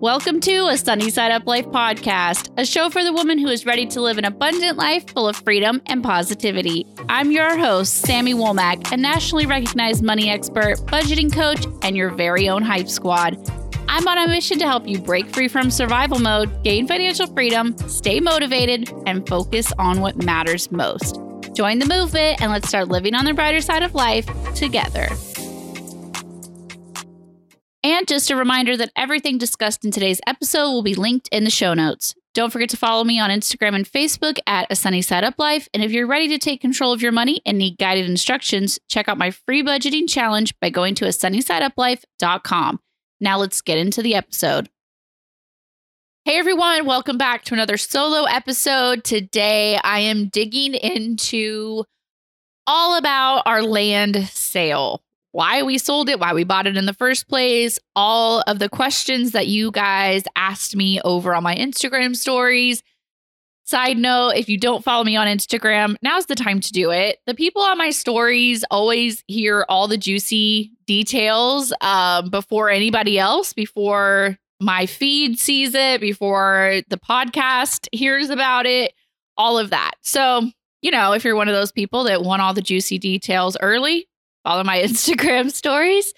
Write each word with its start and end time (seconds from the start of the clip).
Welcome 0.00 0.40
to 0.40 0.68
a 0.68 0.78
Sunny 0.78 1.10
Side 1.10 1.30
Up 1.30 1.46
Life 1.46 1.66
podcast, 1.66 2.48
a 2.56 2.64
show 2.64 2.88
for 2.88 3.04
the 3.04 3.12
woman 3.12 3.36
who 3.36 3.48
is 3.48 3.66
ready 3.66 3.84
to 3.88 4.00
live 4.00 4.16
an 4.16 4.24
abundant 4.24 4.78
life 4.78 5.06
full 5.10 5.28
of 5.28 5.36
freedom 5.36 5.82
and 5.84 6.02
positivity. 6.02 6.86
I'm 7.10 7.30
your 7.30 7.58
host, 7.58 8.06
Sami 8.06 8.32
Womack, 8.32 8.92
a 8.92 8.96
nationally 8.96 9.44
recognized 9.44 10.02
money 10.02 10.30
expert, 10.30 10.78
budgeting 10.86 11.30
coach, 11.30 11.66
and 11.82 11.98
your 11.98 12.08
very 12.08 12.48
own 12.48 12.62
hype 12.62 12.88
squad. 12.88 13.36
I'm 13.88 14.08
on 14.08 14.16
a 14.16 14.26
mission 14.26 14.58
to 14.60 14.66
help 14.66 14.88
you 14.88 14.98
break 14.98 15.28
free 15.34 15.48
from 15.48 15.70
survival 15.70 16.18
mode, 16.18 16.64
gain 16.64 16.86
financial 16.86 17.26
freedom, 17.26 17.76
stay 17.86 18.20
motivated, 18.20 18.90
and 19.04 19.28
focus 19.28 19.70
on 19.78 20.00
what 20.00 20.24
matters 20.24 20.72
most. 20.72 21.20
Join 21.52 21.78
the 21.78 21.84
movement 21.84 22.40
and 22.40 22.50
let's 22.50 22.68
start 22.68 22.88
living 22.88 23.14
on 23.14 23.26
the 23.26 23.34
brighter 23.34 23.60
side 23.60 23.82
of 23.82 23.94
life 23.94 24.24
together. 24.54 25.10
And 27.82 28.06
just 28.06 28.30
a 28.30 28.36
reminder 28.36 28.76
that 28.76 28.92
everything 28.94 29.38
discussed 29.38 29.86
in 29.86 29.90
today's 29.90 30.20
episode 30.26 30.70
will 30.70 30.82
be 30.82 30.94
linked 30.94 31.28
in 31.32 31.44
the 31.44 31.50
show 31.50 31.72
notes. 31.72 32.14
Don't 32.34 32.52
forget 32.52 32.68
to 32.70 32.76
follow 32.76 33.04
me 33.04 33.18
on 33.18 33.30
Instagram 33.30 33.74
and 33.74 33.90
Facebook 33.90 34.38
at 34.46 34.66
A 34.70 34.76
Sunny 34.76 35.00
Side 35.00 35.24
Up 35.24 35.38
Life. 35.38 35.66
And 35.72 35.82
if 35.82 35.90
you're 35.90 36.06
ready 36.06 36.28
to 36.28 36.38
take 36.38 36.60
control 36.60 36.92
of 36.92 37.00
your 37.00 37.10
money 37.10 37.40
and 37.46 37.56
need 37.56 37.78
guided 37.78 38.08
instructions, 38.08 38.78
check 38.88 39.08
out 39.08 39.16
my 39.16 39.30
free 39.30 39.62
budgeting 39.62 40.06
challenge 40.06 40.54
by 40.60 40.68
going 40.68 40.94
to 40.96 41.06
a 41.06 41.08
sunnysideuplife.com. 41.08 42.80
Now 43.18 43.38
let's 43.38 43.62
get 43.62 43.78
into 43.78 44.02
the 44.02 44.14
episode. 44.14 44.68
Hey 46.26 46.38
everyone, 46.38 46.84
welcome 46.84 47.16
back 47.16 47.44
to 47.44 47.54
another 47.54 47.78
solo 47.78 48.24
episode. 48.24 49.04
Today 49.04 49.78
I 49.82 50.00
am 50.00 50.28
digging 50.28 50.74
into 50.74 51.84
all 52.66 52.98
about 52.98 53.42
our 53.46 53.62
land 53.62 54.28
sale 54.28 55.02
why 55.32 55.62
we 55.62 55.78
sold 55.78 56.08
it, 56.08 56.18
why 56.18 56.34
we 56.34 56.44
bought 56.44 56.66
it 56.66 56.76
in 56.76 56.86
the 56.86 56.92
first 56.92 57.28
place, 57.28 57.78
all 57.94 58.42
of 58.46 58.58
the 58.58 58.68
questions 58.68 59.32
that 59.32 59.46
you 59.46 59.70
guys 59.70 60.22
asked 60.36 60.74
me 60.74 61.00
over 61.02 61.34
on 61.34 61.42
my 61.42 61.54
Instagram 61.54 62.16
stories. 62.16 62.82
Side 63.64 63.98
note, 63.98 64.30
if 64.30 64.48
you 64.48 64.58
don't 64.58 64.82
follow 64.82 65.04
me 65.04 65.14
on 65.14 65.28
Instagram, 65.28 65.94
now's 66.02 66.26
the 66.26 66.34
time 66.34 66.58
to 66.58 66.72
do 66.72 66.90
it. 66.90 67.18
The 67.26 67.34
people 67.34 67.62
on 67.62 67.78
my 67.78 67.90
stories 67.90 68.64
always 68.68 69.22
hear 69.28 69.64
all 69.68 69.86
the 69.86 69.96
juicy 69.96 70.72
details 70.86 71.72
um, 71.80 72.30
before 72.30 72.68
anybody 72.68 73.16
else, 73.16 73.52
before 73.52 74.36
my 74.60 74.86
feed 74.86 75.38
sees 75.38 75.74
it, 75.74 76.00
before 76.00 76.82
the 76.88 76.98
podcast 76.98 77.86
hears 77.92 78.28
about 78.28 78.66
it, 78.66 78.92
all 79.36 79.56
of 79.56 79.70
that. 79.70 79.92
So, 80.02 80.50
you 80.82 80.90
know, 80.90 81.12
if 81.12 81.24
you're 81.24 81.36
one 81.36 81.48
of 81.48 81.54
those 81.54 81.70
people 81.70 82.04
that 82.04 82.22
want 82.22 82.42
all 82.42 82.52
the 82.52 82.60
juicy 82.60 82.98
details 82.98 83.56
early, 83.60 84.08
follow 84.44 84.64
my 84.64 84.78
Instagram 84.82 85.50
stories. 85.50 86.12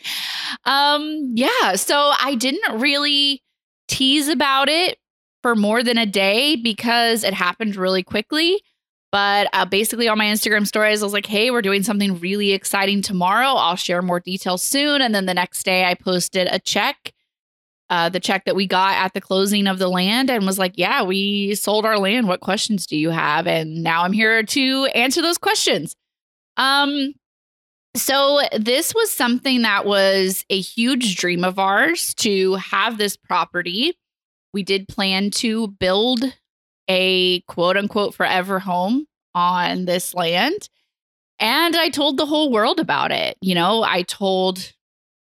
Um, 0.64 1.32
yeah, 1.34 1.74
so 1.76 2.12
I 2.18 2.34
didn't 2.34 2.80
really 2.80 3.42
tease 3.88 4.28
about 4.28 4.68
it 4.68 4.98
for 5.42 5.56
more 5.56 5.82
than 5.82 5.98
a 5.98 6.06
day 6.06 6.56
because 6.56 7.24
it 7.24 7.34
happened 7.34 7.76
really 7.76 8.02
quickly. 8.02 8.62
But 9.10 9.48
uh, 9.52 9.66
basically, 9.66 10.08
on 10.08 10.16
my 10.16 10.24
Instagram 10.24 10.66
stories, 10.66 11.02
I 11.02 11.04
was 11.04 11.12
like, 11.12 11.26
hey, 11.26 11.50
we're 11.50 11.60
doing 11.60 11.82
something 11.82 12.18
really 12.18 12.52
exciting 12.52 13.02
tomorrow. 13.02 13.48
I'll 13.48 13.76
share 13.76 14.00
more 14.00 14.20
details 14.20 14.62
soon. 14.62 15.02
And 15.02 15.14
then 15.14 15.26
the 15.26 15.34
next 15.34 15.64
day, 15.64 15.84
I 15.84 15.92
posted 15.92 16.48
a 16.50 16.58
check, 16.58 17.12
uh, 17.90 18.08
the 18.08 18.20
check 18.20 18.46
that 18.46 18.56
we 18.56 18.66
got 18.66 18.94
at 18.94 19.12
the 19.12 19.20
closing 19.20 19.66
of 19.66 19.78
the 19.78 19.88
land, 19.88 20.30
and 20.30 20.46
was 20.46 20.58
like, 20.58 20.72
yeah, 20.76 21.02
we 21.02 21.54
sold 21.54 21.84
our 21.84 21.98
land. 21.98 22.26
What 22.26 22.40
questions 22.40 22.86
do 22.86 22.96
you 22.96 23.10
have? 23.10 23.46
And 23.46 23.82
now 23.82 24.04
I'm 24.04 24.14
here 24.14 24.42
to 24.42 24.84
answer 24.94 25.20
those 25.20 25.36
questions. 25.36 25.94
Um, 26.56 27.12
so, 27.94 28.40
this 28.56 28.94
was 28.94 29.10
something 29.10 29.62
that 29.62 29.84
was 29.84 30.44
a 30.48 30.60
huge 30.60 31.16
dream 31.16 31.44
of 31.44 31.58
ours 31.58 32.14
to 32.14 32.54
have 32.54 32.98
this 32.98 33.16
property. 33.16 33.98
We 34.54 34.62
did 34.62 34.88
plan 34.88 35.30
to 35.32 35.68
build 35.68 36.24
a 36.88 37.40
quote 37.42 37.76
unquote 37.76 38.14
forever 38.14 38.58
home 38.58 39.06
on 39.34 39.84
this 39.84 40.14
land. 40.14 40.68
And 41.38 41.76
I 41.76 41.88
told 41.88 42.16
the 42.16 42.26
whole 42.26 42.50
world 42.50 42.78
about 42.78 43.10
it. 43.12 43.36
You 43.40 43.54
know, 43.54 43.82
I 43.82 44.02
told 44.02 44.72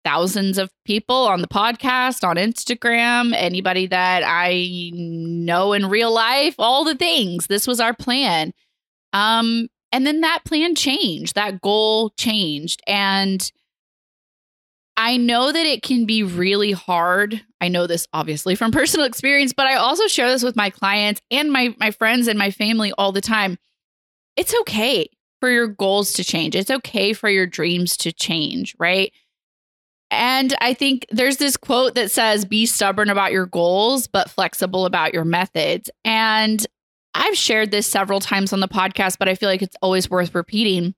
thousands 0.05 0.59
of 0.59 0.71
people 0.85 1.27
on 1.27 1.43
the 1.43 1.49
podcast, 1.49 2.27
on 2.27 2.37
Instagram, 2.37 3.35
anybody 3.35 3.87
that 3.87 4.23
I 4.25 4.91
know 4.95 5.73
in 5.73 5.87
real 5.87 6.12
life, 6.12 6.55
all 6.59 6.85
the 6.85 6.95
things. 6.95 7.47
This 7.47 7.67
was 7.67 7.81
our 7.81 7.95
plan. 7.95 8.53
Um, 9.12 9.69
and 9.93 10.06
then 10.06 10.21
that 10.21 10.44
plan 10.44 10.75
changed, 10.75 11.34
that 11.34 11.60
goal 11.60 12.10
changed. 12.10 12.82
And 12.87 13.50
I 14.97 15.16
know 15.16 15.53
that 15.53 15.66
it 15.66 15.82
can 15.82 16.06
be 16.06 16.22
really 16.22 16.72
hard. 16.72 17.41
I 17.60 17.69
know 17.69 17.87
this 17.87 18.06
obviously 18.12 18.54
from 18.54 18.72
personal 18.72 19.06
experience, 19.06 19.53
but 19.53 19.66
I 19.66 19.76
also 19.76 20.06
share 20.06 20.28
this 20.28 20.43
with 20.43 20.56
my 20.56 20.71
clients 20.71 21.21
and 21.31 21.53
my 21.53 21.75
my 21.78 21.91
friends 21.91 22.28
and 22.28 22.38
my 22.38 22.50
family 22.50 22.93
all 22.99 23.12
the 23.12 23.21
time. 23.21 23.59
It's 24.37 24.54
okay 24.60 25.09
for 25.41 25.50
your 25.50 25.69
goals 25.69 26.12
to 26.15 26.25
change. 26.25 26.55
It's 26.55 26.70
okay 26.70 27.12
for 27.12 27.28
your 27.28 27.47
dreams 27.47 27.97
to 27.99 28.12
change, 28.12 28.75
right? 28.78 29.12
And 30.10 30.55
I 30.60 30.75
think 30.75 31.06
there's 31.10 31.37
this 31.37 31.56
quote 31.56 31.94
that 31.94 32.10
says, 32.10 32.44
be 32.44 32.66
stubborn 32.66 33.10
about 33.10 33.32
your 33.32 33.47
goals, 33.47 34.06
but 34.06 34.31
flexible 34.31 34.87
about 34.87 35.12
your 35.12 35.25
methods. 35.25 35.91
And 36.05 36.66
I've 37.19 37.37
shared 37.37 37.73
this 37.73 37.87
several 37.87 38.21
times 38.21 38.53
on 38.53 38.61
the 38.61 38.69
podcast, 38.69 39.19
but 39.19 39.29
I 39.29 39.34
feel 39.34 39.49
like 39.49 39.61
it's 39.61 39.77
always 39.83 40.09
worth 40.09 40.34
repeating 40.34 40.95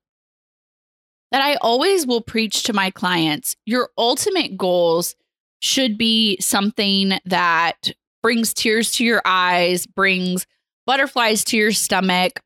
that 1.32 1.42
I 1.42 1.54
always 1.56 2.06
will 2.06 2.20
preach 2.20 2.64
to 2.64 2.72
my 2.72 2.90
clients 2.90 3.56
your 3.64 3.88
ultimate 3.96 4.56
goals 4.56 5.14
should 5.60 5.96
be 5.96 6.38
something 6.40 7.18
that 7.24 7.92
brings 8.22 8.52
tears 8.52 8.92
to 8.92 9.04
your 9.04 9.22
eyes, 9.24 9.86
brings 9.86 10.46
butterflies 10.86 11.44
to 11.44 11.56
your 11.56 11.72
stomach, 11.72 12.40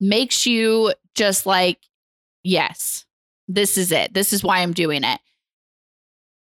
makes 0.00 0.46
you 0.46 0.92
just 1.14 1.44
like, 1.44 1.78
yes, 2.42 3.04
this 3.48 3.76
is 3.76 3.92
it. 3.92 4.14
This 4.14 4.32
is 4.32 4.42
why 4.42 4.58
I'm 4.60 4.72
doing 4.72 5.04
it. 5.04 5.20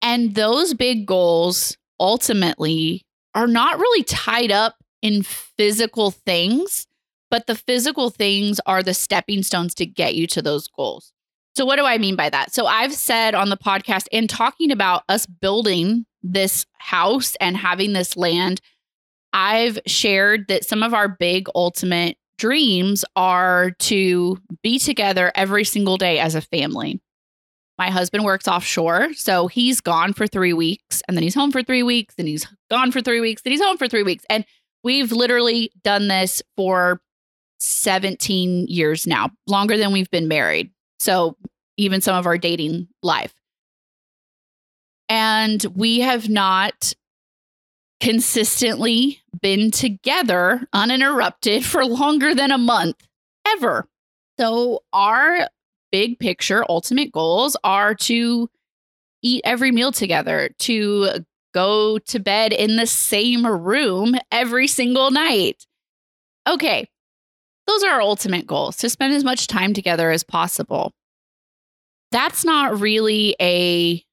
And 0.01 0.35
those 0.35 0.73
big 0.73 1.05
goals 1.05 1.75
ultimately 1.99 3.05
are 3.33 3.47
not 3.47 3.79
really 3.79 4.03
tied 4.03 4.51
up 4.51 4.75
in 5.01 5.23
physical 5.23 6.11
things, 6.11 6.87
but 7.31 7.47
the 7.47 7.55
physical 7.55 8.09
things 8.09 8.59
are 8.65 8.83
the 8.83 8.93
stepping 8.93 9.43
stones 9.43 9.73
to 9.75 9.85
get 9.85 10.15
you 10.15 10.27
to 10.27 10.41
those 10.41 10.67
goals. 10.67 11.13
So, 11.55 11.65
what 11.65 11.77
do 11.77 11.85
I 11.85 11.97
mean 11.97 12.15
by 12.15 12.29
that? 12.29 12.53
So, 12.53 12.65
I've 12.65 12.93
said 12.93 13.35
on 13.35 13.49
the 13.49 13.57
podcast 13.57 14.07
and 14.11 14.29
talking 14.29 14.71
about 14.71 15.03
us 15.09 15.25
building 15.25 16.05
this 16.23 16.65
house 16.77 17.35
and 17.39 17.57
having 17.57 17.93
this 17.93 18.17
land, 18.17 18.61
I've 19.33 19.79
shared 19.85 20.47
that 20.47 20.65
some 20.65 20.83
of 20.83 20.93
our 20.93 21.07
big 21.07 21.47
ultimate 21.55 22.17
dreams 22.37 23.03
are 23.15 23.71
to 23.71 24.37
be 24.63 24.79
together 24.79 25.31
every 25.35 25.65
single 25.65 25.97
day 25.97 26.19
as 26.19 26.35
a 26.35 26.41
family. 26.41 27.01
My 27.77 27.89
husband 27.89 28.25
works 28.25 28.47
offshore, 28.47 29.13
so 29.13 29.47
he's 29.47 29.79
gone 29.79 30.13
for 30.13 30.27
three 30.27 30.53
weeks 30.53 31.01
and 31.07 31.15
then 31.15 31.23
he's 31.23 31.35
home 31.35 31.51
for 31.51 31.63
three 31.63 31.83
weeks 31.83 32.15
and 32.17 32.27
he's 32.27 32.45
gone 32.69 32.91
for 32.91 33.01
three 33.01 33.21
weeks 33.21 33.41
and 33.45 33.51
he's 33.51 33.61
home 33.61 33.77
for 33.77 33.87
three 33.87 34.03
weeks. 34.03 34.25
And 34.29 34.45
We've 34.83 35.11
literally 35.11 35.71
done 35.83 36.07
this 36.07 36.41
for 36.55 37.01
17 37.59 38.67
years 38.67 39.05
now, 39.05 39.31
longer 39.47 39.77
than 39.77 39.91
we've 39.91 40.09
been 40.09 40.27
married. 40.27 40.71
So, 40.99 41.35
even 41.77 42.01
some 42.01 42.15
of 42.15 42.25
our 42.25 42.37
dating 42.37 42.87
life. 43.03 43.33
And 45.07 45.63
we 45.75 46.01
have 46.01 46.29
not 46.29 46.93
consistently 47.99 49.21
been 49.41 49.71
together 49.71 50.67
uninterrupted 50.73 51.65
for 51.65 51.85
longer 51.85 52.33
than 52.33 52.51
a 52.51 52.57
month 52.57 52.95
ever. 53.47 53.87
So, 54.39 54.83
our 54.93 55.49
big 55.91 56.19
picture 56.19 56.63
ultimate 56.69 57.11
goals 57.11 57.57
are 57.63 57.95
to 57.95 58.49
eat 59.21 59.41
every 59.43 59.71
meal 59.71 59.91
together, 59.91 60.49
to 60.59 61.25
go 61.53 61.97
to 61.99 62.19
bed 62.19 62.53
in 62.53 62.75
the 62.75 62.87
same 62.87 63.45
room 63.45 64.15
every 64.31 64.67
single 64.67 65.11
night. 65.11 65.65
Okay, 66.47 66.87
those 67.67 67.83
are 67.83 67.93
our 67.93 68.01
ultimate 68.01 68.47
goals 68.47 68.77
to 68.77 68.89
spend 68.89 69.13
as 69.13 69.23
much 69.23 69.47
time 69.47 69.73
together 69.73 70.11
as 70.11 70.23
possible. 70.23 70.91
That's 72.11 72.43
not 72.43 72.79
really 72.79 73.35
a, 73.39 74.03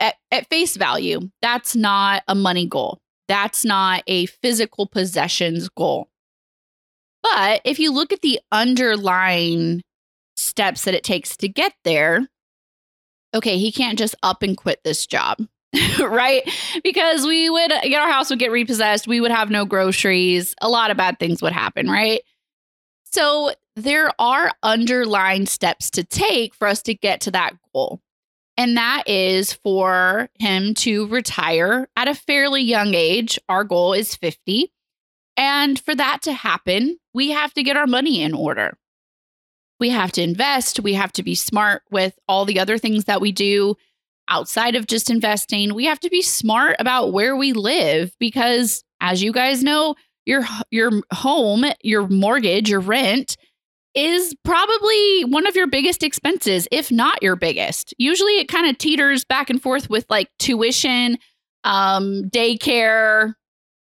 at, 0.00 0.16
at 0.30 0.48
face 0.48 0.76
value, 0.76 1.30
that's 1.42 1.76
not 1.76 2.22
a 2.26 2.34
money 2.34 2.66
goal. 2.66 2.98
That's 3.28 3.64
not 3.64 4.02
a 4.06 4.26
physical 4.26 4.86
possessions 4.86 5.68
goal. 5.68 6.08
But 7.22 7.60
if 7.64 7.78
you 7.78 7.92
look 7.92 8.12
at 8.12 8.22
the 8.22 8.40
underlying 8.52 9.82
steps 10.36 10.84
that 10.84 10.94
it 10.94 11.02
takes 11.02 11.36
to 11.38 11.48
get 11.48 11.72
there, 11.84 12.28
okay, 13.34 13.58
he 13.58 13.72
can't 13.72 13.98
just 13.98 14.14
up 14.22 14.42
and 14.42 14.56
quit 14.56 14.80
this 14.84 15.06
job. 15.06 15.38
right? 16.00 16.42
Because 16.82 17.26
we 17.26 17.50
would 17.50 17.72
get 17.82 18.00
our 18.00 18.10
house 18.10 18.30
would 18.30 18.38
get 18.38 18.52
repossessed, 18.52 19.08
we 19.08 19.20
would 19.20 19.30
have 19.30 19.50
no 19.50 19.64
groceries, 19.64 20.54
a 20.60 20.68
lot 20.68 20.90
of 20.90 20.96
bad 20.96 21.18
things 21.18 21.42
would 21.42 21.52
happen, 21.52 21.88
right? 21.88 22.20
So 23.04 23.52
there 23.76 24.10
are 24.18 24.52
underlying 24.62 25.46
steps 25.46 25.90
to 25.92 26.04
take 26.04 26.54
for 26.54 26.68
us 26.68 26.82
to 26.82 26.94
get 26.94 27.22
to 27.22 27.30
that 27.32 27.54
goal. 27.72 28.00
And 28.56 28.76
that 28.76 29.04
is 29.06 29.52
for 29.52 30.30
him 30.38 30.74
to 30.76 31.06
retire 31.08 31.88
at 31.96 32.08
a 32.08 32.14
fairly 32.14 32.62
young 32.62 32.94
age. 32.94 33.38
Our 33.48 33.64
goal 33.64 33.92
is 33.92 34.16
50. 34.16 34.72
And 35.36 35.78
for 35.78 35.94
that 35.94 36.22
to 36.22 36.32
happen, 36.32 36.98
we 37.12 37.30
have 37.30 37.52
to 37.54 37.62
get 37.62 37.76
our 37.76 37.86
money 37.86 38.22
in 38.22 38.32
order. 38.32 38.78
We 39.78 39.90
have 39.90 40.10
to 40.12 40.22
invest. 40.22 40.80
We 40.80 40.94
have 40.94 41.12
to 41.12 41.22
be 41.22 41.34
smart 41.34 41.82
with 41.90 42.18
all 42.26 42.46
the 42.46 42.58
other 42.58 42.78
things 42.78 43.04
that 43.04 43.20
we 43.20 43.30
do 43.30 43.76
outside 44.28 44.74
of 44.74 44.86
just 44.86 45.10
investing. 45.10 45.74
We 45.74 45.84
have 45.84 46.00
to 46.00 46.10
be 46.10 46.22
smart 46.22 46.76
about 46.78 47.12
where 47.12 47.36
we 47.36 47.52
live 47.52 48.12
because 48.18 48.84
as 49.00 49.22
you 49.22 49.32
guys 49.32 49.62
know, 49.62 49.94
your 50.24 50.44
your 50.70 50.90
home, 51.12 51.64
your 51.82 52.08
mortgage, 52.08 52.68
your 52.68 52.80
rent 52.80 53.36
is 53.94 54.34
probably 54.44 55.22
one 55.22 55.46
of 55.46 55.56
your 55.56 55.66
biggest 55.66 56.02
expenses, 56.02 56.68
if 56.70 56.92
not 56.92 57.22
your 57.22 57.34
biggest. 57.34 57.94
Usually 57.96 58.38
it 58.38 58.48
kind 58.48 58.68
of 58.68 58.76
teeters 58.76 59.24
back 59.24 59.48
and 59.48 59.60
forth 59.62 59.88
with 59.88 60.04
like 60.10 60.28
tuition, 60.38 61.16
um, 61.64 62.24
daycare, 62.28 63.34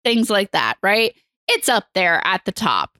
things 0.04 0.30
like 0.30 0.52
that, 0.52 0.78
right? 0.84 1.16
It's 1.48 1.70
up 1.70 1.86
there 1.96 2.26
at 2.26 2.44
the 2.44 2.52
top. 2.52 2.98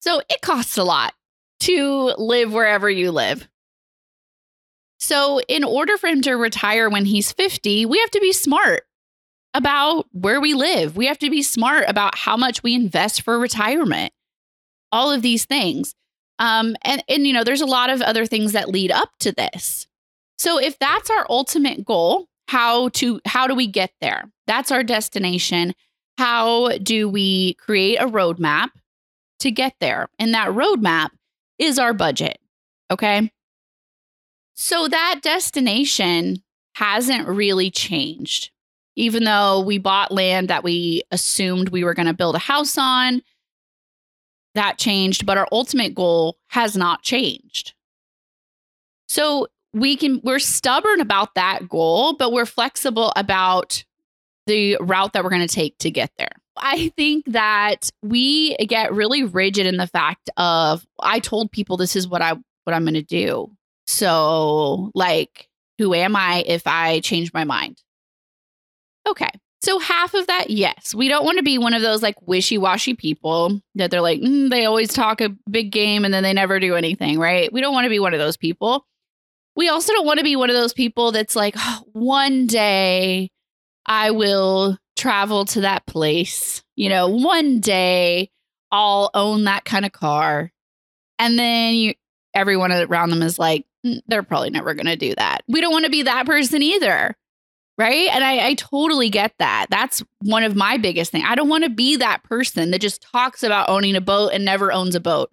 So 0.00 0.22
it 0.28 0.40
costs 0.42 0.76
a 0.76 0.84
lot 0.84 1.14
to 1.60 2.14
live 2.18 2.52
wherever 2.52 2.90
you 2.90 3.12
live. 3.12 3.48
So, 5.04 5.38
in 5.48 5.64
order 5.64 5.98
for 5.98 6.06
him 6.06 6.22
to 6.22 6.32
retire 6.32 6.88
when 6.88 7.04
he's 7.04 7.30
50, 7.30 7.84
we 7.84 7.98
have 7.98 8.10
to 8.12 8.20
be 8.20 8.32
smart 8.32 8.84
about 9.52 10.06
where 10.12 10.40
we 10.40 10.54
live. 10.54 10.96
We 10.96 11.04
have 11.08 11.18
to 11.18 11.28
be 11.28 11.42
smart 11.42 11.84
about 11.88 12.16
how 12.16 12.38
much 12.38 12.62
we 12.62 12.74
invest 12.74 13.20
for 13.20 13.38
retirement. 13.38 14.14
All 14.90 15.12
of 15.12 15.20
these 15.20 15.44
things. 15.44 15.94
Um, 16.38 16.74
and, 16.80 17.04
and, 17.06 17.26
you 17.26 17.34
know, 17.34 17.44
there's 17.44 17.60
a 17.60 17.66
lot 17.66 17.90
of 17.90 18.00
other 18.00 18.24
things 18.24 18.52
that 18.52 18.70
lead 18.70 18.90
up 18.90 19.10
to 19.20 19.32
this. 19.32 19.86
So, 20.38 20.58
if 20.58 20.78
that's 20.78 21.10
our 21.10 21.26
ultimate 21.28 21.84
goal, 21.84 22.26
how 22.48 22.88
to 22.90 23.20
how 23.26 23.46
do 23.46 23.54
we 23.54 23.66
get 23.66 23.92
there? 24.00 24.30
That's 24.46 24.72
our 24.72 24.82
destination. 24.82 25.74
How 26.16 26.78
do 26.78 27.10
we 27.10 27.54
create 27.54 27.96
a 27.96 28.06
roadmap 28.06 28.70
to 29.40 29.50
get 29.50 29.74
there? 29.80 30.08
And 30.18 30.32
that 30.32 30.48
roadmap 30.48 31.10
is 31.58 31.78
our 31.78 31.92
budget. 31.92 32.38
Okay. 32.90 33.30
So 34.54 34.88
that 34.88 35.20
destination 35.22 36.42
hasn't 36.74 37.28
really 37.28 37.70
changed. 37.70 38.50
Even 38.96 39.24
though 39.24 39.60
we 39.60 39.78
bought 39.78 40.12
land 40.12 40.48
that 40.48 40.62
we 40.62 41.02
assumed 41.10 41.70
we 41.70 41.82
were 41.82 41.94
going 41.94 42.06
to 42.06 42.14
build 42.14 42.36
a 42.36 42.40
house 42.40 42.78
on, 42.78 43.22
that 44.54 44.78
changed, 44.78 45.26
but 45.26 45.36
our 45.36 45.48
ultimate 45.50 45.94
goal 45.94 46.38
has 46.48 46.76
not 46.76 47.02
changed. 47.02 47.74
So 49.08 49.48
we 49.72 49.96
can 49.96 50.20
we're 50.22 50.38
stubborn 50.38 51.00
about 51.00 51.34
that 51.34 51.68
goal, 51.68 52.14
but 52.16 52.32
we're 52.32 52.46
flexible 52.46 53.12
about 53.16 53.84
the 54.46 54.76
route 54.80 55.12
that 55.12 55.24
we're 55.24 55.30
going 55.30 55.46
to 55.46 55.52
take 55.52 55.76
to 55.78 55.90
get 55.90 56.12
there. 56.16 56.30
I 56.56 56.90
think 56.90 57.24
that 57.26 57.90
we 58.02 58.54
get 58.56 58.92
really 58.92 59.24
rigid 59.24 59.66
in 59.66 59.76
the 59.76 59.88
fact 59.88 60.30
of 60.36 60.86
I 61.00 61.18
told 61.18 61.50
people 61.50 61.76
this 61.76 61.96
is 61.96 62.06
what 62.06 62.22
I 62.22 62.34
what 62.62 62.74
I'm 62.74 62.84
going 62.84 62.94
to 62.94 63.02
do. 63.02 63.50
So, 63.86 64.90
like, 64.94 65.48
who 65.78 65.94
am 65.94 66.16
I 66.16 66.44
if 66.46 66.66
I 66.66 67.00
change 67.00 67.32
my 67.32 67.44
mind? 67.44 67.82
Okay. 69.06 69.28
So, 69.62 69.78
half 69.78 70.14
of 70.14 70.26
that, 70.26 70.50
yes. 70.50 70.94
We 70.94 71.08
don't 71.08 71.24
want 71.24 71.38
to 71.38 71.42
be 71.42 71.58
one 71.58 71.74
of 71.74 71.82
those 71.82 72.02
like 72.02 72.16
wishy 72.26 72.58
washy 72.58 72.94
people 72.94 73.60
that 73.74 73.90
they're 73.90 74.00
like, 74.00 74.20
mm, 74.20 74.50
they 74.50 74.66
always 74.66 74.92
talk 74.92 75.20
a 75.20 75.34
big 75.50 75.72
game 75.72 76.04
and 76.04 76.12
then 76.12 76.22
they 76.22 76.32
never 76.32 76.60
do 76.60 76.74
anything, 76.74 77.18
right? 77.18 77.52
We 77.52 77.60
don't 77.60 77.72
want 77.72 77.86
to 77.86 77.90
be 77.90 77.98
one 77.98 78.12
of 78.14 78.20
those 78.20 78.36
people. 78.36 78.86
We 79.56 79.68
also 79.68 79.92
don't 79.92 80.06
want 80.06 80.18
to 80.18 80.24
be 80.24 80.36
one 80.36 80.50
of 80.50 80.56
those 80.56 80.74
people 80.74 81.12
that's 81.12 81.36
like, 81.36 81.54
oh, 81.56 81.82
one 81.92 82.46
day 82.46 83.30
I 83.86 84.10
will 84.10 84.76
travel 84.96 85.44
to 85.46 85.62
that 85.62 85.86
place. 85.86 86.62
You 86.76 86.88
know, 86.88 87.08
one 87.08 87.60
day 87.60 88.30
I'll 88.72 89.10
own 89.14 89.44
that 89.44 89.64
kind 89.64 89.84
of 89.86 89.92
car. 89.92 90.50
And 91.18 91.38
then 91.38 91.74
you, 91.74 91.94
everyone 92.34 92.72
around 92.72 93.10
them 93.10 93.22
is 93.22 93.38
like, 93.38 93.64
they're 94.06 94.22
probably 94.22 94.50
never 94.50 94.74
going 94.74 94.86
to 94.86 94.96
do 94.96 95.14
that. 95.14 95.42
We 95.48 95.60
don't 95.60 95.72
want 95.72 95.84
to 95.84 95.90
be 95.90 96.02
that 96.02 96.26
person 96.26 96.62
either. 96.62 97.16
Right. 97.76 98.08
And 98.12 98.22
I, 98.22 98.48
I 98.48 98.54
totally 98.54 99.10
get 99.10 99.34
that. 99.40 99.66
That's 99.68 100.02
one 100.20 100.44
of 100.44 100.54
my 100.54 100.76
biggest 100.76 101.10
things. 101.10 101.24
I 101.26 101.34
don't 101.34 101.48
want 101.48 101.64
to 101.64 101.70
be 101.70 101.96
that 101.96 102.22
person 102.22 102.70
that 102.70 102.80
just 102.80 103.02
talks 103.02 103.42
about 103.42 103.68
owning 103.68 103.96
a 103.96 104.00
boat 104.00 104.30
and 104.32 104.44
never 104.44 104.72
owns 104.72 104.94
a 104.94 105.00
boat. 105.00 105.32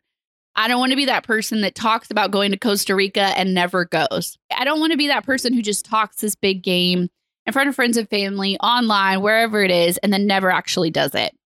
I 0.56 0.68
don't 0.68 0.80
want 0.80 0.92
to 0.92 0.95
be 0.95 1.06
that 1.06 1.24
person 1.24 1.62
that 1.62 1.75
talks 1.75 2.09
about 2.09 2.31
going 2.31 2.51
to 2.51 2.57
Costa 2.57 2.95
Rica 2.95 3.21
and 3.38 3.53
never 3.53 3.86
goes. 3.86 4.38
I 4.56 4.65
don't 4.65 4.80
want 4.80 4.92
to 4.92 4.97
be 4.97 5.07
that 5.07 5.24
person 5.24 5.54
who 5.54 5.62
just 5.62 5.86
talks 5.86 6.18
this 6.18 6.36
big 6.36 6.63
game 6.63 7.09
in 7.45 7.54
front 7.54 7.69
of 7.69 7.75
friends 7.75 7.95
and 7.95 8.09
family, 8.09 8.57
online, 8.59 9.21
wherever 9.21 9.63
it 9.63 9.71
is, 9.71 9.97
and 10.00 10.12
then 10.12 10.27
never 10.27 10.50
actually 10.50 10.89
does 10.89 11.15
it. 11.15 11.38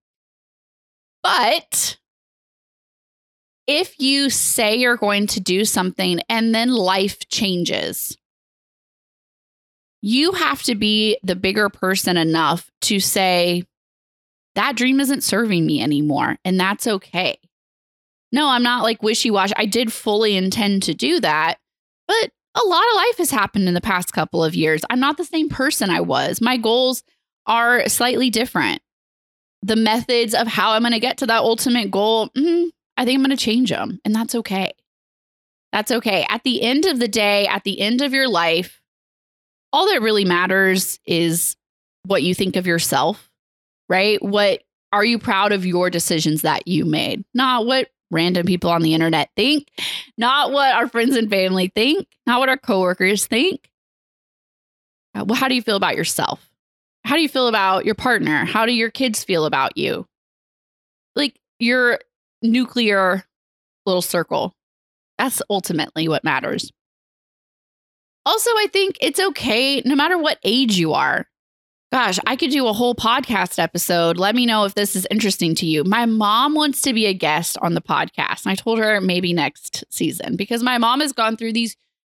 But 1.22 1.98
if 3.66 3.98
you 3.98 4.30
say 4.30 4.76
you're 4.76 4.96
going 4.96 5.26
to 5.28 5.40
do 5.40 5.64
something 5.64 6.20
and 6.28 6.54
then 6.54 6.72
life 6.72 7.28
changes, 7.28 8.16
you 10.02 10.32
have 10.32 10.62
to 10.64 10.74
be 10.74 11.18
the 11.22 11.36
bigger 11.36 11.68
person 11.68 12.16
enough 12.16 12.70
to 12.82 13.00
say, 13.00 13.64
that 14.54 14.76
dream 14.76 15.00
isn't 15.00 15.22
serving 15.22 15.66
me 15.66 15.82
anymore. 15.82 16.38
And 16.44 16.58
that's 16.58 16.86
okay. 16.86 17.38
No, 18.32 18.48
I'm 18.48 18.62
not 18.62 18.82
like 18.82 19.02
wishy 19.02 19.30
washy. 19.30 19.54
I 19.56 19.66
did 19.66 19.92
fully 19.92 20.36
intend 20.36 20.82
to 20.84 20.94
do 20.94 21.20
that, 21.20 21.58
but 22.06 22.30
a 22.54 22.66
lot 22.66 22.84
of 22.90 22.96
life 22.96 23.18
has 23.18 23.30
happened 23.30 23.68
in 23.68 23.74
the 23.74 23.80
past 23.80 24.12
couple 24.12 24.42
of 24.42 24.54
years. 24.54 24.82
I'm 24.88 25.00
not 25.00 25.16
the 25.16 25.24
same 25.24 25.48
person 25.48 25.90
I 25.90 26.00
was. 26.00 26.40
My 26.40 26.56
goals 26.56 27.02
are 27.46 27.88
slightly 27.88 28.30
different. 28.30 28.80
The 29.62 29.76
methods 29.76 30.34
of 30.34 30.46
how 30.46 30.72
I'm 30.72 30.82
going 30.82 30.92
to 30.92 31.00
get 31.00 31.18
to 31.18 31.26
that 31.26 31.42
ultimate 31.42 31.90
goal, 31.90 32.28
mm, 32.30 32.70
I 32.96 33.04
think 33.04 33.16
I'm 33.16 33.24
going 33.24 33.36
to 33.36 33.42
change 33.42 33.70
them, 33.70 34.00
and 34.04 34.14
that's 34.14 34.34
okay. 34.34 34.72
That's 35.72 35.90
okay. 35.90 36.26
At 36.28 36.44
the 36.44 36.62
end 36.62 36.86
of 36.86 36.98
the 36.98 37.08
day, 37.08 37.46
at 37.46 37.64
the 37.64 37.80
end 37.80 38.00
of 38.00 38.14
your 38.14 38.28
life, 38.28 38.80
all 39.72 39.86
that 39.92 40.00
really 40.00 40.24
matters 40.24 40.98
is 41.06 41.56
what 42.04 42.22
you 42.22 42.34
think 42.34 42.56
of 42.56 42.66
yourself, 42.66 43.30
right? 43.88 44.22
What 44.22 44.62
are 44.92 45.04
you 45.04 45.18
proud 45.18 45.52
of 45.52 45.66
your 45.66 45.90
decisions 45.90 46.42
that 46.42 46.66
you 46.66 46.84
made? 46.84 47.24
Not 47.34 47.66
what 47.66 47.90
random 48.10 48.46
people 48.46 48.70
on 48.70 48.82
the 48.82 48.94
internet 48.94 49.30
think, 49.36 49.68
not 50.16 50.52
what 50.52 50.74
our 50.74 50.88
friends 50.88 51.16
and 51.16 51.28
family 51.28 51.70
think, 51.74 52.08
not 52.26 52.40
what 52.40 52.48
our 52.48 52.56
coworkers 52.56 53.26
think. 53.26 53.68
Uh, 55.14 55.24
well, 55.26 55.36
how 55.36 55.48
do 55.48 55.54
you 55.54 55.62
feel 55.62 55.76
about 55.76 55.96
yourself? 55.96 56.48
How 57.04 57.16
do 57.16 57.22
you 57.22 57.28
feel 57.28 57.48
about 57.48 57.84
your 57.84 57.94
partner? 57.94 58.44
How 58.44 58.66
do 58.66 58.72
your 58.72 58.90
kids 58.90 59.24
feel 59.24 59.44
about 59.44 59.76
you? 59.76 60.06
Like 61.14 61.38
your 61.58 62.00
nuclear 62.42 63.24
little 63.84 64.02
circle. 64.02 64.54
That's 65.18 65.40
ultimately 65.48 66.08
what 66.08 66.24
matters. 66.24 66.70
Also, 68.24 68.50
I 68.50 68.66
think 68.72 68.96
it's 69.00 69.20
okay 69.20 69.80
no 69.84 69.94
matter 69.94 70.18
what 70.18 70.38
age 70.42 70.76
you 70.76 70.92
are 70.92 71.26
Gosh, 71.92 72.18
I 72.26 72.34
could 72.34 72.50
do 72.50 72.66
a 72.66 72.72
whole 72.72 72.96
podcast 72.96 73.60
episode. 73.60 74.18
Let 74.18 74.34
me 74.34 74.44
know 74.44 74.64
if 74.64 74.74
this 74.74 74.96
is 74.96 75.06
interesting 75.08 75.54
to 75.56 75.66
you. 75.66 75.84
My 75.84 76.04
mom 76.04 76.54
wants 76.54 76.82
to 76.82 76.92
be 76.92 77.06
a 77.06 77.14
guest 77.14 77.56
on 77.62 77.74
the 77.74 77.80
podcast. 77.80 78.44
And 78.44 78.52
I 78.52 78.54
told 78.56 78.80
her 78.80 79.00
maybe 79.00 79.32
next 79.32 79.84
season 79.88 80.34
because 80.34 80.64
my 80.64 80.78
mom 80.78 81.00
has 81.00 81.12
gone 81.12 81.36
through 81.36 81.52
these 81.52 81.76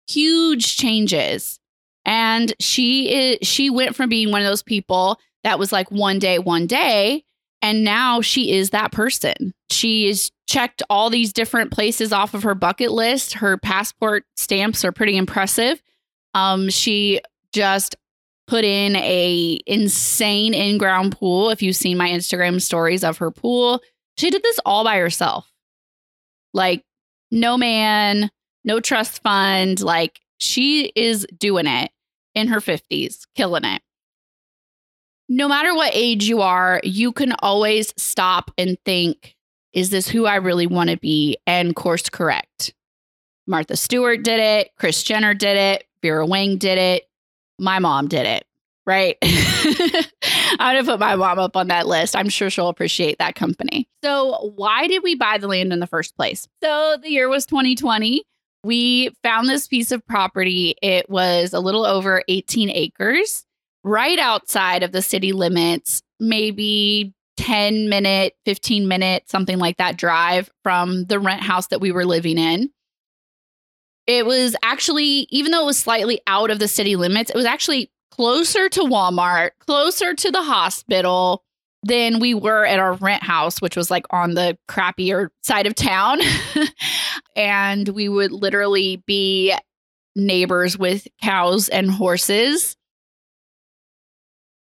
huge 0.07 0.77
changes. 0.77 1.59
And 2.05 2.53
she 2.61 3.13
is 3.13 3.47
she 3.47 3.69
went 3.69 3.95
from 3.95 4.07
being 4.07 4.31
one 4.31 4.41
of 4.41 4.47
those 4.47 4.63
people 4.63 5.19
that 5.43 5.59
was 5.59 5.73
like 5.73 5.91
one 5.91 6.17
day, 6.17 6.39
one 6.39 6.65
day, 6.65 7.25
and 7.61 7.83
now 7.83 8.21
she 8.21 8.51
is 8.51 8.69
that 8.69 8.91
person. 8.91 9.53
She 9.71 10.07
has 10.07 10.31
checked 10.47 10.83
all 10.89 11.09
these 11.09 11.33
different 11.33 11.71
places 11.71 12.13
off 12.13 12.33
of 12.33 12.43
her 12.43 12.55
bucket 12.55 12.91
list. 12.91 13.33
Her 13.33 13.57
passport 13.57 14.25
stamps 14.35 14.85
are 14.85 14.91
pretty 14.91 15.17
impressive. 15.17 15.81
Um, 16.33 16.69
she 16.69 17.19
just 17.51 17.95
put 18.47 18.63
in 18.63 18.95
a 18.95 19.59
insane 19.65 20.53
in-ground 20.53 21.17
pool. 21.17 21.49
If 21.49 21.61
you've 21.61 21.75
seen 21.75 21.97
my 21.97 22.09
Instagram 22.09 22.61
stories 22.61 23.03
of 23.03 23.17
her 23.17 23.31
pool, 23.31 23.81
she 24.17 24.29
did 24.29 24.43
this 24.43 24.59
all 24.65 24.83
by 24.83 24.97
herself. 24.97 25.51
Like 26.53 26.83
no 27.31 27.57
man, 27.57 28.29
no 28.63 28.79
trust 28.79 29.21
fund, 29.21 29.81
like 29.81 30.19
she 30.37 30.91
is 30.95 31.27
doing 31.37 31.67
it 31.67 31.91
in 32.35 32.47
her 32.47 32.59
50s, 32.59 33.21
killing 33.35 33.65
it. 33.65 33.81
No 35.29 35.47
matter 35.47 35.75
what 35.75 35.91
age 35.93 36.25
you 36.25 36.41
are, 36.41 36.79
you 36.83 37.11
can 37.11 37.33
always 37.39 37.93
stop 37.97 38.51
and 38.57 38.77
think, 38.85 39.35
is 39.73 39.89
this 39.89 40.07
who 40.07 40.25
I 40.25 40.35
really 40.35 40.67
want 40.67 40.89
to 40.89 40.97
be? 40.97 41.37
And 41.45 41.75
course 41.75 42.09
correct. 42.09 42.73
Martha 43.45 43.75
Stewart 43.77 44.23
did 44.23 44.39
it, 44.39 44.71
Kris 44.77 45.03
Jenner 45.03 45.33
did 45.33 45.57
it, 45.57 45.85
Vera 46.01 46.25
Wang 46.25 46.57
did 46.57 46.77
it, 46.77 47.09
my 47.59 47.79
mom 47.79 48.07
did 48.07 48.25
it, 48.25 48.45
right? 48.85 49.17
I'm 50.59 50.75
going 50.75 50.85
to 50.85 50.91
put 50.91 50.99
my 50.99 51.15
mom 51.15 51.39
up 51.39 51.55
on 51.55 51.67
that 51.67 51.87
list. 51.87 52.15
I'm 52.15 52.29
sure 52.29 52.49
she'll 52.49 52.67
appreciate 52.69 53.19
that 53.19 53.35
company. 53.35 53.87
So, 54.03 54.53
why 54.55 54.87
did 54.87 55.01
we 55.03 55.15
buy 55.15 55.37
the 55.37 55.47
land 55.47 55.71
in 55.73 55.79
the 55.79 55.87
first 55.87 56.15
place? 56.15 56.47
So, 56.63 56.97
the 57.01 57.09
year 57.09 57.29
was 57.29 57.45
2020. 57.45 58.23
we 58.63 59.11
found 59.23 59.47
this 59.49 59.67
piece 59.67 59.91
of 59.91 60.05
property. 60.05 60.75
It 60.81 61.09
was 61.09 61.53
a 61.53 61.59
little 61.59 61.85
over 61.85 62.21
18 62.27 62.69
acres, 62.69 63.45
right 63.87 64.19
outside 64.19 64.83
of 64.83 64.91
the 64.91 65.01
city 65.01 65.31
limits, 65.31 66.01
maybe 66.19 67.13
10 67.37 67.89
minute, 67.89 68.33
15 68.45 68.87
minute, 68.87 69.23
something 69.29 69.57
like 69.57 69.77
that 69.77 69.97
drive 69.97 70.49
from 70.63 71.05
the 71.05 71.19
rent 71.19 71.41
house 71.41 71.67
that 71.67 71.81
we 71.81 71.91
were 71.91 72.05
living 72.05 72.37
in. 72.37 72.69
It 74.05 74.25
was 74.25 74.55
actually, 74.63 75.27
even 75.29 75.51
though 75.51 75.63
it 75.63 75.65
was 75.65 75.77
slightly 75.77 76.21
out 76.27 76.49
of 76.49 76.59
the 76.59 76.67
city 76.67 76.95
limits, 76.95 77.29
it 77.29 77.35
was 77.35 77.45
actually 77.45 77.91
closer 78.11 78.69
to 78.69 78.81
Walmart, 78.81 79.51
closer 79.59 80.13
to 80.13 80.31
the 80.31 80.41
hospital 80.41 81.43
than 81.83 82.19
we 82.19 82.33
were 82.33 82.65
at 82.65 82.79
our 82.79 82.93
rent 82.93 83.23
house, 83.23 83.61
which 83.61 83.75
was 83.75 83.91
like 83.91 84.05
on 84.09 84.33
the 84.33 84.57
crappier 84.67 85.29
side 85.43 85.67
of 85.67 85.75
town. 85.75 86.19
and 87.35 87.89
we 87.89 88.09
would 88.09 88.31
literally 88.31 89.03
be 89.05 89.53
neighbors 90.15 90.77
with 90.77 91.07
cows 91.21 91.69
and 91.69 91.91
horses. 91.91 92.75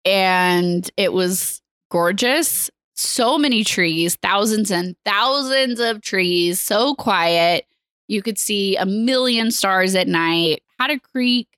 And 0.04 0.88
it 0.96 1.12
was 1.12 1.62
gorgeous. 1.90 2.70
So 2.96 3.38
many 3.38 3.64
trees, 3.64 4.16
thousands 4.16 4.70
and 4.70 4.96
thousands 5.04 5.80
of 5.80 6.00
trees, 6.00 6.60
so 6.60 6.94
quiet. 6.94 7.66
You 8.06 8.22
could 8.22 8.38
see 8.38 8.76
a 8.76 8.86
million 8.86 9.50
stars 9.50 9.94
at 9.94 10.06
night. 10.06 10.62
Had 10.78 10.90
a 10.90 11.00
creek. 11.00 11.48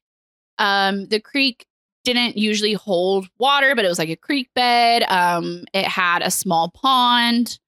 Um, 0.59 1.07
the 1.07 1.21
creek 1.21 1.67
didn't 2.05 2.39
usually 2.39 2.73
hold 2.73 3.29
water, 3.39 3.75
but 3.75 3.85
it 3.85 3.89
was 3.89 3.99
like 3.99 4.09
a 4.09 4.17
creek 4.17 4.49
bed. 4.55 5.03
Um, 5.09 5.65
it 5.75 5.85
had 5.85 6.23
a 6.23 6.31
small 6.31 6.71
pond. 6.71 7.59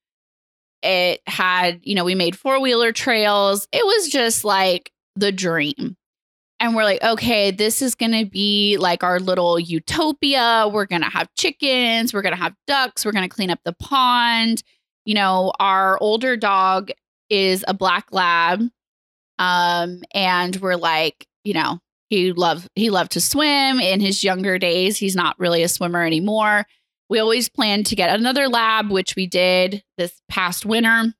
It 0.83 1.21
had, 1.27 1.81
you 1.83 1.95
know, 1.97 2.05
we 2.05 2.15
made 2.15 2.39
four 2.39 2.61
wheeler 2.61 2.93
trails. 2.93 3.67
It 3.73 3.85
was 3.85 4.09
just 4.09 4.45
like 4.45 4.93
the 5.17 5.33
dream. 5.33 5.97
And 6.61 6.75
we're 6.75 6.85
like, 6.85 7.03
okay, 7.03 7.51
this 7.51 7.83
is 7.83 7.95
going 7.95 8.13
to 8.13 8.27
be 8.29 8.77
like 8.79 9.05
our 9.05 9.21
little 9.21 9.61
utopia. 9.61 10.69
We're 10.73 10.87
going 10.87 11.03
to 11.03 11.09
have 11.09 11.33
chickens. 11.35 12.13
We're 12.13 12.23
going 12.23 12.35
to 12.35 12.41
have 12.41 12.55
ducks. 12.67 13.05
We're 13.05 13.13
going 13.13 13.29
to 13.29 13.35
clean 13.35 13.51
up 13.51 13.61
the 13.65 13.75
pond. 13.75 14.63
You 15.05 15.15
know, 15.15 15.53
our 15.61 15.99
older 16.01 16.37
dog 16.37 16.91
is 17.31 17.65
a 17.69 17.75
black 17.75 18.13
lab. 18.13 18.63
Um, 19.39 20.03
and 20.13 20.57
we're 20.57 20.77
like, 20.77 21.27
you 21.45 21.55
know, 21.55 21.81
he 22.11 22.33
loved 22.33 22.69
he 22.75 22.91
loved 22.91 23.13
to 23.13 23.21
swim 23.21 23.81
in 23.81 24.01
his 24.01 24.25
younger 24.25 24.59
days. 24.59 24.97
He's 24.97 25.15
not 25.15 25.39
really 25.39 25.63
a 25.63 25.69
swimmer 25.69 26.05
anymore. 26.05 26.67
We 27.09 27.19
always 27.19 27.49
planned 27.49 27.87
to 27.87 27.97
get 27.97 28.11
another 28.11 28.49
lab, 28.49 28.91
which 28.91 29.15
we 29.15 29.27
did 29.27 29.85
this 29.97 30.21
past 30.29 30.67
winter. 30.67 31.15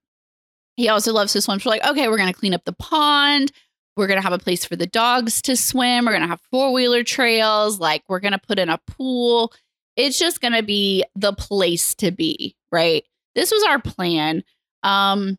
He 0.77 0.89
also 0.89 1.13
loves 1.13 1.33
to 1.33 1.41
swim. 1.41 1.61
So 1.61 1.69
we're 1.69 1.77
like, 1.77 1.87
okay, 1.87 2.09
we're 2.09 2.19
gonna 2.19 2.33
clean 2.33 2.55
up 2.55 2.65
the 2.65 2.73
pond. 2.73 3.53
We're 3.99 4.07
gonna 4.07 4.23
have 4.23 4.33
a 4.33 4.39
place 4.39 4.65
for 4.65 4.77
the 4.77 4.87
dogs 4.87 5.43
to 5.43 5.57
swim. 5.57 6.07
We're 6.07 6.13
gonna 6.13 6.29
have 6.29 6.41
four 6.53 6.73
wheeler 6.73 7.03
trails. 7.03 7.81
Like 7.81 8.05
we're 8.09 8.21
gonna 8.21 8.39
put 8.39 8.61
in 8.61 8.69
a 8.69 8.79
pool. 8.87 9.53
It's 9.97 10.19
just 10.19 10.41
gonna 10.41 10.63
be 10.63 11.05
the 11.17 11.33
place 11.33 11.97
to 11.97 12.13
be, 12.13 12.55
right? 12.71 13.05
This 13.35 13.51
was 13.51 13.65
our 13.65 13.81
plan. 13.81 14.45
Um, 14.85 15.37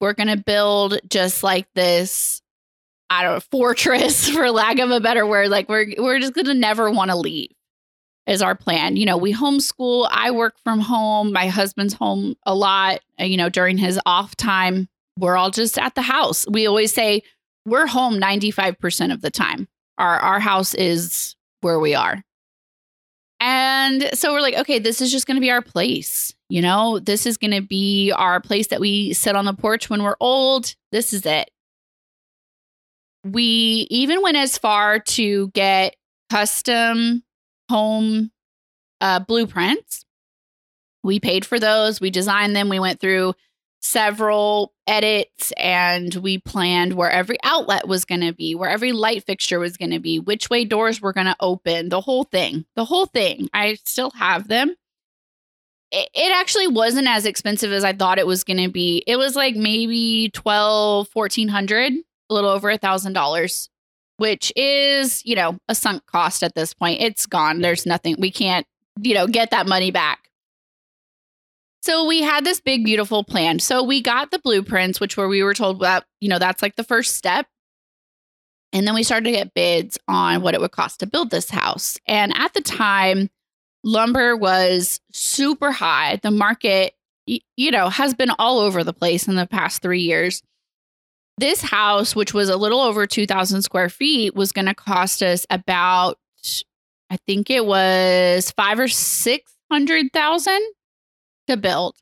we're 0.00 0.12
gonna 0.12 0.36
build 0.36 1.00
just 1.10 1.42
like 1.42 1.66
this 1.74 2.40
I 3.10 3.24
don't 3.24 3.34
know, 3.34 3.40
fortress 3.50 4.28
for 4.28 4.48
lack 4.52 4.78
of 4.78 4.92
a 4.92 5.00
better 5.00 5.26
word. 5.26 5.50
Like 5.50 5.68
we're 5.68 5.94
we're 5.98 6.20
just 6.20 6.34
gonna 6.34 6.54
never 6.54 6.92
want 6.92 7.10
to 7.10 7.16
leave 7.16 7.50
is 8.28 8.40
our 8.40 8.54
plan. 8.54 8.96
You 8.96 9.04
know, 9.04 9.16
we 9.16 9.34
homeschool. 9.34 10.06
I 10.10 10.30
work 10.30 10.54
from 10.62 10.78
home. 10.78 11.32
My 11.32 11.48
husband's 11.48 11.94
home 11.94 12.36
a 12.46 12.54
lot. 12.54 13.00
You 13.18 13.36
know, 13.36 13.48
during 13.48 13.78
his 13.78 13.98
off 14.06 14.36
time, 14.36 14.88
we're 15.22 15.36
all 15.36 15.50
just 15.50 15.78
at 15.78 15.94
the 15.94 16.02
house. 16.02 16.44
We 16.50 16.66
always 16.66 16.92
say 16.92 17.22
we're 17.64 17.86
home 17.86 18.20
95% 18.20 19.12
of 19.12 19.22
the 19.22 19.30
time. 19.30 19.68
Our 19.96 20.18
our 20.18 20.40
house 20.40 20.74
is 20.74 21.34
where 21.62 21.78
we 21.78 21.94
are. 21.94 22.22
And 23.40 24.10
so 24.12 24.32
we're 24.32 24.40
like, 24.40 24.54
okay, 24.54 24.78
this 24.78 25.00
is 25.00 25.10
just 25.10 25.26
going 25.26 25.36
to 25.36 25.40
be 25.40 25.50
our 25.50 25.62
place. 25.62 26.34
You 26.48 26.60
know, 26.60 26.98
this 26.98 27.24
is 27.24 27.38
going 27.38 27.52
to 27.52 27.62
be 27.62 28.12
our 28.12 28.40
place 28.40 28.68
that 28.68 28.80
we 28.80 29.14
sit 29.14 29.34
on 29.34 29.46
the 29.46 29.54
porch 29.54 29.88
when 29.88 30.02
we're 30.02 30.16
old. 30.20 30.74
This 30.92 31.14
is 31.14 31.24
it 31.24 31.50
we 33.24 33.86
even 33.90 34.22
went 34.22 34.36
as 34.36 34.58
far 34.58 34.98
to 34.98 35.48
get 35.48 35.96
custom 36.30 37.22
home 37.70 38.30
uh, 39.00 39.20
blueprints. 39.20 40.04
We 41.04 41.20
paid 41.20 41.44
for 41.44 41.58
those, 41.58 42.00
we 42.00 42.10
designed 42.10 42.54
them, 42.54 42.68
we 42.68 42.78
went 42.78 43.00
through 43.00 43.34
several 43.82 44.72
edits 44.86 45.52
and 45.58 46.14
we 46.14 46.38
planned 46.38 46.94
where 46.94 47.10
every 47.10 47.36
outlet 47.42 47.88
was 47.88 48.04
going 48.04 48.20
to 48.20 48.32
be, 48.32 48.54
where 48.54 48.70
every 48.70 48.92
light 48.92 49.24
fixture 49.24 49.58
was 49.58 49.76
going 49.76 49.90
to 49.90 49.98
be, 49.98 50.18
which 50.18 50.48
way 50.48 50.64
doors 50.64 51.00
were 51.00 51.12
going 51.12 51.26
to 51.26 51.36
open, 51.40 51.88
the 51.88 52.00
whole 52.00 52.24
thing. 52.24 52.64
The 52.76 52.84
whole 52.84 53.06
thing. 53.06 53.48
I 53.52 53.74
still 53.84 54.10
have 54.12 54.48
them. 54.48 54.74
It, 55.90 56.08
it 56.14 56.32
actually 56.32 56.68
wasn't 56.68 57.08
as 57.08 57.26
expensive 57.26 57.72
as 57.72 57.84
I 57.84 57.92
thought 57.92 58.18
it 58.18 58.26
was 58.26 58.44
going 58.44 58.62
to 58.62 58.70
be. 58.70 59.02
It 59.06 59.16
was 59.16 59.36
like 59.36 59.56
maybe 59.56 60.30
12, 60.32 61.08
1400 61.12 61.92
a 62.30 62.34
little 62.34 62.50
over 62.50 62.70
a 62.70 62.78
thousand 62.78 63.12
dollars, 63.12 63.68
which 64.16 64.52
is, 64.56 65.24
you 65.26 65.34
know, 65.34 65.58
a 65.68 65.74
sunk 65.74 66.06
cost 66.06 66.42
at 66.42 66.54
this 66.54 66.72
point. 66.72 67.02
It's 67.02 67.26
gone. 67.26 67.60
There's 67.60 67.84
nothing, 67.84 68.16
we 68.18 68.30
can't, 68.30 68.66
you 69.00 69.14
know, 69.14 69.26
get 69.26 69.50
that 69.50 69.66
money 69.66 69.90
back. 69.90 70.21
So 71.82 72.04
we 72.04 72.22
had 72.22 72.44
this 72.44 72.60
big, 72.60 72.84
beautiful 72.84 73.24
plan. 73.24 73.58
So 73.58 73.82
we 73.82 74.00
got 74.00 74.30
the 74.30 74.38
blueprints, 74.38 75.00
which 75.00 75.16
were 75.16 75.26
we 75.26 75.42
were 75.42 75.52
told 75.52 75.80
that, 75.80 76.04
you 76.20 76.28
know, 76.28 76.38
that's 76.38 76.62
like 76.62 76.76
the 76.76 76.84
first 76.84 77.16
step. 77.16 77.46
And 78.72 78.86
then 78.86 78.94
we 78.94 79.02
started 79.02 79.24
to 79.24 79.32
get 79.32 79.52
bids 79.52 79.98
on 80.06 80.42
what 80.42 80.54
it 80.54 80.60
would 80.60 80.70
cost 80.70 81.00
to 81.00 81.06
build 81.06 81.30
this 81.30 81.50
house. 81.50 81.98
And 82.06 82.32
at 82.36 82.54
the 82.54 82.60
time, 82.60 83.30
lumber 83.82 84.36
was 84.36 85.00
super 85.12 85.72
high. 85.72 86.20
The 86.22 86.30
market, 86.30 86.94
you 87.26 87.70
know, 87.72 87.88
has 87.88 88.14
been 88.14 88.30
all 88.38 88.60
over 88.60 88.84
the 88.84 88.92
place 88.92 89.26
in 89.26 89.34
the 89.34 89.46
past 89.46 89.82
three 89.82 90.02
years 90.02 90.42
this 91.38 91.62
house, 91.62 92.14
which 92.14 92.32
was 92.32 92.48
a 92.48 92.56
little 92.56 92.80
over 92.80 93.06
2,000 93.06 93.62
square 93.62 93.88
feet, 93.88 94.34
was 94.34 94.52
going 94.52 94.66
to 94.66 94.74
cost 94.74 95.22
us 95.22 95.46
about, 95.50 96.18
I 97.10 97.16
think 97.26 97.50
it 97.50 97.66
was 97.66 98.52
five 98.52 98.78
or 98.78 98.86
600,000 98.86 100.60
to 101.52 101.60
build. 101.60 101.96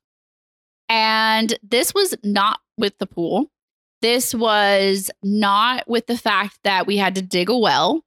And 0.88 1.56
this 1.62 1.94
was 1.94 2.14
not 2.24 2.60
with 2.76 2.98
the 2.98 3.06
pool. 3.06 3.50
This 4.02 4.34
was 4.34 5.10
not 5.22 5.88
with 5.88 6.06
the 6.06 6.16
fact 6.16 6.58
that 6.64 6.86
we 6.86 6.96
had 6.96 7.14
to 7.16 7.22
dig 7.22 7.50
a 7.50 7.56
well. 7.56 8.02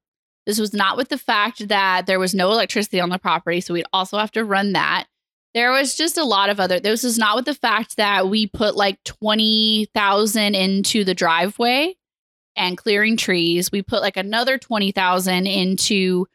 This 0.46 0.60
was 0.60 0.74
not 0.74 0.98
with 0.98 1.10
the 1.10 1.18
fact 1.18 1.68
that 1.70 2.06
there 2.08 2.20
was 2.20 2.34
no 2.34 2.52
electricity 2.52 3.00
on 3.00 3.10
the 3.10 3.20
property. 3.20 3.62
So 3.62 3.74
we'd 3.74 3.86
also 3.94 4.18
have 4.18 4.32
to 4.32 4.44
run 4.44 4.74
that. 4.74 5.06
There 5.54 5.72
was 5.72 5.96
just 5.96 6.18
a 6.18 6.24
lot 6.24 6.50
of 6.50 6.60
other. 6.60 6.80
This 6.80 7.04
is 7.04 7.18
not 7.18 7.36
with 7.36 7.46
the 7.46 7.54
fact 7.54 7.98
that 7.98 8.28
we 8.28 8.48
put 8.48 8.76
like 8.76 9.02
twenty 9.04 9.88
thousand 9.94 10.56
into 10.56 11.04
the 11.04 11.14
driveway 11.14 11.96
and 12.56 12.78
clearing 12.78 13.18
trees. 13.18 13.72
We 13.72 13.84
put 13.84 14.02
like 14.02 14.18
another 14.18 14.58
twenty 14.58 14.92
thousand 14.92 15.46
into 15.46 16.26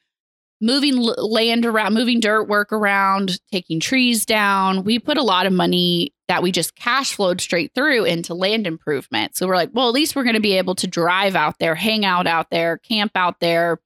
moving 0.60 0.96
land 0.96 1.64
around, 1.64 1.94
moving 1.94 2.20
dirt 2.20 2.44
work 2.44 2.72
around, 2.72 3.40
taking 3.52 3.80
trees 3.80 4.26
down. 4.26 4.84
We 4.84 4.98
put 4.98 5.16
a 5.16 5.22
lot 5.22 5.46
of 5.46 5.52
money 5.52 6.12
that 6.26 6.42
we 6.42 6.52
just 6.52 6.74
cash 6.74 7.14
flowed 7.14 7.40
straight 7.40 7.72
through 7.74 8.04
into 8.04 8.34
land 8.34 8.66
improvement. 8.66 9.36
So 9.36 9.46
we're 9.46 9.56
like, 9.56 9.70
well, 9.72 9.88
at 9.88 9.94
least 9.94 10.14
we're 10.14 10.24
going 10.24 10.34
to 10.34 10.40
be 10.40 10.58
able 10.58 10.74
to 10.76 10.86
drive 10.86 11.36
out 11.36 11.58
there, 11.58 11.74
hang 11.74 12.04
out 12.04 12.26
out 12.26 12.50
there, 12.50 12.78
camp 12.78 13.12
out 13.14 13.40
there, 13.40 13.80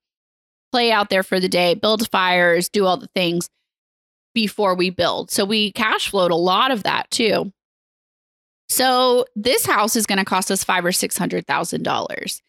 play 0.73 0.91
out 0.91 1.11
there 1.11 1.23
for 1.23 1.38
the 1.38 1.49
day, 1.49 1.75
build 1.75 2.09
fires, 2.11 2.69
do 2.69 2.87
all 2.87 2.97
the 2.97 3.09
things 3.14 3.49
before 4.35 4.75
we 4.75 4.91
build. 4.91 5.31
So 5.31 5.45
we 5.45 5.73
cash 5.73 6.09
flowed 6.09 6.31
a 6.31 6.37
lot 6.37 6.71
of 6.71 6.85
that 6.85 7.11
too. 7.11 7.52
So 8.69 9.26
this 9.37 9.67
house 9.67 9.97
is 9.97 10.07
going 10.07 10.19
to 10.19 10.25
cost 10.25 10.50
us 10.50 10.64
five 10.64 10.85
or 10.85 10.93
six 10.93 11.19
hundred 11.19 11.47
thousand 11.47 11.83
dollars. 11.83 12.41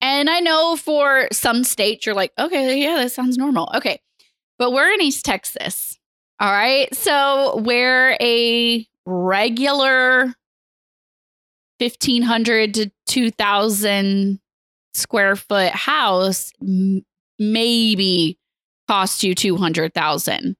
And 0.00 0.30
I 0.30 0.40
know 0.40 0.76
for 0.76 1.28
some 1.32 1.64
states 1.64 2.06
you're 2.06 2.14
like, 2.14 2.32
okay, 2.38 2.80
yeah, 2.80 2.96
that 2.96 3.12
sounds 3.12 3.36
normal. 3.36 3.70
Okay. 3.74 4.00
But 4.58 4.72
we're 4.72 4.92
in 4.92 5.02
East 5.02 5.24
Texas. 5.24 5.98
All 6.40 6.52
right. 6.52 6.92
So 6.94 7.56
where 7.58 8.16
a 8.20 8.86
regular 9.06 10.34
1500 11.78 12.74
to 12.74 12.90
2000 13.06 14.40
square 14.94 15.36
foot 15.36 15.70
house 15.72 16.52
m- 16.60 17.02
maybe 17.38 18.38
cost 18.88 19.22
you 19.22 19.34
200,000 19.34 20.56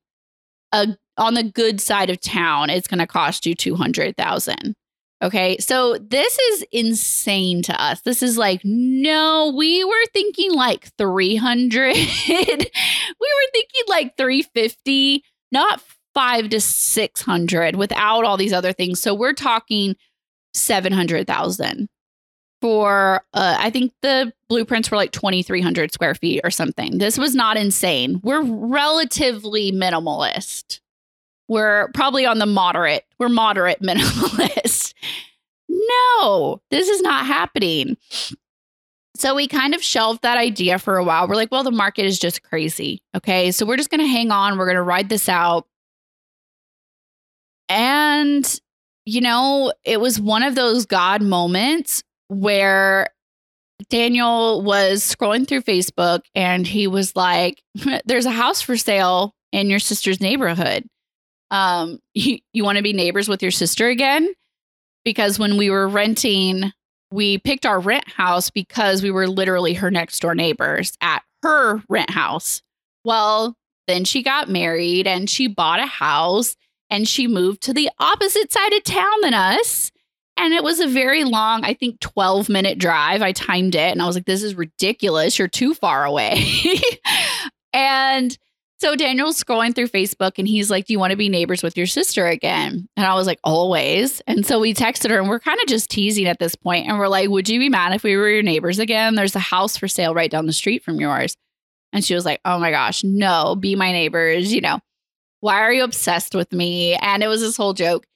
a 0.72 0.96
on 1.16 1.34
the 1.34 1.42
good 1.42 1.80
side 1.80 2.10
of 2.10 2.20
town, 2.20 2.70
it's 2.70 2.86
going 2.86 3.00
to 3.00 3.06
cost 3.06 3.44
you 3.44 3.54
200,000. 3.54 4.74
Okay. 5.22 5.58
So 5.58 5.98
this 5.98 6.38
is 6.38 6.64
insane 6.70 7.62
to 7.62 7.82
us. 7.82 8.00
This 8.02 8.22
is 8.22 8.38
like, 8.38 8.60
no, 8.64 9.52
we 9.56 9.82
were 9.84 10.06
thinking 10.12 10.52
like 10.52 10.94
300. 10.96 11.96
we 12.28 12.36
were 12.36 13.50
thinking 13.52 13.82
like 13.88 14.16
350, 14.16 15.24
not 15.50 15.82
five 16.14 16.50
to 16.50 16.60
600 16.60 17.76
without 17.76 18.24
all 18.24 18.36
these 18.36 18.52
other 18.52 18.72
things. 18.72 19.00
So 19.00 19.12
we're 19.14 19.32
talking 19.34 19.96
700,000. 20.54 21.88
for 22.60 23.22
uh, 23.34 23.56
I 23.58 23.70
think 23.70 23.92
the 24.02 24.32
blueprints 24.48 24.90
were 24.90 24.96
like 24.96 25.12
2300 25.12 25.92
square 25.92 26.14
feet 26.14 26.40
or 26.44 26.50
something. 26.50 26.98
This 26.98 27.18
was 27.18 27.34
not 27.34 27.56
insane. 27.56 28.20
We're 28.22 28.42
relatively 28.42 29.72
minimalist. 29.72 30.80
We're 31.48 31.88
probably 31.92 32.26
on 32.26 32.38
the 32.38 32.46
moderate. 32.46 33.04
We're 33.18 33.28
moderate 33.28 33.80
minimalist. 33.82 34.94
no, 35.68 36.60
this 36.70 36.88
is 36.88 37.00
not 37.00 37.26
happening. 37.26 37.96
So 39.16 39.34
we 39.34 39.48
kind 39.48 39.74
of 39.74 39.82
shelved 39.82 40.22
that 40.22 40.38
idea 40.38 40.78
for 40.78 40.96
a 40.96 41.02
while. 41.02 41.26
We're 41.26 41.34
like, 41.34 41.50
well, 41.50 41.64
the 41.64 41.72
market 41.72 42.04
is 42.04 42.20
just 42.20 42.44
crazy. 42.44 43.02
Okay. 43.16 43.50
So 43.50 43.66
we're 43.66 43.76
just 43.76 43.90
going 43.90 44.00
to 44.00 44.06
hang 44.06 44.30
on. 44.30 44.56
We're 44.56 44.66
going 44.66 44.76
to 44.76 44.82
ride 44.82 45.08
this 45.08 45.28
out. 45.28 45.66
And, 47.68 48.60
you 49.06 49.20
know, 49.20 49.72
it 49.82 50.00
was 50.00 50.20
one 50.20 50.44
of 50.44 50.54
those 50.54 50.86
God 50.86 51.20
moments 51.20 52.04
where 52.28 53.08
Daniel 53.90 54.62
was 54.62 55.02
scrolling 55.02 55.48
through 55.48 55.62
Facebook 55.62 56.20
and 56.34 56.66
he 56.66 56.86
was 56.86 57.16
like, 57.16 57.62
there's 58.04 58.26
a 58.26 58.30
house 58.30 58.62
for 58.62 58.76
sale 58.76 59.34
in 59.50 59.68
your 59.68 59.78
sister's 59.80 60.20
neighborhood. 60.20 60.84
Um, 61.50 62.00
you, 62.14 62.38
you 62.52 62.64
want 62.64 62.76
to 62.76 62.82
be 62.82 62.92
neighbors 62.92 63.28
with 63.28 63.42
your 63.42 63.52
sister 63.52 63.88
again? 63.88 64.32
Because 65.04 65.38
when 65.38 65.56
we 65.56 65.70
were 65.70 65.88
renting 65.88 66.72
we 67.10 67.38
picked 67.38 67.66
our 67.66 67.80
rent 67.80 68.08
house 68.08 68.50
because 68.50 69.02
we 69.02 69.10
were 69.10 69.26
literally 69.26 69.74
her 69.74 69.90
next 69.90 70.20
door 70.20 70.34
neighbors 70.34 70.92
at 71.00 71.22
her 71.42 71.82
rent 71.88 72.10
house. 72.10 72.62
Well, 73.04 73.56
then 73.86 74.04
she 74.04 74.22
got 74.22 74.50
married 74.50 75.06
and 75.06 75.30
she 75.30 75.46
bought 75.46 75.80
a 75.80 75.86
house 75.86 76.56
and 76.90 77.08
she 77.08 77.26
moved 77.26 77.62
to 77.62 77.72
the 77.72 77.90
opposite 77.98 78.52
side 78.52 78.72
of 78.72 78.84
town 78.84 79.20
than 79.22 79.34
us. 79.34 79.90
And 80.36 80.54
it 80.54 80.62
was 80.62 80.78
a 80.78 80.86
very 80.86 81.24
long, 81.24 81.64
I 81.64 81.74
think 81.74 81.98
12 82.00 82.48
minute 82.48 82.78
drive. 82.78 83.22
I 83.22 83.32
timed 83.32 83.74
it 83.74 83.92
and 83.92 84.02
I 84.02 84.06
was 84.06 84.14
like, 84.14 84.26
this 84.26 84.42
is 84.42 84.54
ridiculous. 84.54 85.38
You're 85.38 85.48
too 85.48 85.74
far 85.74 86.04
away. 86.04 86.44
and 87.72 88.36
so 88.80 88.94
Daniel's 88.94 89.42
scrolling 89.42 89.74
through 89.74 89.88
Facebook 89.88 90.34
and 90.38 90.46
he's 90.46 90.70
like, 90.70 90.86
Do 90.86 90.92
you 90.92 91.00
want 91.00 91.10
to 91.10 91.16
be 91.16 91.28
neighbors 91.28 91.64
with 91.64 91.76
your 91.76 91.86
sister 91.86 92.26
again? 92.26 92.88
And 92.96 93.06
I 93.06 93.14
was 93.14 93.26
like, 93.26 93.40
Always. 93.42 94.20
And 94.26 94.46
so 94.46 94.60
we 94.60 94.72
texted 94.72 95.10
her 95.10 95.18
and 95.18 95.28
we're 95.28 95.40
kind 95.40 95.58
of 95.60 95.66
just 95.66 95.90
teasing 95.90 96.26
at 96.26 96.38
this 96.38 96.54
point, 96.54 96.86
And 96.86 96.98
we're 96.98 97.08
like, 97.08 97.28
Would 97.28 97.48
you 97.48 97.58
be 97.58 97.68
mad 97.68 97.92
if 97.92 98.04
we 98.04 98.16
were 98.16 98.28
your 98.28 98.42
neighbors 98.42 98.78
again? 98.78 99.16
There's 99.16 99.34
a 99.34 99.40
house 99.40 99.76
for 99.76 99.88
sale 99.88 100.14
right 100.14 100.30
down 100.30 100.46
the 100.46 100.52
street 100.52 100.84
from 100.84 101.00
yours. 101.00 101.36
And 101.92 102.04
she 102.04 102.14
was 102.14 102.24
like, 102.24 102.40
Oh 102.44 102.60
my 102.60 102.70
gosh, 102.70 103.02
no, 103.02 103.56
be 103.56 103.74
my 103.74 103.90
neighbors. 103.90 104.52
You 104.54 104.60
know, 104.60 104.78
why 105.40 105.56
are 105.56 105.72
you 105.72 105.82
obsessed 105.82 106.36
with 106.36 106.52
me? 106.52 106.94
And 106.94 107.22
it 107.24 107.28
was 107.28 107.40
this 107.40 107.56
whole 107.56 107.74
joke. 107.74 108.06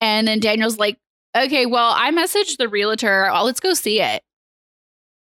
And 0.00 0.28
then 0.28 0.38
Daniel's 0.38 0.78
like, 0.78 0.98
Okay, 1.36 1.66
well, 1.66 1.92
I 1.96 2.12
messaged 2.12 2.58
the 2.58 2.68
realtor. 2.68 3.28
Oh, 3.28 3.44
let's 3.44 3.60
go 3.60 3.74
see 3.74 4.00
it. 4.00 4.22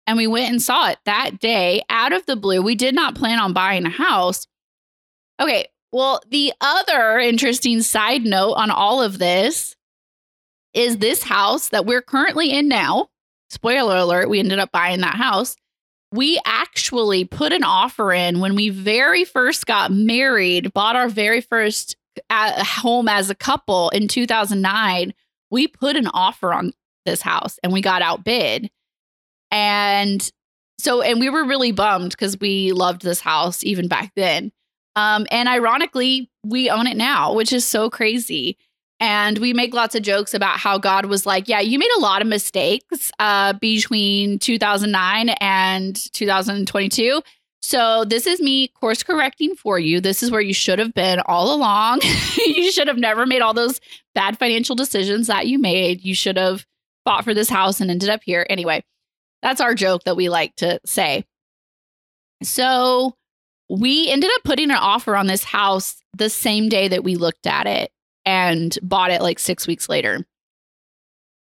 And 0.09 0.17
we 0.17 0.27
went 0.27 0.51
and 0.51 0.61
saw 0.61 0.89
it 0.89 0.99
that 1.05 1.39
day 1.39 1.83
out 1.89 2.13
of 2.13 2.27
the 2.27 2.35
blue. 2.35 2.63
We 2.63 2.75
did 2.75 2.97
not 2.97 3.15
plan 3.15 3.39
on 3.39 3.53
buying 3.53 3.87
a 3.87 3.91
house 3.91 4.49
Okay. 5.41 5.67
Well, 5.91 6.21
the 6.29 6.53
other 6.61 7.19
interesting 7.19 7.81
side 7.81 8.25
note 8.25 8.53
on 8.53 8.71
all 8.71 9.03
of 9.03 9.19
this 9.19 9.75
is 10.75 10.99
this 10.99 11.23
house 11.23 11.71
that 11.71 11.87
we're 11.87 12.03
currently 12.03 12.51
in 12.51 12.69
now. 12.69 13.09
Spoiler 13.49 13.97
alert, 13.97 14.29
we 14.29 14.39
ended 14.39 14.59
up 14.59 14.71
buying 14.71 15.01
that 15.01 15.15
house. 15.15 15.57
We 16.13 16.39
actually 16.45 17.25
put 17.25 17.53
an 17.53 17.65
offer 17.65 18.13
in 18.13 18.41
when 18.41 18.55
we 18.55 18.69
very 18.69 19.25
first 19.25 19.67
got 19.67 19.91
married, 19.91 20.73
bought 20.75 20.97
our 20.97 21.09
very 21.09 21.41
first 21.41 21.97
uh, 22.29 22.65
home 22.65 23.09
as 23.09 23.31
a 23.31 23.35
couple 23.35 23.89
in 23.91 24.09
2009. 24.09 25.15
We 25.51 25.69
put 25.69 25.97
an 25.97 26.09
offer 26.09 26.53
on 26.53 26.73
this 27.07 27.23
house 27.23 27.59
and 27.63 27.73
we 27.73 27.81
got 27.81 28.03
outbid. 28.03 28.71
And 29.51 30.31
so, 30.79 31.01
and 31.01 31.21
we 31.21 31.31
were 31.31 31.45
really 31.45 31.73
bummed 31.73 32.11
because 32.11 32.39
we 32.39 32.73
loved 32.73 33.03
this 33.03 33.21
house 33.21 33.65
even 33.65 33.89
back 33.89 34.13
then. 34.15 34.53
Um, 34.99 35.29
and 35.31 35.49
ironically, 35.49 36.29
we 36.45 36.71
own 36.71 36.89
it 36.89 36.97
now, 36.97 37.33
which 37.33 37.53
is 37.53 37.65
so 37.65 37.89
crazy. 37.89 38.59
And 38.99 39.39
we 39.39 39.53
make 39.53 39.73
lots 39.73 39.95
of 39.95 40.03
jokes 40.03 40.35
about 40.35 40.59
how 40.59 40.77
God 40.77 41.07
was 41.07 41.25
like, 41.25 41.47
yeah, 41.47 41.61
you 41.61 41.79
made 41.79 41.91
a 41.99 42.01
lot 42.01 42.21
of 42.21 42.27
mistakes 42.27 43.13
uh, 43.21 43.53
between 43.53 44.41
2009 44.41 45.29
and 45.41 46.13
2022. 46.13 47.23
So 47.63 48.05
this 48.07 48.27
is 48.27 48.41
me 48.41 48.69
course 48.69 49.05
correcting 49.05 49.55
for 49.55 49.79
you. 49.79 50.01
This 50.01 50.25
is 50.25 50.33
where 50.33 50.41
you 50.41 50.53
should 50.53 50.81
have 50.81 50.95
been 50.95 51.21
all 51.27 51.55
along. 51.55 52.01
you 52.47 52.73
should 52.73 52.89
have 52.89 52.99
never 52.99 53.25
made 53.25 53.41
all 53.41 53.55
those 53.55 53.81
bad 54.17 54.37
financial 54.37 54.75
decisions 54.75 55.29
that 55.29 55.47
you 55.47 55.61
made. 55.61 56.05
You 56.05 56.15
should 56.17 56.37
have 56.37 56.67
fought 57.05 57.23
for 57.23 57.35
this 57.35 57.49
house 57.49 57.81
and 57.81 57.89
ended 57.89 58.11
up 58.11 58.23
here. 58.25 58.45
Anyway, 58.51 58.83
that's 59.43 59.61
our 59.61 59.77
joke 59.77 60.03
that 60.05 60.17
we 60.17 60.29
like 60.29 60.57
to 60.57 60.81
say. 60.85 61.25
So 62.43 63.15
we 63.69 64.09
ended 64.11 64.31
up 64.35 64.45
putting 64.45 64.71
an 64.71 64.77
offer 64.77 65.17
on 65.17 65.27
this 65.27 65.45
house 65.45 66.03
the 66.17 66.31
same 66.31 66.69
day 66.69 66.89
that 66.89 67.05
we 67.05 67.17
looked 67.17 67.47
at 67.47 67.67
it 67.67 67.91
and 68.25 68.79
bought 68.83 69.11
it 69.11 69.23
like 69.23 69.39
six 69.39 69.67
weeks 69.67 69.89
later. 69.89 70.27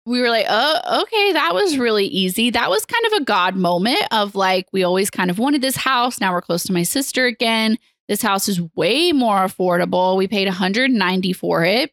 We 0.05 0.21
were 0.21 0.31
like, 0.31 0.47
oh, 0.49 1.03
okay, 1.03 1.33
that 1.33 1.53
was 1.53 1.79
really 1.79 2.07
easy. 2.07 2.51
That 2.51 2.71
was 2.71 2.85
kind 2.85 3.05
of 3.07 3.13
a 3.15 3.25
God 3.25 3.57
moment 3.57 4.03
of 4.13 4.37
like, 4.37 4.67
we 4.73 4.85
always 4.85 5.11
kind 5.11 5.31
of 5.31 5.39
wanted 5.39 5.63
this 5.63 5.77
house. 5.77 6.21
Now 6.21 6.33
we're 6.33 6.43
close 6.43 6.63
to 6.65 6.73
my 6.73 6.85
sister 6.85 7.27
again. 7.27 7.77
This 8.09 8.23
house 8.23 8.49
is 8.49 8.61
way 8.77 9.11
more 9.11 9.39
affordable. 9.39 10.17
We 10.17 10.29
paid 10.29 10.47
190 10.47 11.33
for 11.33 11.65
it. 11.65 11.91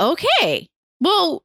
Okay. 0.00 0.68
Well, 0.98 1.44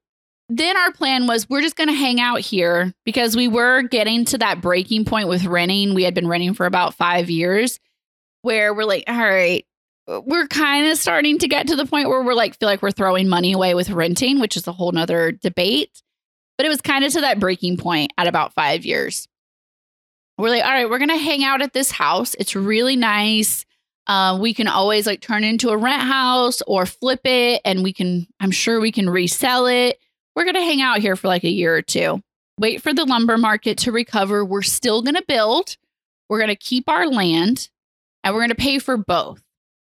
then 0.50 0.78
our 0.78 0.92
plan 0.92 1.26
was 1.28 1.50
we're 1.50 1.62
just 1.62 1.76
going 1.76 1.90
to 1.90 1.96
hang 1.96 2.20
out 2.20 2.40
here 2.40 2.94
because 3.04 3.36
we 3.36 3.48
were 3.48 3.82
getting 3.82 4.26
to 4.26 4.38
that 4.38 4.62
breaking 4.62 5.06
point 5.06 5.28
with 5.28 5.46
renting. 5.46 5.94
We 5.94 6.04
had 6.04 6.14
been 6.14 6.28
renting 6.28 6.54
for 6.54 6.66
about 6.66 6.94
five 6.94 7.30
years 7.30 7.80
where 8.44 8.74
we're 8.74 8.86
like, 8.86 9.06
all 9.08 9.18
right, 9.18 9.66
we're 10.08 10.48
kind 10.48 10.88
of 10.88 10.98
starting 11.00 11.40
to 11.40 11.48
get 11.48 11.68
to 11.68 11.76
the 11.76 11.86
point 11.86 12.10
where 12.10 12.24
we're 12.24 12.36
like, 12.36 12.60
feel 12.60 12.70
like 12.70 12.84
we're 12.84 12.92
throwing 12.92 13.28
money 13.28 13.54
away 13.54 13.74
with 13.74 13.90
renting, 13.90 14.40
which 14.40 14.56
is 14.56 14.68
a 14.68 14.72
whole 14.72 14.92
nother 14.92 15.32
debate. 15.32 16.04
But 16.58 16.68
it 16.68 16.70
was 16.70 16.82
kind 16.82 17.04
of 17.04 17.12
to 17.14 17.22
that 17.22 17.40
breaking 17.40 17.78
point 17.78 18.14
at 18.18 18.28
about 18.28 18.54
five 18.54 18.86
years. 18.86 19.28
We're 20.38 20.50
like, 20.50 20.64
all 20.64 20.72
right, 20.72 20.90
we're 20.90 21.00
going 21.00 21.10
to 21.10 21.18
hang 21.18 21.44
out 21.44 21.64
at 21.64 21.74
this 21.74 21.90
house. 21.90 22.36
It's 22.36 22.56
really 22.56 22.96
nice. 22.96 23.66
Uh, 24.06 24.38
we 24.40 24.54
can 24.54 24.68
always 24.68 25.08
like 25.08 25.22
turn 25.22 25.44
into 25.44 25.70
a 25.70 25.78
rent 25.78 26.04
house 26.04 26.62
or 26.68 26.86
flip 26.86 27.22
it 27.24 27.62
and 27.66 27.84
we 27.84 27.92
can, 27.92 28.28
I'm 28.40 28.52
sure 28.52 28.80
we 28.80 28.92
can 28.92 29.10
resell 29.10 29.66
it 29.66 30.00
we're 30.36 30.44
going 30.44 30.56
to 30.56 30.62
hang 30.62 30.82
out 30.82 31.00
here 31.00 31.16
for 31.16 31.28
like 31.28 31.44
a 31.44 31.50
year 31.50 31.76
or 31.76 31.82
two, 31.82 32.22
wait 32.60 32.82
for 32.82 32.94
the 32.94 33.06
lumber 33.06 33.38
market 33.38 33.78
to 33.80 33.92
recover. 33.92 34.44
We're 34.44 34.62
still 34.62 35.02
going 35.02 35.16
to 35.16 35.24
build, 35.28 35.78
we're 36.30 36.40
going 36.40 36.50
to 36.50 36.56
keep 36.56 36.90
our 36.90 37.08
land, 37.08 37.70
and 38.24 38.34
we're 38.34 38.42
going 38.42 38.50
to 38.50 38.56
pay 38.56 38.80
for 38.80 38.98
both. 38.98 39.42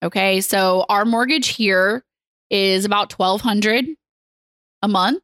Okay. 0.04 0.42
So 0.42 0.86
our 0.90 1.06
mortgage 1.06 1.50
here 1.50 2.04
is 2.50 2.86
about 2.86 3.18
1200 3.18 3.86
a 4.82 4.88
month 4.88 5.24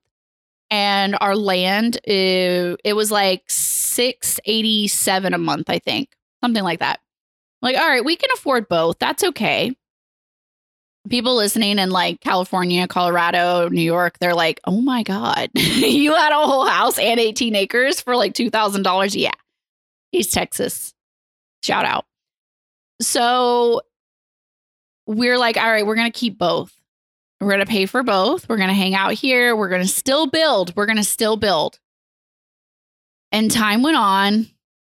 and 0.70 1.18
our 1.22 1.36
land 1.36 1.98
it, 2.04 2.80
it 2.84 2.94
was 2.94 3.12
like 3.12 3.44
687 3.48 5.34
a 5.34 5.38
month 5.38 5.70
i 5.70 5.80
think 5.80 6.16
something 6.42 6.64
like 6.64 6.80
that 6.80 7.00
like 7.62 7.78
all 7.78 7.88
right 7.88 8.06
we 8.06 8.16
can 8.16 8.30
afford 8.36 8.68
both 8.68 8.98
that's 9.00 9.24
okay 9.24 9.76
people 11.10 11.36
listening 11.36 11.80
in 11.80 11.90
like 11.90 12.22
California, 12.22 12.88
Colorado, 12.88 13.70
New 13.70 13.82
York, 13.82 14.18
they're 14.20 14.36
like, 14.36 14.60
oh 14.66 14.82
my 14.82 15.04
God, 15.04 15.50
you 15.56 16.14
had 16.14 16.32
a 16.32 16.46
whole 16.46 16.66
house 16.66 16.98
and 17.00 17.20
18 17.20 17.56
acres 17.56 18.02
for 18.02 18.16
like 18.16 18.34
$2,000. 18.34 19.16
Yeah. 19.16 19.32
East 20.12 20.34
Texas. 20.34 20.94
Shout 21.62 21.86
out. 21.86 22.06
So 23.02 23.82
we're 25.06 25.38
like, 25.38 25.58
all 25.58 25.70
right, 25.70 25.86
we're 25.86 25.96
going 25.96 26.12
to 26.12 26.20
keep 26.20 26.38
both. 26.38 26.74
We're 27.40 27.50
going 27.50 27.60
to 27.60 27.66
pay 27.66 27.86
for 27.86 28.04
both. 28.04 28.50
We're 28.50 28.58
going 28.58 28.70
to 28.70 28.74
hang 28.74 28.96
out 28.96 29.14
here. 29.14 29.56
We're 29.56 29.70
going 29.70 29.84
to 29.84 29.88
still 29.88 30.28
build. 30.28 30.76
We're 30.76 30.88
going 30.88 30.98
to 30.98 31.04
still 31.04 31.38
build. 31.38 31.80
And 33.32 33.52
time 33.52 33.84
went 33.84 33.98
on 33.98 34.48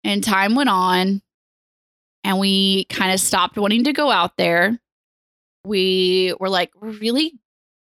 and 0.04 0.24
time 0.24 0.56
went 0.56 0.70
on. 0.70 1.22
And 2.24 2.40
we 2.40 2.86
kind 2.86 3.12
of 3.12 3.20
stopped 3.20 3.58
wanting 3.58 3.86
to 3.86 3.94
go 3.94 4.12
out 4.12 4.38
there 4.38 4.80
we 5.66 6.34
were 6.40 6.50
like, 6.50 6.72
really 6.80 7.34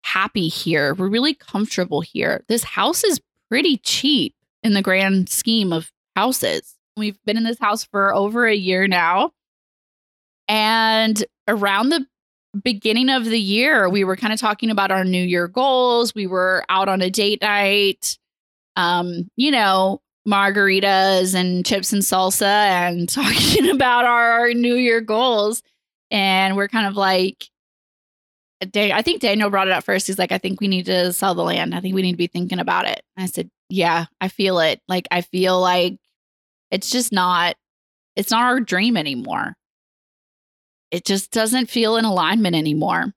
happy 0.03 0.49
here. 0.49 0.95
We're 0.95 1.09
really 1.09 1.35
comfortable 1.35 2.01
here. 2.01 2.45
This 2.49 2.65
house 2.65 3.05
is 3.05 3.21
pretty 3.49 3.79
cheap 3.79 4.35
in 4.63 4.75
the 4.75 4.83
grand 4.83 5.29
scheme 5.29 5.73
of 5.73 5.91
houses. 6.15 6.77
We've 6.97 7.19
been 7.25 7.37
in 7.37 7.45
this 7.45 7.59
house 7.59 7.85
for 7.85 8.15
over 8.15 8.47
a 8.47 8.55
year 8.55 8.87
now. 8.87 9.33
And 10.47 11.25
around 11.49 11.89
the 11.89 12.07
beginning 12.63 13.09
of 13.09 13.25
the 13.25 13.41
year, 13.41 13.89
we 13.89 14.05
were 14.05 14.17
kind 14.17 14.33
of 14.33 14.39
talking 14.39 14.71
about 14.71 14.91
our 14.91 15.05
new 15.05 15.23
year 15.23 15.49
goals. 15.49 16.15
We 16.15 16.27
were 16.27 16.65
out 16.69 16.89
on 16.89 17.03
a 17.03 17.11
date 17.11 17.43
night, 17.43 18.19
um, 18.77 19.31
you 19.37 19.51
know, 19.51 20.01
margaritas 20.29 21.35
and 21.35 21.65
chips 21.67 21.93
and 21.93 22.03
salsa 22.03 22.43
and 22.43 23.09
talking 23.09 23.71
about 23.71 24.05
our 24.05 24.53
new 24.53 24.75
year 24.75 25.01
goals. 25.01 25.63
And 26.11 26.57
we're 26.57 26.69
kind 26.69 26.87
of 26.87 26.97
like, 26.97 27.49
Dan- 28.61 28.93
I 28.93 29.03
think 29.03 29.21
Daniel 29.21 29.51
brought 29.51 29.69
it 29.69 29.73
up 29.73 29.85
first. 29.85 30.07
He's 30.07 30.19
like, 30.19 30.33
I 30.33 30.39
think 30.39 30.61
we 30.61 30.69
need 30.69 30.87
to 30.87 31.13
sell 31.13 31.35
the 31.35 31.43
land. 31.43 31.75
I 31.75 31.81
think 31.81 31.95
we 31.95 32.03
need 32.03 32.13
to 32.13 32.19
be 32.19 32.27
thinking 32.27 32.59
about 32.59 32.87
it. 32.87 33.03
And 33.17 33.25
I 33.25 33.27
said, 33.27 33.51
Yeah, 33.69 34.07
I 34.21 34.29
feel 34.29 34.59
it. 34.61 34.81
Like, 34.89 35.07
I 35.11 35.21
feel 35.21 35.61
like 35.61 35.99
it's 36.71 36.91
just 36.91 37.13
not, 37.13 37.57
it's 38.17 38.31
not 38.31 38.43
our 38.43 38.61
dream 38.61 38.97
anymore. 38.97 39.55
It 40.91 41.05
just 41.05 41.33
doesn't 41.33 41.71
feel 41.71 41.97
in 41.97 42.05
alignment 42.05 42.55
anymore. 42.55 43.13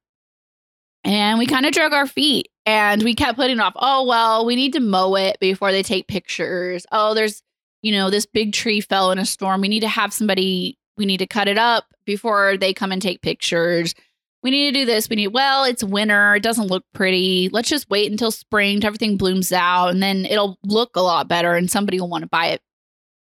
And 1.04 1.40
we 1.40 1.46
kind 1.46 1.66
of 1.66 1.72
drug 1.72 1.94
our 1.94 2.08
feet 2.08 2.50
and 2.66 3.02
we 3.04 3.16
kept 3.16 3.38
putting 3.38 3.60
off, 3.60 3.74
oh, 3.78 4.06
well, 4.06 4.46
we 4.46 4.56
need 4.56 4.74
to 4.74 4.80
mow 4.80 5.16
it 5.16 5.40
before 5.40 5.72
they 5.72 5.84
take 5.84 6.08
pictures. 6.08 6.86
Oh, 6.92 7.14
there's, 7.14 7.42
you 7.82 7.94
know, 7.94 8.10
this 8.10 8.26
big 8.26 8.52
tree 8.52 8.82
fell 8.82 9.12
in 9.12 9.20
a 9.20 9.26
storm. 9.26 9.62
We 9.62 9.70
need 9.70 9.82
to 9.82 9.88
have 9.88 10.12
somebody, 10.12 10.78
we 10.98 11.06
need 11.06 11.20
to 11.20 11.28
cut 11.28 11.48
it 11.48 11.58
up 11.58 11.86
before 12.06 12.58
they 12.58 12.74
come 12.74 12.92
and 12.92 13.02
take 13.02 13.22
pictures. 13.22 13.96
We 14.44 14.52
need 14.52 14.74
to 14.74 14.80
do 14.80 14.86
this. 14.86 15.10
We 15.10 15.16
need, 15.16 15.30
well, 15.30 15.64
it's 15.64 15.84
winter. 15.84 16.36
It 16.36 16.44
doesn't 16.44 16.68
look 16.68 16.86
pretty. 16.94 17.50
Let's 17.52 17.70
just 17.70 17.90
wait 17.90 18.12
until 18.12 18.32
spring 18.32 18.80
till 18.80 18.88
everything 18.88 19.18
blooms 19.18 19.52
out 19.52 19.90
and 19.90 20.02
then 20.02 20.26
it'll 20.26 20.58
look 20.64 20.96
a 20.96 21.02
lot 21.02 21.28
better 21.28 21.54
and 21.54 21.70
somebody 21.70 22.00
will 22.00 22.10
want 22.10 22.22
to 22.22 22.30
buy 22.30 22.48
it 22.48 22.62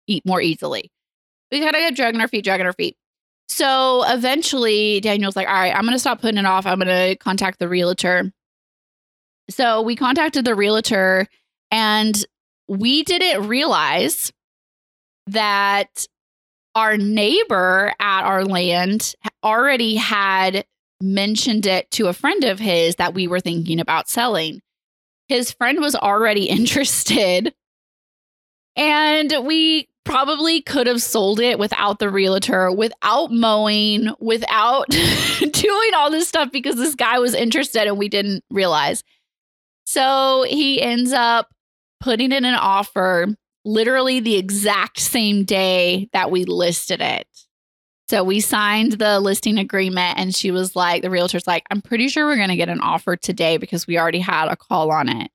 eat 0.07 0.25
more 0.27 0.41
easily. 0.41 0.91
We 1.51 1.61
of 1.77 1.81
get 1.81 1.95
dragging 1.95 2.21
our 2.21 2.29
feet, 2.29 2.45
dragging 2.45 2.67
our 2.67 2.73
feet. 2.73 2.97
So 3.49 4.03
eventually 4.07 5.01
Daniel's 5.01 5.37
like, 5.37 5.47
all 5.47 5.55
right, 5.55 5.75
I'm 5.75 5.83
to 5.93 5.99
stop 5.99 6.23
putting 6.23 6.39
it 6.39 6.47
off. 6.47 6.65
I'm 6.65 6.79
to 7.11 7.17
contact 7.17 7.59
the 7.59 7.69
realtor. 7.69 8.33
So 9.51 9.83
we 9.83 9.95
contacted 9.95 10.45
the 10.45 10.55
realtor 10.55 11.27
and 11.71 12.25
we 12.69 13.03
didn't 13.03 13.49
realize 13.49 14.33
that 15.27 16.07
our 16.75 16.97
neighbor 16.97 17.93
at 18.01 18.25
our 18.25 18.45
land 18.45 19.15
already 19.45 19.97
had 19.97 20.65
mentioned 21.03 21.67
it 21.67 21.91
to 21.93 22.07
a 22.07 22.13
friend 22.13 22.45
of 22.45 22.59
his 22.59 22.97
that 22.97 23.15
we 23.15 23.27
were 23.27 23.41
thinking 23.41 23.81
about 23.81 24.09
selling. 24.09 24.61
His 25.29 25.53
friend 25.53 25.81
was 25.81 25.95
already 25.95 26.45
interested. 26.49 27.55
And 28.77 29.35
we 29.45 29.89
probably 30.05 30.63
could 30.63 30.87
have 30.87 31.03
sold 31.03 31.41
it 31.41 31.59
without 31.59 31.99
the 31.99 32.11
realtor, 32.11 32.73
without 32.73 33.31
mowing, 33.31 34.09
without 34.19 34.89
doing 35.53 35.91
all 35.95 36.11
this 36.11 36.29
stuff 36.29 36.51
because 36.51 36.77
this 36.77 36.95
guy 36.95 37.19
was 37.19 37.35
interested 37.35 37.87
and 37.87 37.99
we 37.99 38.09
didn't 38.09 38.43
realize. 38.51 39.05
So 39.85 40.45
he 40.49 40.81
ends 40.81 41.13
up 41.13 41.49
putting 42.01 42.33
in 42.33 42.45
an 42.45 42.55
offer 42.55 43.29
literally 43.65 44.21
the 44.21 44.37
exact 44.37 44.99
same 44.99 45.45
day 45.45 46.09
that 46.13 46.31
we 46.31 46.45
listed 46.45 47.01
it. 47.01 47.29
So 48.13 48.23
we 48.23 48.41
signed 48.41 48.93
the 48.93 49.21
listing 49.21 49.57
agreement 49.57 50.19
and 50.19 50.35
she 50.35 50.51
was 50.51 50.77
like, 50.77 51.01
the 51.01 51.09
realtor's 51.09 51.47
like, 51.47 51.65
I'm 51.71 51.81
pretty 51.81 52.09
sure 52.09 52.27
we're 52.27 52.37
going 52.37 52.51
to 52.51 52.57
get 52.57 52.69
an 52.69 52.83
offer 52.83 53.17
today 53.17 53.57
because 53.57 53.87
we 53.87 53.99
already 53.99 54.19
had 54.19 54.49
a 54.49 54.57
call 54.57 54.91
on 54.91 55.09
it 55.09 55.31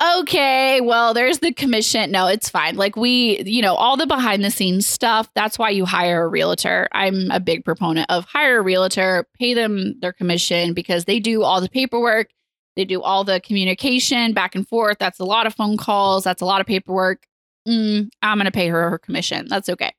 okay, 0.00 0.80
well, 0.80 1.12
there's 1.12 1.40
the 1.40 1.52
commission. 1.52 2.12
No, 2.12 2.28
it's 2.28 2.48
fine. 2.48 2.76
Like 2.76 2.94
we, 2.94 3.42
you 3.42 3.60
know, 3.62 3.74
all 3.74 3.96
the 3.96 4.06
behind 4.06 4.44
the 4.44 4.50
scenes 4.50 4.86
stuff, 4.86 5.28
that's 5.34 5.58
why 5.58 5.70
you 5.70 5.84
hire 5.84 6.24
a 6.24 6.28
realtor. 6.28 6.88
I'm 6.92 7.32
a 7.32 7.40
big 7.40 7.64
proponent 7.64 8.06
of 8.08 8.24
hire 8.24 8.58
a 8.58 8.62
realtor, 8.62 9.26
pay 9.38 9.54
them 9.54 9.98
their 10.00 10.12
commission 10.12 10.72
because 10.72 11.06
they 11.06 11.18
do 11.18 11.42
all 11.42 11.60
the 11.60 11.68
paperwork, 11.68 12.28
they 12.76 12.84
do 12.84 13.02
all 13.02 13.24
the 13.24 13.40
communication 13.40 14.34
back 14.34 14.54
and 14.54 14.68
forth. 14.68 14.98
That's 15.00 15.18
a 15.18 15.24
lot 15.24 15.48
of 15.48 15.54
phone 15.54 15.76
calls, 15.76 16.22
that's 16.22 16.42
a 16.42 16.46
lot 16.46 16.60
of 16.60 16.68
paperwork. 16.68 17.24
Mm, 17.66 18.08
I'm 18.22 18.38
going 18.38 18.46
to 18.46 18.52
pay 18.52 18.68
her 18.68 18.90
her 18.90 18.98
commission. 18.98 19.48
That's 19.48 19.68
okay. 19.68 19.92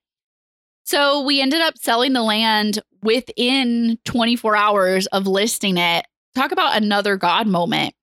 So 0.90 1.22
we 1.22 1.40
ended 1.40 1.62
up 1.62 1.78
selling 1.78 2.14
the 2.14 2.24
land 2.24 2.80
within 3.04 4.00
24 4.06 4.56
hours 4.56 5.06
of 5.08 5.28
listing 5.28 5.78
it. 5.78 6.08
Talk 6.34 6.52
about 6.52 6.78
another 6.78 7.16
God 7.16 7.46
moment 7.46 7.94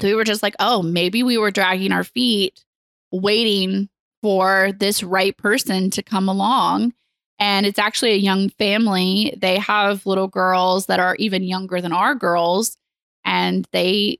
we 0.00 0.14
were 0.14 0.24
just 0.24 0.42
like, 0.42 0.56
oh, 0.58 0.82
maybe 0.82 1.22
we 1.22 1.38
were 1.38 1.50
dragging 1.50 1.92
our 1.92 2.04
feet 2.04 2.64
waiting 3.12 3.88
for 4.22 4.72
this 4.78 5.02
right 5.02 5.36
person 5.36 5.90
to 5.90 6.02
come 6.02 6.28
along. 6.28 6.92
And 7.38 7.66
it's 7.66 7.78
actually 7.78 8.12
a 8.12 8.16
young 8.16 8.48
family. 8.50 9.36
They 9.40 9.58
have 9.58 10.06
little 10.06 10.28
girls 10.28 10.86
that 10.86 11.00
are 11.00 11.14
even 11.16 11.42
younger 11.42 11.80
than 11.80 11.92
our 11.92 12.14
girls. 12.14 12.76
And 13.24 13.66
they 13.72 14.18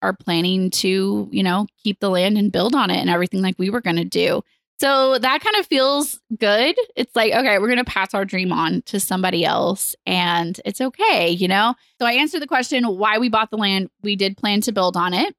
are 0.00 0.12
planning 0.12 0.70
to, 0.70 1.28
you 1.30 1.42
know, 1.42 1.66
keep 1.82 1.98
the 2.00 2.10
land 2.10 2.38
and 2.38 2.52
build 2.52 2.74
on 2.74 2.90
it 2.90 2.98
and 2.98 3.10
everything 3.10 3.42
like 3.42 3.58
we 3.58 3.70
were 3.70 3.80
going 3.80 3.96
to 3.96 4.04
do. 4.04 4.42
So 4.80 5.18
that 5.18 5.40
kind 5.40 5.56
of 5.56 5.66
feels 5.66 6.20
good. 6.38 6.76
It's 6.94 7.14
like, 7.16 7.32
okay, 7.32 7.58
we're 7.58 7.66
going 7.66 7.78
to 7.78 7.84
pass 7.84 8.14
our 8.14 8.24
dream 8.24 8.52
on 8.52 8.82
to 8.82 9.00
somebody 9.00 9.44
else 9.44 9.96
and 10.06 10.60
it's 10.64 10.80
okay, 10.80 11.30
you 11.30 11.48
know? 11.48 11.74
So 11.98 12.06
I 12.06 12.12
answered 12.12 12.42
the 12.42 12.46
question 12.46 12.84
why 12.84 13.18
we 13.18 13.28
bought 13.28 13.50
the 13.50 13.56
land. 13.56 13.90
We 14.02 14.14
did 14.14 14.36
plan 14.36 14.60
to 14.62 14.72
build 14.72 14.96
on 14.96 15.14
it. 15.14 15.34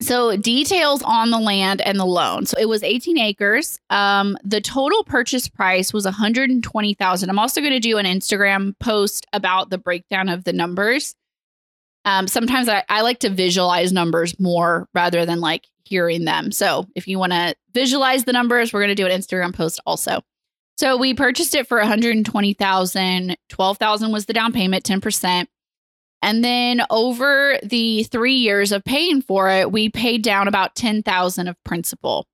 So 0.00 0.36
details 0.36 1.02
on 1.02 1.30
the 1.30 1.40
land 1.40 1.80
and 1.80 1.98
the 1.98 2.04
loan. 2.04 2.46
So 2.46 2.56
it 2.60 2.68
was 2.68 2.82
18 2.82 3.18
acres. 3.18 3.80
Um, 3.90 4.36
the 4.44 4.60
total 4.60 5.02
purchase 5.02 5.48
price 5.48 5.92
was 5.92 6.04
120,000. 6.04 7.30
I'm 7.30 7.38
also 7.38 7.60
going 7.60 7.72
to 7.72 7.80
do 7.80 7.96
an 7.96 8.06
Instagram 8.06 8.78
post 8.78 9.26
about 9.32 9.70
the 9.70 9.78
breakdown 9.78 10.28
of 10.28 10.44
the 10.44 10.52
numbers. 10.52 11.16
Um, 12.04 12.28
sometimes 12.28 12.68
I, 12.68 12.84
I 12.88 13.00
like 13.00 13.20
to 13.20 13.30
visualize 13.30 13.92
numbers 13.92 14.38
more 14.38 14.86
rather 14.94 15.26
than 15.26 15.40
like 15.40 15.66
hearing 15.86 16.24
them. 16.24 16.52
So 16.52 16.86
if 16.94 17.06
you 17.06 17.18
want 17.18 17.32
to 17.32 17.54
visualize 17.72 18.24
the 18.24 18.32
numbers, 18.32 18.72
we're 18.72 18.80
going 18.80 18.88
to 18.88 18.94
do 18.94 19.06
an 19.06 19.18
Instagram 19.18 19.54
post 19.54 19.80
also. 19.86 20.20
So 20.76 20.96
we 20.96 21.14
purchased 21.14 21.54
it 21.54 21.66
for 21.66 21.78
120,000, 21.78 23.36
12,000 23.48 24.12
was 24.12 24.26
the 24.26 24.32
down 24.32 24.52
payment, 24.52 24.84
10%. 24.84 25.46
And 26.22 26.44
then 26.44 26.82
over 26.90 27.58
the 27.62 28.02
3 28.04 28.34
years 28.34 28.72
of 28.72 28.84
paying 28.84 29.22
for 29.22 29.48
it, 29.48 29.70
we 29.70 29.88
paid 29.88 30.22
down 30.22 30.48
about 30.48 30.74
10,000 30.74 31.48
of 31.48 31.56
principal. 31.64 32.26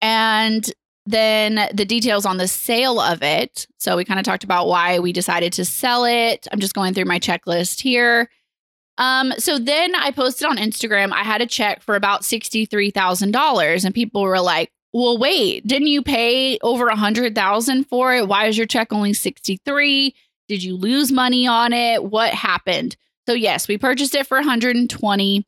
And 0.00 0.70
then 1.04 1.68
the 1.74 1.84
details 1.84 2.24
on 2.24 2.36
the 2.36 2.48
sale 2.48 3.00
of 3.00 3.22
it. 3.22 3.66
So 3.78 3.96
we 3.96 4.04
kind 4.04 4.20
of 4.20 4.24
talked 4.24 4.44
about 4.44 4.68
why 4.68 4.98
we 4.98 5.12
decided 5.12 5.52
to 5.54 5.64
sell 5.64 6.04
it. 6.04 6.46
I'm 6.52 6.60
just 6.60 6.74
going 6.74 6.94
through 6.94 7.06
my 7.06 7.18
checklist 7.18 7.80
here. 7.80 8.30
Um, 9.02 9.32
so 9.36 9.58
then 9.58 9.96
I 9.96 10.12
posted 10.12 10.46
on 10.46 10.58
Instagram, 10.58 11.10
I 11.10 11.24
had 11.24 11.42
a 11.42 11.46
check 11.46 11.82
for 11.82 11.96
about 11.96 12.22
$63,000 12.22 13.84
and 13.84 13.92
people 13.92 14.22
were 14.22 14.40
like, 14.40 14.70
well, 14.92 15.18
wait, 15.18 15.66
didn't 15.66 15.88
you 15.88 16.02
pay 16.02 16.56
over 16.62 16.86
a 16.86 16.94
hundred 16.94 17.34
thousand 17.34 17.88
for 17.88 18.14
it? 18.14 18.28
Why 18.28 18.46
is 18.46 18.56
your 18.56 18.68
check 18.68 18.92
only 18.92 19.12
63? 19.12 20.14
Did 20.46 20.62
you 20.62 20.76
lose 20.76 21.10
money 21.10 21.48
on 21.48 21.72
it? 21.72 22.04
What 22.04 22.32
happened? 22.32 22.94
So 23.26 23.34
yes, 23.34 23.66
we 23.66 23.76
purchased 23.76 24.14
it 24.14 24.28
for 24.28 24.36
120. 24.36 25.46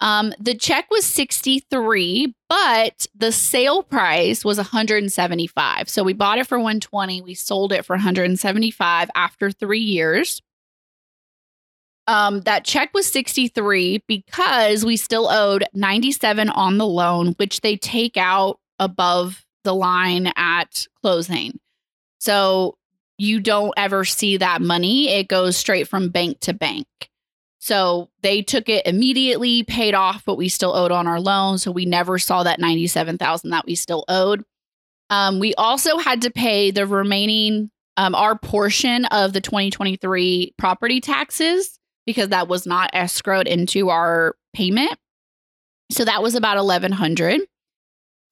Um, 0.00 0.32
the 0.40 0.54
check 0.54 0.90
was 0.90 1.04
63, 1.04 2.34
but 2.48 3.06
the 3.14 3.32
sale 3.32 3.82
price 3.82 4.46
was 4.46 4.56
175. 4.56 5.90
So 5.90 6.02
we 6.04 6.14
bought 6.14 6.38
it 6.38 6.46
for 6.46 6.56
120. 6.56 7.20
We 7.20 7.34
sold 7.34 7.70
it 7.70 7.84
for 7.84 7.96
175 7.96 9.10
after 9.14 9.50
three 9.50 9.80
years 9.80 10.40
um, 12.06 12.40
that 12.42 12.64
check 12.64 12.92
was 12.92 13.06
63 13.06 14.02
because 14.06 14.84
we 14.84 14.96
still 14.96 15.28
owed 15.28 15.64
97 15.72 16.50
on 16.50 16.78
the 16.78 16.86
loan, 16.86 17.28
which 17.38 17.60
they 17.60 17.76
take 17.76 18.16
out 18.16 18.58
above 18.78 19.44
the 19.64 19.74
line 19.74 20.32
at 20.36 20.86
closing. 21.02 21.58
So 22.18 22.76
you 23.16 23.40
don't 23.40 23.72
ever 23.76 24.04
see 24.04 24.36
that 24.36 24.60
money. 24.60 25.08
It 25.08 25.28
goes 25.28 25.56
straight 25.56 25.88
from 25.88 26.10
bank 26.10 26.40
to 26.40 26.52
bank. 26.52 26.86
So 27.58 28.10
they 28.22 28.42
took 28.42 28.68
it 28.68 28.86
immediately, 28.86 29.62
paid 29.62 29.94
off 29.94 30.26
what 30.26 30.36
we 30.36 30.50
still 30.50 30.74
owed 30.74 30.92
on 30.92 31.06
our 31.06 31.20
loan. 31.20 31.56
So 31.56 31.70
we 31.70 31.86
never 31.86 32.18
saw 32.18 32.42
that 32.42 32.60
97,000 32.60 33.50
that 33.50 33.64
we 33.64 33.74
still 33.74 34.04
owed. 34.08 34.44
Um, 35.08 35.38
we 35.38 35.54
also 35.54 35.96
had 35.96 36.22
to 36.22 36.30
pay 36.30 36.70
the 36.70 36.86
remaining, 36.86 37.70
um, 37.96 38.14
our 38.14 38.36
portion 38.36 39.06
of 39.06 39.32
the 39.32 39.40
2023 39.40 40.54
property 40.58 41.00
taxes 41.00 41.73
because 42.06 42.28
that 42.28 42.48
was 42.48 42.66
not 42.66 42.92
escrowed 42.92 43.46
into 43.46 43.90
our 43.90 44.36
payment. 44.54 44.98
So 45.90 46.04
that 46.04 46.22
was 46.22 46.34
about 46.34 46.56
1100. 46.56 47.40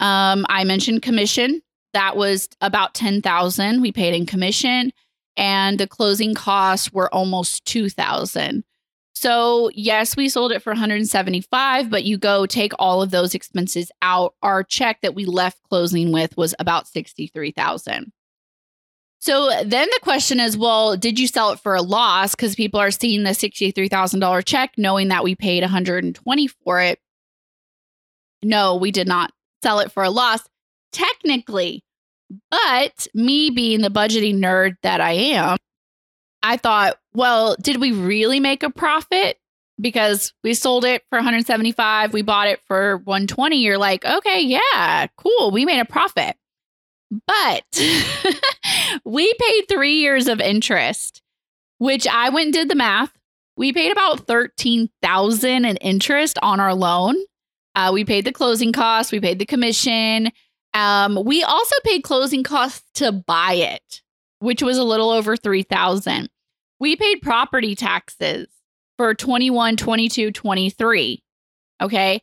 Um, 0.00 0.46
I 0.48 0.64
mentioned 0.64 1.02
commission. 1.02 1.62
That 1.92 2.16
was 2.16 2.48
about 2.60 2.94
10,000 2.94 3.80
we 3.80 3.92
paid 3.92 4.14
in 4.14 4.26
commission 4.26 4.92
and 5.36 5.78
the 5.78 5.86
closing 5.86 6.34
costs 6.34 6.92
were 6.92 7.12
almost 7.14 7.64
2,000. 7.66 8.64
So, 9.14 9.70
yes, 9.74 10.16
we 10.16 10.28
sold 10.28 10.52
it 10.52 10.62
for 10.62 10.70
175, 10.70 11.90
but 11.90 12.04
you 12.04 12.18
go 12.18 12.46
take 12.46 12.72
all 12.78 13.02
of 13.02 13.10
those 13.10 13.34
expenses 13.34 13.90
out. 14.00 14.34
Our 14.42 14.64
check 14.64 15.00
that 15.02 15.14
we 15.14 15.26
left 15.26 15.62
closing 15.68 16.12
with 16.12 16.36
was 16.36 16.54
about 16.58 16.88
63,000. 16.88 18.12
So 19.22 19.50
then 19.64 19.86
the 19.86 20.00
question 20.02 20.40
is, 20.40 20.56
well, 20.56 20.96
did 20.96 21.16
you 21.16 21.28
sell 21.28 21.52
it 21.52 21.60
for 21.60 21.76
a 21.76 21.80
loss? 21.80 22.34
Because 22.34 22.56
people 22.56 22.80
are 22.80 22.90
seeing 22.90 23.22
the 23.22 23.30
$63,000 23.30 24.44
check 24.44 24.72
knowing 24.76 25.08
that 25.08 25.22
we 25.22 25.36
paid 25.36 25.62
120 25.62 26.48
for 26.48 26.80
it. 26.80 26.98
No, 28.42 28.74
we 28.74 28.90
did 28.90 29.06
not 29.06 29.30
sell 29.62 29.78
it 29.78 29.92
for 29.92 30.02
a 30.02 30.10
loss, 30.10 30.40
technically. 30.90 31.84
But 32.50 33.06
me 33.14 33.50
being 33.50 33.80
the 33.80 33.90
budgeting 33.90 34.38
nerd 34.38 34.74
that 34.82 35.00
I 35.00 35.12
am, 35.12 35.56
I 36.42 36.56
thought 36.56 36.96
well, 37.14 37.54
did 37.62 37.80
we 37.80 37.92
really 37.92 38.40
make 38.40 38.64
a 38.64 38.70
profit? 38.70 39.38
Because 39.80 40.32
we 40.42 40.54
sold 40.54 40.84
it 40.84 41.04
for 41.10 41.18
175, 41.18 42.12
we 42.12 42.22
bought 42.22 42.48
it 42.48 42.60
for 42.66 42.96
120. 42.96 43.56
You're 43.58 43.78
like, 43.78 44.04
okay, 44.04 44.40
yeah, 44.40 45.06
cool. 45.16 45.52
We 45.52 45.64
made 45.64 45.78
a 45.78 45.84
profit. 45.84 46.34
But 47.26 47.64
we 49.04 49.32
paid 49.34 49.64
three 49.68 49.96
years 49.96 50.28
of 50.28 50.40
interest, 50.40 51.22
which 51.78 52.06
I 52.06 52.30
went 52.30 52.46
and 52.46 52.54
did 52.54 52.70
the 52.70 52.74
math. 52.74 53.12
We 53.56 53.72
paid 53.72 53.92
about 53.92 54.26
13,000 54.26 55.64
in 55.64 55.76
interest 55.76 56.38
on 56.42 56.58
our 56.58 56.74
loan. 56.74 57.16
Uh, 57.74 57.90
we 57.92 58.04
paid 58.04 58.24
the 58.24 58.32
closing 58.32 58.72
costs, 58.72 59.12
we 59.12 59.20
paid 59.20 59.38
the 59.38 59.46
commission. 59.46 60.30
Um, 60.74 61.18
we 61.24 61.42
also 61.42 61.74
paid 61.84 62.02
closing 62.02 62.42
costs 62.42 62.88
to 62.94 63.12
buy 63.12 63.54
it, 63.54 64.00
which 64.38 64.62
was 64.62 64.78
a 64.78 64.84
little 64.84 65.10
over 65.10 65.36
3,000. 65.36 66.30
We 66.80 66.96
paid 66.96 67.20
property 67.20 67.74
taxes 67.74 68.48
for 68.96 69.14
21, 69.14 69.76
22, 69.76 70.32
23. 70.32 71.22
Okay. 71.82 72.22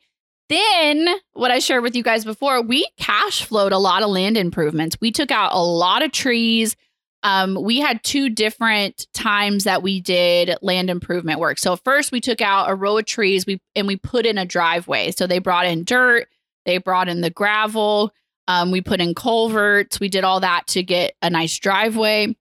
Then, 0.49 1.07
what 1.33 1.51
I 1.51 1.59
shared 1.59 1.83
with 1.83 1.95
you 1.95 2.01
guys 2.01 2.25
before, 2.25 2.61
we 2.61 2.89
cash 2.97 3.43
flowed 3.43 3.71
a 3.71 3.77
lot 3.77 4.01
of 4.01 4.09
land 4.09 4.35
improvements. 4.35 4.97
We 4.99 5.11
took 5.11 5.29
out 5.29 5.53
a 5.53 5.63
lot 5.63 6.01
of 6.01 6.11
trees. 6.11 6.75
Um, 7.21 7.55
we 7.61 7.79
had 7.79 8.03
two 8.03 8.29
different 8.29 9.05
times 9.13 9.65
that 9.65 9.83
we 9.83 10.01
did 10.01 10.55
land 10.63 10.89
improvement 10.89 11.39
work. 11.39 11.59
So 11.59 11.75
first, 11.75 12.11
we 12.11 12.19
took 12.19 12.41
out 12.41 12.69
a 12.69 12.75
row 12.75 12.97
of 12.97 13.05
trees, 13.05 13.45
we 13.45 13.61
and 13.75 13.85
we 13.85 13.95
put 13.97 14.25
in 14.25 14.37
a 14.39 14.45
driveway. 14.45 15.11
So 15.11 15.27
they 15.27 15.39
brought 15.39 15.67
in 15.67 15.83
dirt, 15.83 16.27
they 16.65 16.79
brought 16.79 17.09
in 17.09 17.21
the 17.21 17.29
gravel, 17.29 18.11
um, 18.47 18.71
we 18.71 18.81
put 18.81 19.01
in 19.01 19.13
culverts, 19.13 19.99
we 19.99 20.09
did 20.09 20.23
all 20.23 20.39
that 20.39 20.65
to 20.67 20.81
get 20.81 21.13
a 21.21 21.29
nice 21.29 21.59
driveway, 21.59 22.35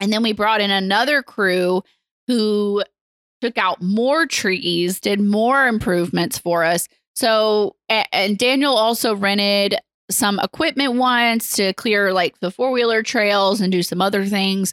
and 0.00 0.12
then 0.12 0.22
we 0.22 0.32
brought 0.32 0.60
in 0.60 0.70
another 0.72 1.22
crew 1.22 1.82
who 2.26 2.82
took 3.40 3.56
out 3.56 3.80
more 3.80 4.26
trees, 4.26 4.98
did 4.98 5.20
more 5.20 5.68
improvements 5.68 6.36
for 6.38 6.64
us. 6.64 6.88
So, 7.20 7.76
and 7.90 8.38
Daniel 8.38 8.78
also 8.78 9.14
rented 9.14 9.76
some 10.10 10.40
equipment 10.40 10.94
once 10.94 11.54
to 11.56 11.74
clear 11.74 12.14
like 12.14 12.40
the 12.40 12.50
four 12.50 12.70
wheeler 12.70 13.02
trails 13.02 13.60
and 13.60 13.70
do 13.70 13.82
some 13.82 14.00
other 14.00 14.24
things. 14.24 14.72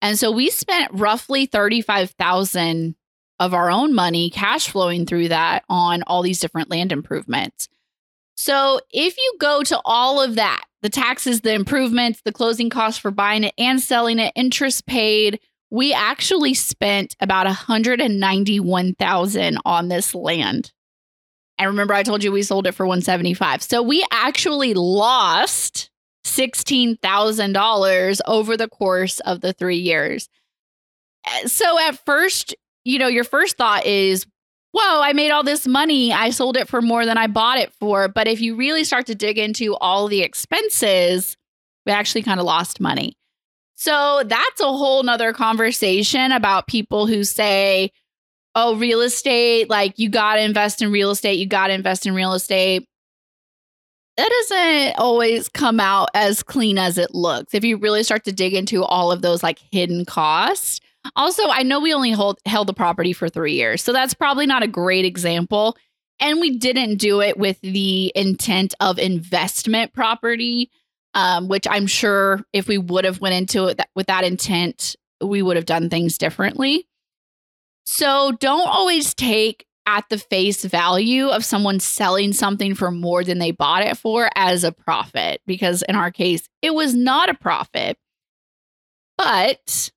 And 0.00 0.18
so 0.18 0.30
we 0.30 0.48
spent 0.48 0.90
roughly 0.94 1.44
35,000 1.44 2.94
of 3.38 3.52
our 3.52 3.70
own 3.70 3.94
money 3.94 4.30
cash 4.30 4.70
flowing 4.70 5.04
through 5.04 5.28
that 5.28 5.64
on 5.68 6.02
all 6.06 6.22
these 6.22 6.40
different 6.40 6.70
land 6.70 6.92
improvements. 6.92 7.68
So 8.38 8.80
if 8.90 9.18
you 9.18 9.36
go 9.38 9.62
to 9.62 9.78
all 9.84 10.22
of 10.22 10.36
that, 10.36 10.64
the 10.80 10.88
taxes, 10.88 11.42
the 11.42 11.52
improvements, 11.52 12.22
the 12.24 12.32
closing 12.32 12.70
costs 12.70 12.98
for 12.98 13.10
buying 13.10 13.44
it 13.44 13.52
and 13.58 13.82
selling 13.82 14.18
it, 14.18 14.32
interest 14.34 14.86
paid, 14.86 15.40
we 15.68 15.92
actually 15.92 16.54
spent 16.54 17.16
about 17.20 17.44
191,000 17.44 19.58
on 19.66 19.88
this 19.88 20.14
land. 20.14 20.72
And 21.62 21.68
remember, 21.68 21.94
I 21.94 22.02
told 22.02 22.24
you 22.24 22.32
we 22.32 22.42
sold 22.42 22.66
it 22.66 22.72
for 22.72 22.84
175. 22.84 23.62
So 23.62 23.82
we 23.82 24.04
actually 24.10 24.74
lost 24.74 25.90
$16,000 26.26 28.20
over 28.26 28.56
the 28.56 28.68
course 28.68 29.20
of 29.20 29.42
the 29.42 29.52
three 29.52 29.76
years. 29.76 30.28
Eh, 31.24 31.46
so 31.46 31.78
at 31.78 32.04
first, 32.04 32.56
you 32.84 32.98
know, 32.98 33.06
your 33.06 33.22
first 33.22 33.56
thought 33.56 33.86
is, 33.86 34.26
whoa, 34.72 35.02
I 35.02 35.12
made 35.12 35.30
all 35.30 35.44
this 35.44 35.64
money. 35.64 36.12
I 36.12 36.30
sold 36.30 36.56
it 36.56 36.66
for 36.66 36.82
more 36.82 37.06
than 37.06 37.16
I 37.16 37.28
bought 37.28 37.58
it 37.58 37.72
for. 37.74 38.08
But 38.08 38.26
if 38.26 38.40
you 38.40 38.56
really 38.56 38.82
start 38.82 39.06
to 39.06 39.14
dig 39.14 39.38
into 39.38 39.76
all 39.76 40.08
the 40.08 40.22
expenses, 40.22 41.36
we 41.86 41.92
actually 41.92 42.22
kind 42.22 42.40
of 42.40 42.46
lost 42.46 42.80
money. 42.80 43.16
So 43.76 44.24
that's 44.26 44.60
a 44.60 44.64
whole 44.64 45.04
nother 45.04 45.32
conversation 45.32 46.32
about 46.32 46.66
people 46.66 47.06
who 47.06 47.22
say, 47.22 47.92
oh, 48.54 48.76
real 48.76 49.00
estate, 49.00 49.70
like 49.70 49.98
you 49.98 50.08
got 50.08 50.34
to 50.34 50.42
invest 50.42 50.82
in 50.82 50.92
real 50.92 51.10
estate, 51.10 51.38
you 51.38 51.46
got 51.46 51.68
to 51.68 51.72
invest 51.72 52.06
in 52.06 52.14
real 52.14 52.34
estate. 52.34 52.86
That 54.16 54.28
doesn't 54.28 54.98
always 54.98 55.48
come 55.48 55.80
out 55.80 56.10
as 56.14 56.42
clean 56.42 56.76
as 56.76 56.98
it 56.98 57.14
looks. 57.14 57.54
If 57.54 57.64
you 57.64 57.78
really 57.78 58.02
start 58.02 58.24
to 58.24 58.32
dig 58.32 58.52
into 58.52 58.84
all 58.84 59.10
of 59.10 59.22
those 59.22 59.42
like 59.42 59.58
hidden 59.70 60.04
costs. 60.04 60.80
Also, 61.16 61.42
I 61.48 61.62
know 61.62 61.80
we 61.80 61.94
only 61.94 62.12
hold, 62.12 62.38
held 62.46 62.68
the 62.68 62.74
property 62.74 63.12
for 63.12 63.28
three 63.28 63.54
years, 63.54 63.82
so 63.82 63.92
that's 63.92 64.14
probably 64.14 64.46
not 64.46 64.62
a 64.62 64.68
great 64.68 65.04
example. 65.04 65.76
And 66.20 66.40
we 66.40 66.56
didn't 66.58 66.98
do 66.98 67.20
it 67.20 67.36
with 67.36 67.60
the 67.62 68.12
intent 68.14 68.74
of 68.78 68.98
investment 68.98 69.92
property, 69.92 70.70
um, 71.14 71.48
which 71.48 71.66
I'm 71.68 71.88
sure 71.88 72.44
if 72.52 72.68
we 72.68 72.78
would 72.78 73.04
have 73.04 73.20
went 73.20 73.34
into 73.34 73.66
it 73.66 73.78
that, 73.78 73.88
with 73.96 74.06
that 74.06 74.22
intent, 74.22 74.94
we 75.20 75.42
would 75.42 75.56
have 75.56 75.66
done 75.66 75.90
things 75.90 76.18
differently. 76.18 76.86
So 77.84 78.32
don't 78.40 78.68
always 78.68 79.14
take 79.14 79.66
at 79.86 80.08
the 80.08 80.18
face 80.18 80.64
value 80.64 81.28
of 81.28 81.44
someone 81.44 81.80
selling 81.80 82.32
something 82.32 82.74
for 82.74 82.90
more 82.90 83.24
than 83.24 83.38
they 83.38 83.50
bought 83.50 83.82
it 83.82 83.96
for 83.96 84.30
as 84.36 84.62
a 84.62 84.72
profit, 84.72 85.40
because 85.46 85.82
in 85.82 85.96
our 85.96 86.10
case, 86.10 86.48
it 86.62 86.72
was 86.72 86.94
not 86.94 87.28
a 87.28 87.34
profit. 87.34 87.98
But 89.18 89.90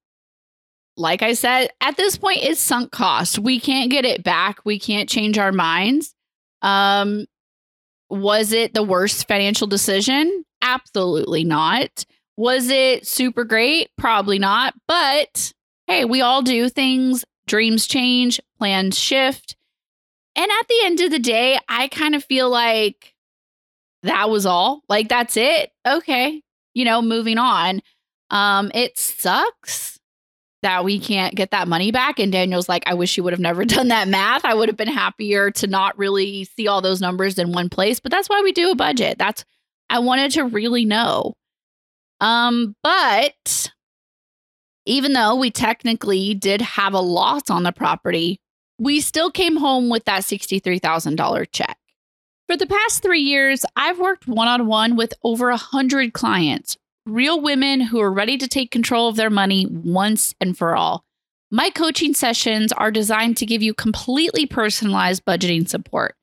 like 0.98 1.22
I 1.22 1.34
said, 1.34 1.70
at 1.82 1.98
this 1.98 2.18
point, 2.18 2.40
it's 2.42 2.60
sunk 2.60 2.92
cost. 2.92 3.38
We 3.38 3.60
can't 3.60 3.92
get 3.92 4.06
it 4.06 4.24
back. 4.24 4.60
We 4.66 4.80
can't 4.80 5.10
change 5.10 5.38
our 5.38 5.52
minds. 5.52 6.16
Um, 6.62 7.26
was 8.10 8.52
it 8.54 8.74
the 8.74 8.84
worst 8.84 9.28
financial 9.28 9.68
decision? 9.68 10.46
Absolutely 10.62 11.44
not. 11.44 12.06
Was 12.38 12.70
it 12.70 13.06
super 13.06 13.44
great? 13.44 13.90
Probably 13.98 14.40
not. 14.40 14.74
But 14.88 15.54
hey, 15.88 16.06
we 16.06 16.22
all 16.22 16.42
do 16.42 16.70
things 16.70 17.24
dreams 17.48 17.88
change, 17.88 18.40
plans 18.58 18.98
shift. 18.98 19.56
And 20.36 20.52
at 20.52 20.68
the 20.68 20.80
end 20.84 21.02
of 21.02 21.12
the 21.12 21.20
day, 21.20 21.58
I 21.68 21.88
kind 21.88 22.16
of 22.16 22.24
feel 22.24 22.50
like 22.50 23.16
that 24.04 24.30
was 24.30 24.46
all. 24.46 24.82
Like 24.88 25.10
that's 25.10 25.38
it. 25.38 25.72
Okay. 25.88 26.42
You 26.74 26.86
know, 26.86 27.02
moving 27.02 27.38
on. 27.38 27.82
Um 28.30 28.72
it 28.74 28.98
sucks 28.98 30.00
that 30.62 30.84
we 30.84 31.00
can't 31.00 31.36
get 31.36 31.52
that 31.52 31.68
money 31.68 31.92
back 31.92 32.18
and 32.20 32.32
Daniel's 32.32 32.68
like 32.68 32.84
I 32.88 32.96
wish 32.96 33.18
you 33.18 33.24
would 33.24 33.34
have 33.34 33.40
never 33.40 33.66
done 33.66 33.90
that 33.90 34.08
math. 34.08 34.46
I 34.46 34.54
would 34.54 34.70
have 34.70 34.78
been 34.78 34.88
happier 34.88 35.52
to 35.52 35.68
not 35.68 35.98
really 35.98 36.46
see 36.46 36.68
all 36.68 36.82
those 36.82 37.02
numbers 37.02 37.38
in 37.38 37.52
one 37.52 37.70
place, 37.70 38.00
but 38.00 38.12
that's 38.12 38.30
why 38.30 38.42
we 38.42 38.52
do 38.52 38.72
a 38.72 38.76
budget. 38.76 39.18
That's 39.18 39.46
I 39.90 40.00
wanted 40.00 40.32
to 40.32 40.46
really 40.46 40.86
know. 40.86 41.34
Um 42.20 42.76
but 42.84 43.72
even 44.86 45.14
though 45.14 45.36
we 45.36 45.52
technically 45.52 46.34
did 46.34 46.62
have 46.62 46.94
a 46.94 47.00
loss 47.00 47.50
on 47.50 47.64
the 47.64 47.72
property, 47.72 48.40
we 48.80 49.00
still 49.00 49.32
came 49.32 49.58
home 49.58 49.90
with 49.90 50.06
that 50.06 50.24
$63,000 50.24 51.48
check. 51.52 51.78
For 52.48 52.56
the 52.56 52.68
past 52.68 53.02
three 53.02 53.22
years, 53.22 53.66
I've 53.76 54.00
worked 54.00 54.28
one 54.28 54.48
on 54.48 54.68
one 54.68 54.96
with 54.96 55.14
over 55.24 55.50
100 55.50 56.14
clients, 56.14 56.78
real 57.06 57.42
women 57.42 57.82
who 57.82 58.00
are 58.00 58.12
ready 58.12 58.38
to 58.38 58.48
take 58.48 58.70
control 58.70 59.08
of 59.08 59.16
their 59.16 59.32
money 59.32 59.66
once 59.66 60.36
and 60.40 60.56
for 60.56 60.76
all. 60.76 61.04
My 61.50 61.70
coaching 61.70 62.14
sessions 62.14 62.72
are 62.74 62.92
designed 62.92 63.38
to 63.38 63.46
give 63.46 63.64
you 63.64 63.74
completely 63.74 64.46
personalized 64.46 65.26
budgeting 65.26 65.68
support. 65.68 66.16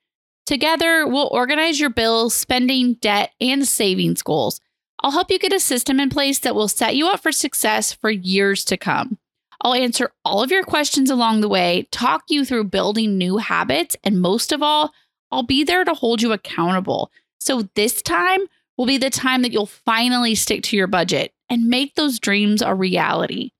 Together, 0.46 1.06
we'll 1.06 1.30
organize 1.32 1.80
your 1.80 1.90
bills, 1.90 2.34
spending, 2.34 2.94
debt, 2.94 3.30
and 3.40 3.66
savings 3.66 4.22
goals 4.22 4.60
I'll 5.02 5.10
help 5.10 5.30
you 5.30 5.38
get 5.38 5.52
a 5.52 5.60
system 5.60 5.98
in 5.98 6.10
place 6.10 6.38
that 6.40 6.54
will 6.54 6.68
set 6.68 6.94
you 6.94 7.08
up 7.08 7.20
for 7.20 7.32
success 7.32 7.92
for 7.92 8.10
years 8.10 8.64
to 8.66 8.76
come. 8.76 9.18
I'll 9.60 9.74
answer 9.74 10.12
all 10.24 10.42
of 10.42 10.50
your 10.50 10.64
questions 10.64 11.10
along 11.10 11.40
the 11.40 11.48
way, 11.48 11.88
talk 11.90 12.24
you 12.28 12.44
through 12.44 12.64
building 12.64 13.18
new 13.18 13.38
habits, 13.38 13.96
and 14.04 14.20
most 14.20 14.52
of 14.52 14.62
all, 14.62 14.92
I'll 15.30 15.42
be 15.42 15.64
there 15.64 15.84
to 15.84 15.94
hold 15.94 16.22
you 16.22 16.32
accountable. 16.32 17.10
So 17.40 17.68
this 17.74 18.02
time 18.02 18.40
will 18.76 18.86
be 18.86 18.98
the 18.98 19.10
time 19.10 19.42
that 19.42 19.52
you'll 19.52 19.66
finally 19.66 20.34
stick 20.34 20.62
to 20.64 20.76
your 20.76 20.86
budget 20.86 21.32
and 21.48 21.66
make 21.68 21.94
those 21.94 22.18
dreams 22.18 22.62
a 22.62 22.74
reality. 22.74 23.50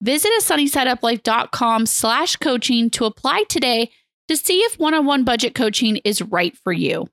Visit 0.00 0.30
a 0.30 0.42
sunnysideuplife.com 0.42 1.86
slash 1.86 2.36
coaching 2.36 2.90
to 2.90 3.04
apply 3.04 3.44
today 3.48 3.90
to 4.28 4.36
see 4.36 4.60
if 4.60 4.78
one-on-one 4.78 5.24
budget 5.24 5.54
coaching 5.54 5.96
is 5.98 6.22
right 6.22 6.56
for 6.56 6.72
you. 6.72 7.08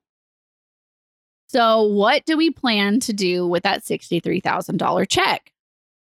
So, 1.47 1.83
what 1.83 2.25
do 2.25 2.37
we 2.37 2.49
plan 2.49 2.99
to 3.01 3.13
do 3.13 3.47
with 3.47 3.63
that 3.63 3.83
$63,000 3.83 5.07
check? 5.09 5.51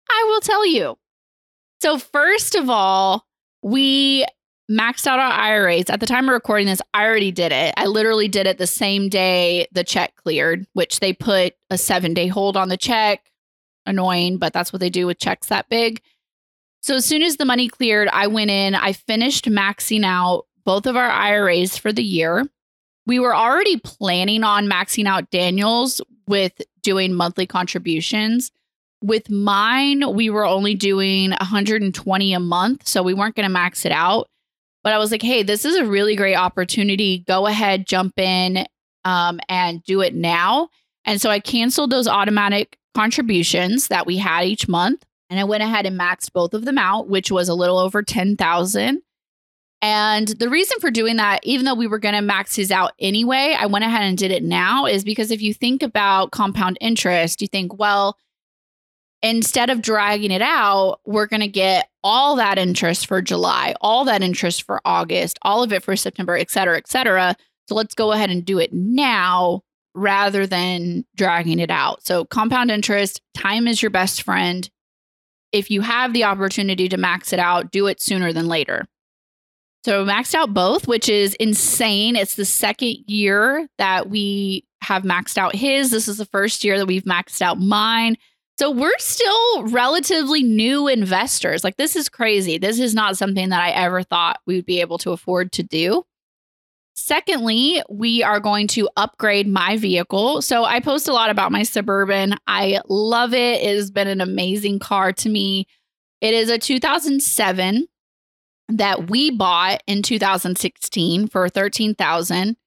I 0.10 0.26
will 0.28 0.42
tell 0.42 0.66
you. 0.66 0.98
So, 1.82 2.00
first 2.00 2.56
of 2.56 2.70
all, 2.70 3.26
we 3.62 4.26
maxed 4.70 5.08
out 5.08 5.20
our 5.20 5.32
IRAs. 5.32 5.90
At 5.90 6.00
the 6.00 6.06
time 6.06 6.28
of 6.28 6.34
recording 6.34 6.68
this, 6.68 6.82
I 6.94 7.06
already 7.06 7.32
did 7.32 7.52
it. 7.52 7.74
I 7.78 7.86
literally 7.86 8.28
did 8.28 8.48
it 8.48 8.58
the 8.58 8.68
same 8.68 9.10
day 9.10 9.68
the 9.72 9.84
check 9.84 10.16
cleared, 10.16 10.66
which 10.74 11.00
they 11.00 11.14
put 11.14 11.54
a 11.70 11.78
seven 11.78 12.14
day 12.14 12.28
hold 12.28 12.58
on 12.58 12.70
the 12.70 12.78
check. 12.78 13.32
Annoying, 13.86 14.38
but 14.38 14.52
that's 14.52 14.74
what 14.74 14.82
they 14.82 14.90
do 14.90 15.08
with 15.08 15.20
checks 15.20 15.48
that 15.48 15.70
big. 15.70 16.02
So, 16.82 16.96
as 16.96 17.06
soon 17.06 17.22
as 17.22 17.38
the 17.38 17.46
money 17.46 17.70
cleared, 17.70 18.10
I 18.10 18.28
went 18.28 18.52
in, 18.52 18.76
I 18.76 18.94
finished 18.94 19.46
maxing 19.46 20.04
out 20.04 20.46
both 20.66 20.86
of 20.86 20.98
our 20.98 21.10
IRAs 21.10 21.78
for 21.78 21.94
the 21.94 22.04
year 22.04 22.46
we 23.08 23.20
were 23.20 23.36
already 23.36 23.78
planning 23.78 24.44
on 24.44 24.68
maxing 24.68 25.08
out 25.08 25.32
Daniels 25.32 26.02
with 26.28 26.62
doing 26.84 27.14
monthly 27.14 27.48
contributions. 27.48 28.52
with 29.04 29.30
mine, 29.30 30.16
we 30.16 30.28
were 30.28 30.46
only 30.46 30.74
doing 30.74 31.30
120 31.30 32.34
a 32.34 32.40
month. 32.40 32.88
So 32.88 33.04
we 33.04 33.14
weren't 33.14 33.36
going 33.36 33.48
to 33.48 33.54
max 33.54 33.86
it 33.86 33.92
out. 33.92 34.28
But 34.84 34.94
I 34.94 34.98
was 34.98 35.12
like, 35.12 35.22
hey, 35.22 35.44
this 35.44 35.66
is 35.66 35.76
a 35.76 35.86
really 35.86 36.16
great 36.16 36.36
opportunity. 36.36 37.20
Go 37.28 37.46
ahead, 37.46 37.86
jump 37.86 38.18
in 38.18 38.66
um, 39.06 39.40
and 39.50 39.84
do 39.84 40.02
it 40.02 40.16
now. 40.16 40.70
And 41.06 41.22
so 41.22 41.30
I 41.30 41.40
canceled 41.40 41.92
those 41.92 42.08
automatic 42.08 42.80
contributions 42.96 43.88
that 43.90 44.08
we 44.08 44.18
had 44.18 44.46
each 44.46 44.68
month. 44.68 45.06
And 45.30 45.40
I 45.40 45.44
went 45.44 45.62
ahead 45.62 45.86
and 45.86 46.00
maxed 46.00 46.34
both 46.34 46.56
of 46.56 46.66
them 46.66 46.80
out, 46.80 47.08
which 47.08 47.30
was 47.32 47.50
a 47.50 47.54
little 47.54 47.78
over 47.78 48.02
10,000. 48.02 49.02
And 49.90 50.28
the 50.28 50.50
reason 50.50 50.82
for 50.82 50.92
doing 50.92 51.16
that, 51.16 51.40
even 51.44 51.66
though 51.66 51.74
we 51.74 51.88
were 51.88 51.98
going 51.98 52.14
to 52.14 52.20
max 52.20 52.58
his 52.58 52.74
out 52.74 52.92
anyway, 53.00 53.56
I 53.58 53.68
went 53.68 53.86
ahead 53.86 54.04
and 54.04 54.18
did 54.18 54.32
it 54.32 54.44
now 54.44 54.86
is 54.86 55.06
because 55.06 55.32
if 55.32 55.42
you 55.42 55.54
think 55.54 55.82
about 55.82 56.32
compound 56.32 56.78
interest, 56.82 57.42
you 57.42 57.48
think, 57.48 57.80
well, 57.80 58.18
instead 59.24 59.70
of 59.70 59.82
dragging 59.82 60.32
it 60.32 60.42
out, 60.42 61.00
we're 61.06 61.26
going 61.26 61.40
to 61.40 61.48
get 61.48 61.88
all 62.04 62.36
that 62.36 62.58
interest 62.58 63.08
for 63.08 63.22
July, 63.22 63.76
all 63.80 64.04
that 64.04 64.22
interest 64.22 64.64
for 64.64 64.82
August, 64.84 65.40
all 65.42 65.64
of 65.64 65.72
it 65.72 65.84
for 65.84 65.96
September, 65.96 66.36
et 66.36 66.52
cetera, 66.52 66.76
et 66.76 66.90
cetera. 66.90 67.34
So 67.70 67.76
let's 67.76 67.96
go 67.96 68.12
ahead 68.12 68.30
and 68.30 68.44
do 68.44 68.60
it 68.60 68.74
now 68.74 69.62
rather 69.96 70.46
than 70.46 71.06
dragging 71.16 71.60
it 71.60 71.72
out. 71.72 72.06
So 72.06 72.26
compound 72.26 72.72
interest, 72.72 73.22
time 73.34 73.70
is 73.70 73.82
your 73.82 73.92
best 73.92 74.22
friend. 74.24 74.70
If 75.54 75.72
you 75.72 75.80
have 75.80 76.12
the 76.12 76.26
opportunity 76.26 76.90
to 76.90 76.98
max 76.98 77.32
it 77.32 77.40
out, 77.40 77.72
do 77.72 77.88
it 77.88 78.02
sooner 78.02 78.34
than 78.34 78.50
later. 78.50 78.86
So 79.88 80.04
maxed 80.04 80.36
out 80.36 80.54
both, 80.54 80.86
which 80.86 81.08
is 81.08 81.34
insane. 81.36 82.18
It's 82.18 82.36
the 82.36 82.44
second 82.44 82.98
year 83.08 83.70
that 83.78 84.10
we 84.10 84.66
have 84.82 85.04
maxed 85.04 85.38
out 85.38 85.56
his. 85.56 85.92
This 85.92 86.10
is 86.10 86.18
the 86.18 86.26
first 86.26 86.66
year 86.66 86.78
that 86.78 86.88
we've 86.88 87.06
maxed 87.06 87.42
out 87.42 87.58
mine. 87.58 88.18
So 88.60 88.70
we're 88.70 88.98
still 88.98 89.64
relatively 89.68 90.44
new 90.44 90.90
investors. 90.90 91.64
Like 91.64 91.78
this 91.78 91.96
is 91.96 92.10
crazy. 92.10 92.58
This 92.58 92.82
is 92.82 92.94
not 92.94 93.16
something 93.16 93.48
that 93.48 93.64
I 93.64 93.70
ever 93.70 94.04
thought 94.04 94.42
we 94.46 94.58
would 94.58 94.66
be 94.66 94.82
able 94.82 94.98
to 94.98 95.12
afford 95.12 95.54
to 95.54 95.64
do. 95.64 96.04
Secondly, 96.94 97.82
we 97.90 98.22
are 98.24 98.42
going 98.42 98.68
to 98.68 98.90
upgrade 98.98 99.48
my 99.48 99.78
vehicle. 99.78 100.42
So 100.42 100.66
I 100.66 100.82
post 100.82 101.08
a 101.08 101.14
lot 101.14 101.30
about 101.30 101.54
my 101.54 101.64
Suburban. 101.64 102.36
I 102.46 102.82
love 102.90 103.34
it. 103.34 103.62
It 103.62 103.74
has 103.78 103.90
been 103.90 104.10
an 104.10 104.20
amazing 104.20 104.80
car 104.80 105.14
to 105.14 105.30
me. 105.30 105.66
It 106.20 106.34
is 106.34 106.50
a 106.50 106.60
2007 106.60 107.88
that 108.70 109.10
we 109.10 109.32
bought 109.32 109.82
in 109.88 110.02
2016 110.02 111.28
for 111.28 111.50
13,000. 111.50 112.58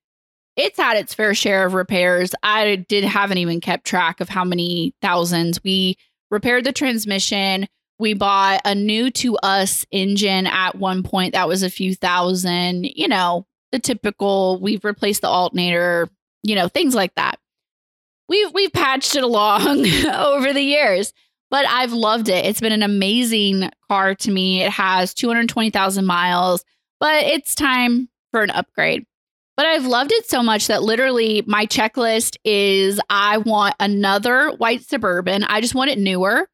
It's 0.56 0.78
had 0.78 0.96
its 0.96 1.14
fair 1.14 1.34
share 1.34 1.66
of 1.66 1.74
repairs. 1.74 2.32
I 2.42 2.76
did 2.76 3.04
haven't 3.04 3.38
even 3.38 3.60
kept 3.60 3.86
track 3.86 4.20
of 4.20 4.28
how 4.28 4.44
many 4.44 4.94
thousands. 5.00 5.62
We 5.62 5.96
repaired 6.30 6.64
the 6.64 6.72
transmission. 6.72 7.66
We 7.98 8.14
bought 8.14 8.62
a 8.64 8.74
new 8.74 9.10
to 9.12 9.36
us 9.38 9.84
engine 9.90 10.46
at 10.46 10.74
one 10.76 11.02
point 11.02 11.34
that 11.34 11.48
was 11.48 11.62
a 11.62 11.70
few 11.70 11.94
thousand, 11.94 12.84
you 12.84 13.08
know, 13.08 13.46
the 13.72 13.78
typical 13.78 14.58
we've 14.58 14.84
replaced 14.84 15.20
the 15.20 15.28
alternator, 15.28 16.08
you 16.42 16.54
know, 16.54 16.68
things 16.68 16.94
like 16.94 17.14
that. 17.16 17.38
We've 18.28 18.52
we've 18.54 18.72
patched 18.72 19.16
it 19.16 19.22
along 19.22 19.86
over 20.06 20.52
the 20.52 20.62
years, 20.62 21.12
but 21.50 21.66
I've 21.66 21.92
loved 21.92 22.28
it. 22.28 22.44
It's 22.46 22.60
been 22.60 22.72
an 22.72 22.82
amazing 22.82 23.70
car 23.88 24.14
to 24.14 24.30
me. 24.30 24.62
It 24.62 24.70
has 24.70 25.12
220,000 25.14 26.06
miles, 26.06 26.64
but 27.00 27.24
it's 27.24 27.54
time 27.54 28.08
for 28.30 28.42
an 28.42 28.50
upgrade. 28.50 29.04
But 29.56 29.66
I've 29.66 29.84
loved 29.84 30.12
it 30.12 30.28
so 30.28 30.42
much 30.42 30.68
that 30.68 30.82
literally 30.82 31.42
my 31.46 31.66
checklist 31.66 32.36
is 32.44 33.00
I 33.10 33.38
want 33.38 33.74
another 33.78 34.50
white 34.52 34.82
suburban. 34.88 35.44
I 35.44 35.60
just 35.60 35.74
want 35.74 35.90
it 35.90 35.98
newer. 35.98 36.48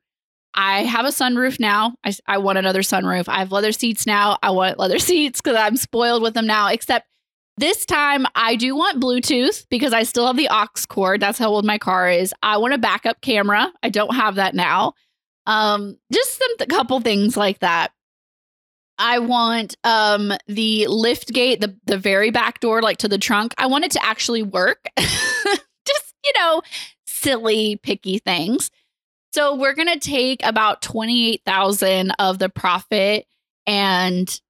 I 0.54 0.84
have 0.84 1.04
a 1.04 1.10
sunroof 1.10 1.60
now. 1.60 1.94
I, 2.02 2.14
I 2.26 2.38
want 2.38 2.58
another 2.58 2.80
sunroof. 2.80 3.28
I 3.28 3.40
have 3.40 3.52
leather 3.52 3.72
seats 3.72 4.06
now. 4.06 4.38
I 4.42 4.50
want 4.50 4.78
leather 4.78 4.98
seats 5.00 5.40
because 5.40 5.56
I'm 5.56 5.76
spoiled 5.76 6.22
with 6.22 6.34
them 6.34 6.46
now. 6.46 6.68
Except 6.68 7.06
this 7.56 7.86
time, 7.86 8.26
I 8.34 8.56
do 8.56 8.76
want 8.76 9.00
Bluetooth 9.00 9.66
because 9.70 9.92
I 9.92 10.02
still 10.02 10.26
have 10.26 10.36
the 10.36 10.48
aux 10.48 10.86
cord. 10.88 11.20
That's 11.20 11.38
how 11.38 11.48
old 11.48 11.64
my 11.64 11.78
car 11.78 12.10
is. 12.10 12.34
I 12.42 12.58
want 12.58 12.74
a 12.74 12.78
backup 12.78 13.20
camera. 13.20 13.72
I 13.82 13.88
don't 13.88 14.14
have 14.14 14.34
that 14.36 14.54
now. 14.54 14.94
Um, 15.46 15.96
just 16.12 16.38
some 16.38 16.56
th- 16.58 16.68
couple 16.68 17.00
things 17.00 17.36
like 17.36 17.60
that. 17.60 17.92
I 18.98 19.18
want 19.18 19.76
um 19.84 20.32
the 20.46 20.86
lift 20.88 21.32
gate, 21.32 21.60
the 21.60 21.76
the 21.84 21.98
very 21.98 22.30
back 22.30 22.60
door, 22.60 22.80
like 22.80 22.98
to 22.98 23.08
the 23.08 23.18
trunk. 23.18 23.54
I 23.58 23.66
want 23.66 23.84
it 23.84 23.90
to 23.92 24.04
actually 24.04 24.42
work. 24.42 24.86
just 24.98 26.14
you 26.24 26.32
know, 26.38 26.62
silly 27.06 27.76
picky 27.76 28.18
things. 28.18 28.70
So 29.32 29.54
we're 29.54 29.74
going 29.74 29.92
to 29.92 29.98
take 29.98 30.42
about 30.44 30.80
28,000 30.80 32.12
of 32.18 32.38
the 32.38 32.48
profit 32.48 33.26
and 33.66 34.40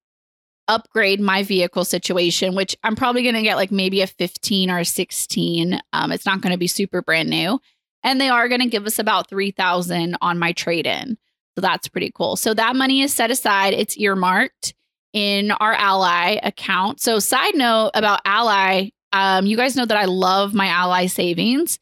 upgrade 0.67 1.19
my 1.19 1.43
vehicle 1.43 1.85
situation, 1.85 2.55
which 2.55 2.75
I'm 2.83 2.95
probably 2.95 3.23
going 3.23 3.35
to 3.35 3.41
get 3.41 3.55
like 3.55 3.71
maybe 3.71 4.01
a 4.01 4.07
15 4.07 4.69
or 4.69 4.79
a 4.79 4.85
16. 4.85 5.79
Um, 5.93 6.11
it's 6.11 6.25
not 6.25 6.41
going 6.41 6.51
to 6.51 6.57
be 6.57 6.67
super 6.67 7.01
brand 7.01 7.29
new. 7.29 7.59
And 8.03 8.21
they 8.21 8.29
are 8.29 8.47
going 8.47 8.61
to 8.61 8.67
give 8.67 8.85
us 8.85 8.99
about 8.99 9.29
3,000 9.29 10.17
on 10.21 10.39
my 10.39 10.53
trade 10.53 10.85
in. 10.85 11.17
So 11.55 11.61
that's 11.61 11.87
pretty 11.87 12.11
cool. 12.13 12.35
So 12.35 12.53
that 12.53 12.75
money 12.75 13.01
is 13.01 13.13
set 13.13 13.31
aside, 13.31 13.73
it's 13.73 13.97
earmarked 13.97 14.75
in 15.13 15.51
our 15.51 15.73
Ally 15.73 16.37
account. 16.43 17.01
So, 17.01 17.17
side 17.17 17.55
note 17.55 17.91
about 17.95 18.21
Ally, 18.25 18.89
um, 19.13 19.47
you 19.47 19.57
guys 19.57 19.75
know 19.75 19.85
that 19.85 19.97
I 19.97 20.05
love 20.05 20.53
my 20.53 20.67
Ally 20.67 21.07
savings. 21.07 21.79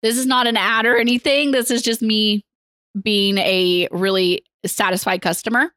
This 0.00 0.16
is 0.16 0.26
not 0.26 0.46
an 0.46 0.56
ad 0.56 0.86
or 0.86 0.96
anything. 0.96 1.50
This 1.50 1.70
is 1.70 1.82
just 1.82 2.00
me 2.00 2.44
being 3.00 3.36
a 3.38 3.88
really 3.90 4.42
satisfied 4.64 5.20
customer. 5.20 5.72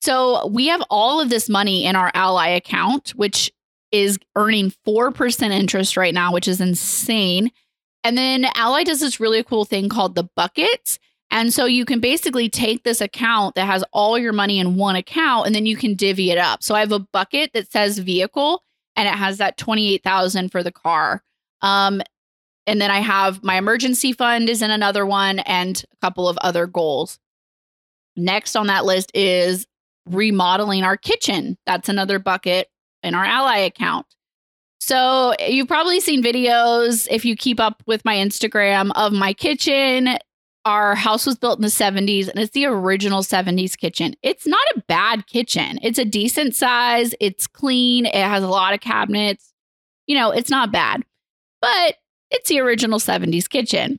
So 0.00 0.46
we 0.46 0.68
have 0.68 0.82
all 0.88 1.20
of 1.20 1.28
this 1.28 1.48
money 1.48 1.84
in 1.84 1.94
our 1.94 2.10
Ally 2.14 2.48
account, 2.48 3.10
which 3.10 3.52
is 3.92 4.18
earning 4.36 4.72
4% 4.86 5.50
interest 5.50 5.96
right 5.96 6.14
now, 6.14 6.32
which 6.32 6.48
is 6.48 6.60
insane. 6.60 7.50
And 8.02 8.16
then 8.16 8.46
Ally 8.54 8.84
does 8.84 9.00
this 9.00 9.20
really 9.20 9.42
cool 9.42 9.64
thing 9.64 9.88
called 9.88 10.14
the 10.14 10.28
buckets. 10.36 10.98
And 11.30 11.52
so 11.52 11.66
you 11.66 11.84
can 11.84 12.00
basically 12.00 12.48
take 12.48 12.82
this 12.82 13.00
account 13.00 13.54
that 13.54 13.66
has 13.66 13.84
all 13.92 14.18
your 14.18 14.32
money 14.32 14.58
in 14.58 14.76
one 14.76 14.96
account 14.96 15.46
and 15.46 15.54
then 15.54 15.66
you 15.66 15.76
can 15.76 15.94
divvy 15.94 16.30
it 16.30 16.38
up. 16.38 16.62
So 16.62 16.74
I 16.74 16.80
have 16.80 16.92
a 16.92 16.98
bucket 16.98 17.52
that 17.52 17.70
says 17.70 17.98
vehicle 17.98 18.64
and 18.96 19.06
it 19.06 19.14
has 19.14 19.38
that 19.38 19.56
28,000 19.56 20.50
for 20.50 20.62
the 20.62 20.72
car. 20.72 21.22
Um, 21.62 22.02
and 22.66 22.80
then 22.80 22.90
I 22.90 23.00
have 23.00 23.44
my 23.44 23.56
emergency 23.56 24.12
fund 24.12 24.48
is 24.48 24.62
in 24.62 24.70
another 24.70 25.06
one 25.06 25.40
and 25.40 25.84
a 25.92 25.96
couple 26.04 26.28
of 26.28 26.36
other 26.38 26.66
goals. 26.66 27.18
Next 28.16 28.56
on 28.56 28.66
that 28.66 28.84
list 28.84 29.10
is 29.14 29.66
remodeling 30.14 30.82
our 30.82 30.96
kitchen. 30.96 31.56
That's 31.66 31.88
another 31.88 32.18
bucket 32.18 32.68
in 33.02 33.14
our 33.14 33.24
ally 33.24 33.58
account. 33.58 34.06
So 34.80 35.34
you've 35.46 35.68
probably 35.68 36.00
seen 36.00 36.22
videos 36.22 37.06
if 37.10 37.24
you 37.24 37.36
keep 37.36 37.60
up 37.60 37.82
with 37.86 38.04
my 38.04 38.16
Instagram 38.16 38.92
of 38.94 39.12
my 39.12 39.32
kitchen. 39.32 40.16
Our 40.64 40.94
house 40.94 41.26
was 41.26 41.38
built 41.38 41.58
in 41.58 41.62
the 41.62 41.68
70s 41.68 42.28
and 42.28 42.38
it's 42.38 42.52
the 42.52 42.66
original 42.66 43.22
70s 43.22 43.76
kitchen. 43.76 44.14
It's 44.22 44.46
not 44.46 44.60
a 44.74 44.82
bad 44.88 45.26
kitchen. 45.26 45.78
It's 45.82 45.98
a 45.98 46.04
decent 46.04 46.54
size, 46.54 47.14
it's 47.20 47.46
clean, 47.46 48.06
it 48.06 48.14
has 48.14 48.42
a 48.42 48.48
lot 48.48 48.74
of 48.74 48.80
cabinets. 48.80 49.52
You 50.06 50.16
know, 50.16 50.30
it's 50.30 50.50
not 50.50 50.72
bad. 50.72 51.02
But 51.62 51.96
it's 52.30 52.48
the 52.48 52.60
original 52.60 52.98
70s 52.98 53.48
kitchen. 53.48 53.98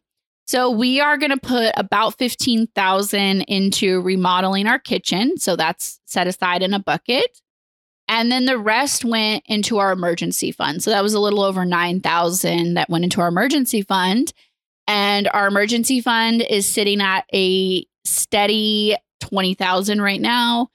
So 0.52 0.70
we 0.70 1.00
are 1.00 1.16
going 1.16 1.32
to 1.32 1.38
put 1.38 1.72
about 1.78 2.18
15,000 2.18 3.42
into 3.44 4.02
remodeling 4.02 4.68
our 4.68 4.80
kitchen. 4.80 5.38
So 5.38 5.56
that's 5.56 6.02
set 6.04 6.28
aside 6.28 6.62
in 6.62 6.74
a 6.74 6.80
bucket. 6.80 7.40
And 8.10 8.30
then 8.30 8.44
the 8.44 8.58
rest 8.58 9.06
went 9.06 9.46
into 9.46 9.78
our 9.78 9.94
emergency 9.94 10.52
fund. 10.52 10.84
So 10.84 10.92
that 10.92 11.04
was 11.04 11.14
a 11.14 11.22
little 11.22 11.42
over 11.42 11.64
9,000 11.64 12.74
that 12.74 12.90
went 12.90 13.06
into 13.06 13.22
our 13.22 13.30
emergency 13.30 13.82
fund. 13.82 14.34
And 14.88 15.30
our 15.30 15.48
emergency 15.48 16.02
fund 16.02 16.42
is 16.42 16.68
sitting 16.68 17.00
at 17.00 17.24
a 17.34 17.86
steady 18.04 18.98
20,000 19.22 20.02
right 20.02 20.20
now. 20.20 20.68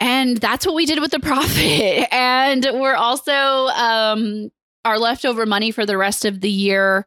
And 0.00 0.38
that's 0.38 0.64
what 0.64 0.74
we 0.74 0.86
did 0.86 1.00
with 1.00 1.10
the 1.10 1.20
profit. 1.20 2.10
And 2.10 2.66
we're 2.72 2.94
also 2.94 3.30
um, 3.30 4.48
our 4.86 4.98
leftover 4.98 5.44
money 5.44 5.70
for 5.70 5.84
the 5.84 5.98
rest 5.98 6.24
of 6.24 6.40
the 6.40 6.50
year, 6.50 7.06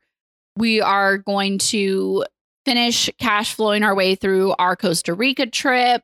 we 0.56 0.82
are 0.82 1.18
going 1.18 1.58
to 1.58 2.26
finish 2.66 3.10
cash 3.20 3.54
flowing 3.54 3.84
our 3.84 3.96
way 3.96 4.16
through 4.16 4.54
our 4.60 4.76
Costa 4.76 5.14
Rica 5.14 5.46
trip. 5.46 6.04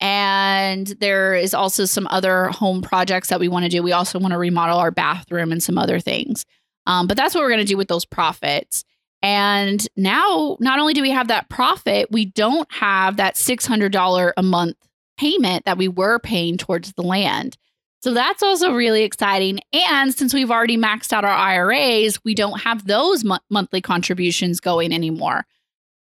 And 0.00 0.86
there 0.86 1.34
is 1.34 1.54
also 1.54 1.84
some 1.84 2.06
other 2.10 2.48
home 2.48 2.82
projects 2.82 3.28
that 3.28 3.40
we 3.40 3.48
want 3.48 3.64
to 3.64 3.68
do. 3.68 3.82
We 3.82 3.92
also 3.92 4.18
want 4.18 4.32
to 4.32 4.38
remodel 4.38 4.78
our 4.78 4.90
bathroom 4.90 5.52
and 5.52 5.62
some 5.62 5.78
other 5.78 6.00
things. 6.00 6.44
Um, 6.86 7.06
but 7.06 7.16
that's 7.16 7.34
what 7.34 7.42
we're 7.42 7.50
going 7.50 7.60
to 7.60 7.64
do 7.64 7.76
with 7.76 7.88
those 7.88 8.04
profits. 8.04 8.84
And 9.22 9.86
now, 9.96 10.58
not 10.60 10.78
only 10.78 10.92
do 10.92 11.00
we 11.00 11.10
have 11.10 11.28
that 11.28 11.48
profit, 11.48 12.10
we 12.10 12.26
don't 12.26 12.70
have 12.70 13.16
that 13.16 13.36
$600 13.36 14.32
a 14.36 14.42
month 14.42 14.76
payment 15.16 15.64
that 15.64 15.78
we 15.78 15.88
were 15.88 16.18
paying 16.18 16.58
towards 16.58 16.92
the 16.92 17.02
land. 17.02 17.56
So 18.04 18.12
that's 18.12 18.42
also 18.42 18.74
really 18.74 19.02
exciting. 19.02 19.60
And 19.72 20.14
since 20.14 20.34
we've 20.34 20.50
already 20.50 20.76
maxed 20.76 21.10
out 21.10 21.24
our 21.24 21.30
IRAs, 21.30 22.22
we 22.22 22.34
don't 22.34 22.60
have 22.60 22.86
those 22.86 23.24
mo- 23.24 23.38
monthly 23.48 23.80
contributions 23.80 24.60
going 24.60 24.92
anymore. 24.92 25.46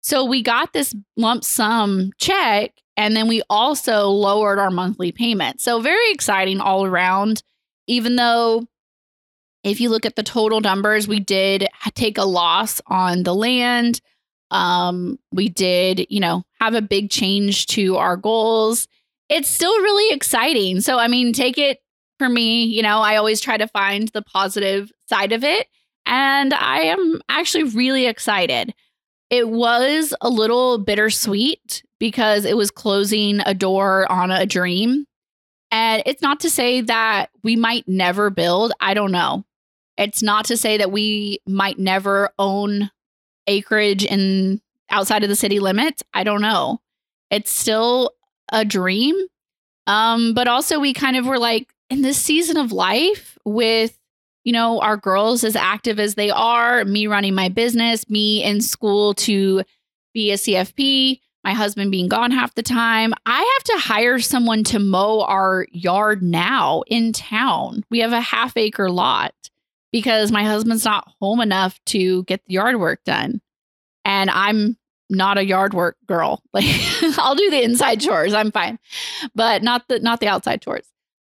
So 0.02 0.22
we 0.26 0.42
got 0.42 0.74
this 0.74 0.94
lump 1.16 1.42
sum 1.42 2.10
check 2.18 2.72
and 2.98 3.16
then 3.16 3.28
we 3.28 3.40
also 3.48 4.10
lowered 4.10 4.58
our 4.58 4.70
monthly 4.70 5.10
payment. 5.10 5.62
So 5.62 5.80
very 5.80 6.10
exciting 6.10 6.60
all 6.60 6.84
around, 6.84 7.42
even 7.86 8.16
though 8.16 8.66
if 9.64 9.80
you 9.80 9.88
look 9.88 10.04
at 10.04 10.16
the 10.16 10.22
total 10.22 10.60
numbers, 10.60 11.08
we 11.08 11.18
did 11.18 11.66
take 11.94 12.18
a 12.18 12.24
loss 12.26 12.78
on 12.88 13.22
the 13.22 13.34
land. 13.34 14.02
Um, 14.50 15.18
we 15.32 15.48
did, 15.48 16.08
you 16.10 16.20
know, 16.20 16.44
have 16.60 16.74
a 16.74 16.82
big 16.82 17.08
change 17.08 17.68
to 17.68 17.96
our 17.96 18.18
goals. 18.18 18.86
It's 19.30 19.48
still 19.48 19.74
really 19.80 20.14
exciting. 20.14 20.82
So, 20.82 20.98
I 20.98 21.08
mean, 21.08 21.32
take 21.32 21.56
it 21.56 21.78
for 22.18 22.28
me, 22.28 22.64
you 22.64 22.82
know, 22.82 23.00
I 23.00 23.16
always 23.16 23.40
try 23.40 23.56
to 23.56 23.68
find 23.68 24.08
the 24.08 24.22
positive 24.22 24.90
side 25.08 25.32
of 25.32 25.44
it. 25.44 25.66
And 26.06 26.54
I 26.54 26.82
am 26.82 27.20
actually 27.28 27.64
really 27.64 28.06
excited. 28.06 28.74
It 29.28 29.48
was 29.48 30.14
a 30.20 30.28
little 30.28 30.78
bittersweet 30.78 31.82
because 31.98 32.44
it 32.44 32.56
was 32.56 32.70
closing 32.70 33.40
a 33.40 33.54
door 33.54 34.10
on 34.10 34.30
a 34.30 34.46
dream. 34.46 35.06
And 35.72 36.02
it's 36.06 36.22
not 36.22 36.40
to 36.40 36.50
say 36.50 36.80
that 36.82 37.30
we 37.42 37.56
might 37.56 37.88
never 37.88 38.30
build. 38.30 38.72
I 38.80 38.94
don't 38.94 39.10
know. 39.10 39.44
It's 39.98 40.22
not 40.22 40.44
to 40.46 40.56
say 40.56 40.76
that 40.78 40.92
we 40.92 41.40
might 41.46 41.78
never 41.78 42.30
own 42.38 42.90
acreage 43.46 44.04
in 44.04 44.60
outside 44.90 45.24
of 45.24 45.28
the 45.28 45.36
city 45.36 45.58
limits. 45.58 46.02
I 46.14 46.22
don't 46.22 46.42
know. 46.42 46.80
It's 47.30 47.50
still 47.50 48.12
a 48.52 48.64
dream. 48.64 49.16
Um, 49.88 50.34
but 50.34 50.48
also 50.48 50.78
we 50.78 50.92
kind 50.92 51.16
of 51.16 51.26
were 51.26 51.38
like 51.38 51.68
in 51.90 52.02
this 52.02 52.18
season 52.18 52.56
of 52.56 52.72
life 52.72 53.38
with 53.44 53.98
you 54.46 54.52
know, 54.52 54.78
our 54.78 54.96
girls 54.96 55.42
as 55.42 55.56
active 55.56 55.98
as 55.98 56.14
they 56.14 56.30
are, 56.30 56.84
me 56.84 57.08
running 57.08 57.34
my 57.34 57.48
business, 57.48 58.08
me 58.08 58.44
in 58.44 58.60
school 58.60 59.12
to 59.12 59.64
be 60.14 60.30
a 60.30 60.36
CFP, 60.36 61.18
my 61.42 61.52
husband 61.52 61.90
being 61.90 62.06
gone 62.06 62.30
half 62.30 62.54
the 62.54 62.62
time. 62.62 63.12
I 63.26 63.38
have 63.38 63.64
to 63.64 63.88
hire 63.88 64.20
someone 64.20 64.62
to 64.64 64.78
mow 64.78 65.22
our 65.22 65.66
yard 65.72 66.22
now 66.22 66.82
in 66.86 67.12
town. 67.12 67.82
We 67.90 67.98
have 67.98 68.12
a 68.12 68.20
half 68.20 68.56
acre 68.56 68.88
lot 68.88 69.34
because 69.90 70.30
my 70.30 70.44
husband's 70.44 70.84
not 70.84 71.12
home 71.20 71.40
enough 71.40 71.80
to 71.86 72.22
get 72.24 72.44
the 72.46 72.54
yard 72.54 72.78
work 72.78 73.02
done. 73.02 73.40
And 74.04 74.30
I'm 74.30 74.76
not 75.10 75.38
a 75.38 75.44
yard 75.44 75.74
work 75.74 75.96
girl. 76.06 76.40
Like 76.52 76.66
I'll 77.18 77.34
do 77.34 77.50
the 77.50 77.64
inside 77.64 78.00
chores, 78.00 78.32
I'm 78.32 78.52
fine. 78.52 78.78
But 79.34 79.64
not 79.64 79.88
the 79.88 79.98
not 79.98 80.20
the 80.20 80.28
outside 80.28 80.62
chores. 80.62 80.86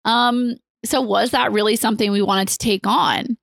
Um 0.09 0.57
so 0.85 1.01
was 1.01 1.31
that 1.33 1.53
really 1.53 1.77
something 1.77 2.11
we 2.11 2.23
wanted 2.23 2.49
to 2.49 2.59
take 2.59 2.87
on? 2.87 3.37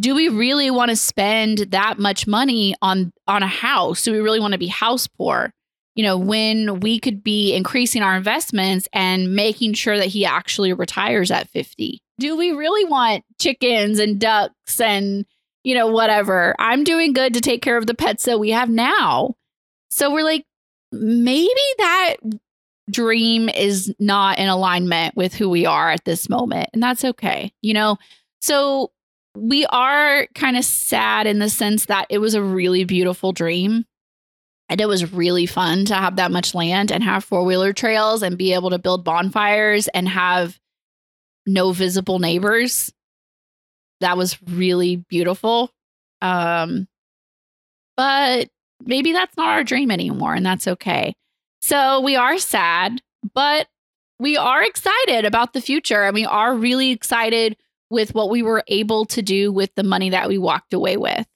Do 0.00 0.14
we 0.14 0.28
really 0.28 0.70
want 0.70 0.90
to 0.90 0.96
spend 0.96 1.58
that 1.70 1.98
much 1.98 2.26
money 2.26 2.74
on 2.82 3.12
on 3.26 3.42
a 3.42 3.48
house? 3.48 4.04
Do 4.04 4.12
we 4.12 4.18
really 4.18 4.40
want 4.40 4.52
to 4.52 4.58
be 4.58 4.68
house 4.68 5.06
poor? 5.06 5.52
You 5.94 6.04
know, 6.04 6.16
when 6.16 6.80
we 6.80 7.00
could 7.00 7.24
be 7.24 7.54
increasing 7.54 8.02
our 8.02 8.16
investments 8.16 8.88
and 8.92 9.34
making 9.34 9.74
sure 9.74 9.96
that 9.96 10.06
he 10.06 10.24
actually 10.24 10.72
retires 10.72 11.30
at 11.30 11.48
50. 11.48 12.00
Do 12.20 12.36
we 12.36 12.52
really 12.52 12.84
want 12.84 13.24
chickens 13.40 13.98
and 13.98 14.20
ducks 14.20 14.80
and 14.80 15.24
you 15.64 15.74
know 15.74 15.88
whatever? 15.88 16.54
I'm 16.58 16.84
doing 16.84 17.12
good 17.12 17.34
to 17.34 17.40
take 17.40 17.62
care 17.62 17.76
of 17.76 17.86
the 17.86 17.94
pets 17.94 18.24
that 18.24 18.40
we 18.40 18.50
have 18.50 18.70
now. 18.70 19.34
So 19.90 20.12
we're 20.12 20.24
like 20.24 20.44
maybe 20.92 21.60
that 21.78 22.16
dream 22.90 23.48
is 23.48 23.94
not 23.98 24.38
in 24.38 24.48
alignment 24.48 25.16
with 25.16 25.34
who 25.34 25.48
we 25.48 25.66
are 25.66 25.90
at 25.90 26.04
this 26.04 26.28
moment. 26.28 26.70
And 26.72 26.82
that's 26.82 27.04
okay, 27.04 27.52
you 27.62 27.74
know? 27.74 27.96
So 28.40 28.92
we 29.36 29.66
are 29.66 30.26
kind 30.34 30.56
of 30.56 30.64
sad 30.64 31.26
in 31.26 31.38
the 31.38 31.50
sense 31.50 31.86
that 31.86 32.06
it 32.10 32.18
was 32.18 32.34
a 32.34 32.42
really 32.42 32.84
beautiful 32.84 33.32
dream. 33.32 33.84
And 34.68 34.80
it 34.80 34.88
was 34.88 35.12
really 35.12 35.46
fun 35.46 35.86
to 35.86 35.94
have 35.94 36.16
that 36.16 36.30
much 36.30 36.54
land 36.54 36.92
and 36.92 37.02
have 37.02 37.24
four 37.24 37.44
wheeler 37.44 37.72
trails 37.72 38.22
and 38.22 38.36
be 38.36 38.52
able 38.52 38.70
to 38.70 38.78
build 38.78 39.04
bonfires 39.04 39.88
and 39.88 40.08
have 40.08 40.58
no 41.46 41.72
visible 41.72 42.18
neighbors. 42.18 42.92
That 44.00 44.16
was 44.16 44.38
really 44.42 44.96
beautiful. 44.96 45.70
Um, 46.20 46.86
but 47.96 48.48
maybe 48.84 49.12
that's 49.12 49.36
not 49.36 49.48
our 49.48 49.64
dream 49.64 49.90
anymore, 49.90 50.34
and 50.34 50.44
that's 50.44 50.68
okay. 50.68 51.14
So 51.60 52.00
we 52.00 52.16
are 52.16 52.38
sad, 52.38 53.00
but 53.34 53.68
we 54.18 54.36
are 54.36 54.62
excited 54.62 55.24
about 55.24 55.52
the 55.52 55.60
future 55.60 56.04
and 56.04 56.14
we 56.14 56.24
are 56.24 56.54
really 56.54 56.90
excited 56.90 57.56
with 57.90 58.14
what 58.14 58.30
we 58.30 58.42
were 58.42 58.64
able 58.68 59.04
to 59.06 59.22
do 59.22 59.52
with 59.52 59.74
the 59.74 59.82
money 59.82 60.10
that 60.10 60.28
we 60.28 60.38
walked 60.38 60.72
away 60.72 60.96
with. 60.96 61.26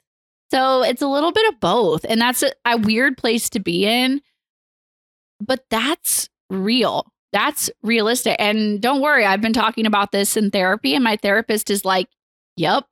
So 0.50 0.82
it's 0.82 1.02
a 1.02 1.08
little 1.08 1.32
bit 1.32 1.48
of 1.52 1.60
both. 1.60 2.04
And 2.08 2.20
that's 2.20 2.42
a, 2.42 2.52
a 2.66 2.76
weird 2.76 3.16
place 3.16 3.48
to 3.50 3.60
be 3.60 3.86
in, 3.86 4.20
but 5.40 5.64
that's 5.70 6.28
real. 6.50 7.10
That's 7.32 7.70
realistic. 7.82 8.36
And 8.38 8.80
don't 8.80 9.00
worry, 9.00 9.24
I've 9.24 9.40
been 9.40 9.54
talking 9.54 9.86
about 9.86 10.12
this 10.12 10.36
in 10.36 10.50
therapy, 10.50 10.94
and 10.94 11.02
my 11.02 11.16
therapist 11.16 11.70
is 11.70 11.84
like, 11.84 12.08
yep, 12.56 12.84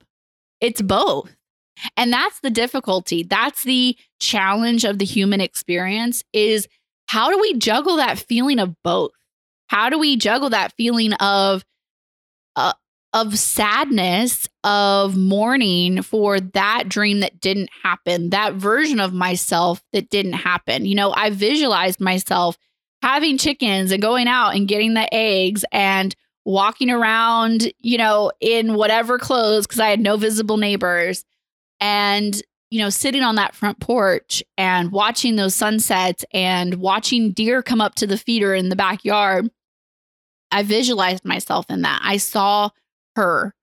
it's 0.60 0.80
both. 0.80 1.36
And 1.96 2.12
that's 2.12 2.40
the 2.40 2.50
difficulty. 2.50 3.22
That's 3.22 3.64
the 3.64 3.96
challenge 4.18 4.84
of 4.84 4.98
the 4.98 5.04
human 5.04 5.42
experience 5.42 6.24
is 6.32 6.66
how 7.10 7.28
do 7.28 7.40
we 7.40 7.54
juggle 7.54 7.96
that 7.96 8.20
feeling 8.20 8.60
of 8.60 8.72
both? 8.84 9.10
How 9.66 9.90
do 9.90 9.98
we 9.98 10.16
juggle 10.16 10.50
that 10.50 10.72
feeling 10.76 11.12
of 11.14 11.64
uh, 12.54 12.72
of 13.12 13.36
sadness, 13.36 14.48
of 14.62 15.16
mourning 15.16 16.02
for 16.02 16.38
that 16.38 16.84
dream 16.88 17.18
that 17.18 17.40
didn't 17.40 17.70
happen, 17.82 18.30
that 18.30 18.54
version 18.54 19.00
of 19.00 19.12
myself 19.12 19.82
that 19.92 20.08
didn't 20.08 20.34
happen? 20.34 20.86
You 20.86 20.94
know, 20.94 21.12
I 21.12 21.30
visualized 21.30 22.00
myself 22.00 22.56
having 23.02 23.38
chickens 23.38 23.90
and 23.90 24.00
going 24.00 24.28
out 24.28 24.54
and 24.54 24.68
getting 24.68 24.94
the 24.94 25.12
eggs 25.12 25.64
and 25.72 26.14
walking 26.44 26.90
around, 26.90 27.72
you 27.80 27.98
know, 27.98 28.30
in 28.40 28.74
whatever 28.74 29.18
clothes 29.18 29.66
because 29.66 29.80
I 29.80 29.88
had 29.88 29.98
no 29.98 30.16
visible 30.16 30.58
neighbors 30.58 31.24
and 31.80 32.40
you 32.70 32.80
know, 32.80 32.88
sitting 32.88 33.22
on 33.22 33.34
that 33.34 33.54
front 33.54 33.80
porch 33.80 34.42
and 34.56 34.92
watching 34.92 35.36
those 35.36 35.54
sunsets 35.54 36.24
and 36.32 36.76
watching 36.76 37.32
deer 37.32 37.62
come 37.62 37.80
up 37.80 37.96
to 37.96 38.06
the 38.06 38.16
feeder 38.16 38.54
in 38.54 38.68
the 38.68 38.76
backyard, 38.76 39.50
I 40.52 40.62
visualized 40.62 41.24
myself 41.24 41.66
in 41.68 41.82
that. 41.82 42.00
I 42.02 42.16
saw 42.16 42.70
her. 43.16 43.54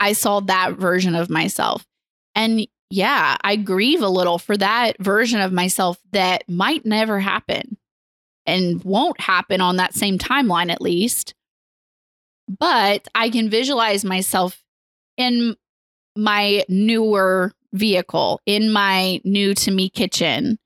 I 0.00 0.12
saw 0.12 0.40
that 0.40 0.74
version 0.74 1.14
of 1.14 1.30
myself. 1.30 1.86
And 2.34 2.66
yeah, 2.90 3.36
I 3.40 3.56
grieve 3.56 4.02
a 4.02 4.08
little 4.08 4.38
for 4.38 4.56
that 4.56 4.96
version 5.00 5.40
of 5.40 5.52
myself 5.52 5.98
that 6.12 6.48
might 6.48 6.84
never 6.84 7.20
happen 7.20 7.76
and 8.46 8.82
won't 8.84 9.20
happen 9.20 9.60
on 9.60 9.76
that 9.76 9.94
same 9.94 10.18
timeline, 10.18 10.70
at 10.70 10.82
least. 10.82 11.34
But 12.48 13.08
I 13.14 13.30
can 13.30 13.48
visualize 13.48 14.04
myself 14.04 14.62
in 15.16 15.56
my 16.16 16.64
newer 16.68 17.52
vehicle, 17.76 18.40
in 18.46 18.72
my 18.72 19.20
new 19.24 19.54
to 19.54 19.70
me 19.70 19.88
kitchen, 19.88 20.58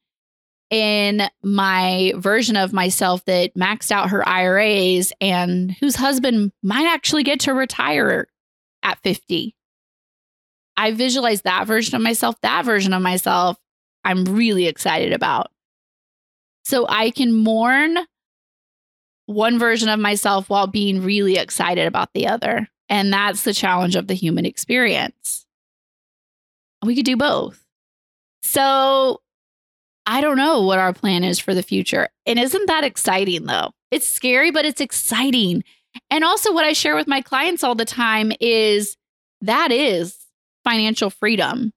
in 0.71 1.23
my 1.43 2.13
version 2.17 2.57
of 2.57 2.73
myself 2.73 3.25
that 3.25 3.55
maxed 3.55 3.91
out 3.91 4.11
her 4.11 4.27
IRAs 4.27 5.13
and 5.21 5.73
whose 5.73 5.97
husband 5.97 6.53
might 6.63 6.87
actually 6.87 7.25
get 7.25 7.41
to 7.41 7.53
retire 7.53 8.29
at 8.83 9.03
50. 9.03 9.55
I 10.77 10.93
visualize 10.93 11.43
that 11.43 11.67
version 11.67 11.97
of 11.97 12.03
myself, 12.03 12.41
that 12.43 12.65
version 12.65 12.95
of 12.95 13.03
myself, 13.03 13.59
I'm 14.05 14.25
really 14.25 14.67
excited 14.67 15.13
about. 15.13 15.51
So 16.65 16.87
I 16.89 17.11
can 17.11 17.35
mourn 17.35 17.99
one 19.27 19.59
version 19.59 19.89
of 19.89 19.99
myself 20.01 20.49
while 20.49 20.67
being 20.67 21.03
really 21.03 21.37
excited 21.37 21.87
about 21.87 22.11
the 22.15 22.29
other. 22.29 22.69
And 22.89 23.13
that's 23.13 23.43
the 23.43 23.53
challenge 23.53 23.97
of 23.97 24.07
the 24.07 24.15
human 24.15 24.47
experience 24.47 25.47
we 26.85 26.95
could 26.95 27.05
do 27.05 27.17
both. 27.17 27.65
So 28.43 29.21
I 30.07 30.21
don't 30.21 30.37
know 30.37 30.63
what 30.63 30.79
our 30.79 30.93
plan 30.93 31.25
is 31.25 31.39
for 31.39 31.55
the 31.55 31.63
future. 31.63 32.09
And 32.27 32.39
isn't 32.39 32.67
that 32.67 32.85
exciting 32.85 33.47
though? 33.47 33.73
It's 33.91 34.09
scary, 34.09 34.51
but 34.51 34.65
it's 34.65 34.81
exciting. 34.81 35.65
And 36.11 36.25
also, 36.25 36.53
what 36.53 36.65
I 36.65 36.73
share 36.73 36.95
with 36.95 37.09
my 37.09 37.21
clients 37.21 37.65
all 37.65 37.75
the 37.75 37.85
time 37.85 38.33
is 38.41 38.97
that 39.41 39.73
is 39.73 40.17
financial 40.65 41.11
freedom, 41.11 41.73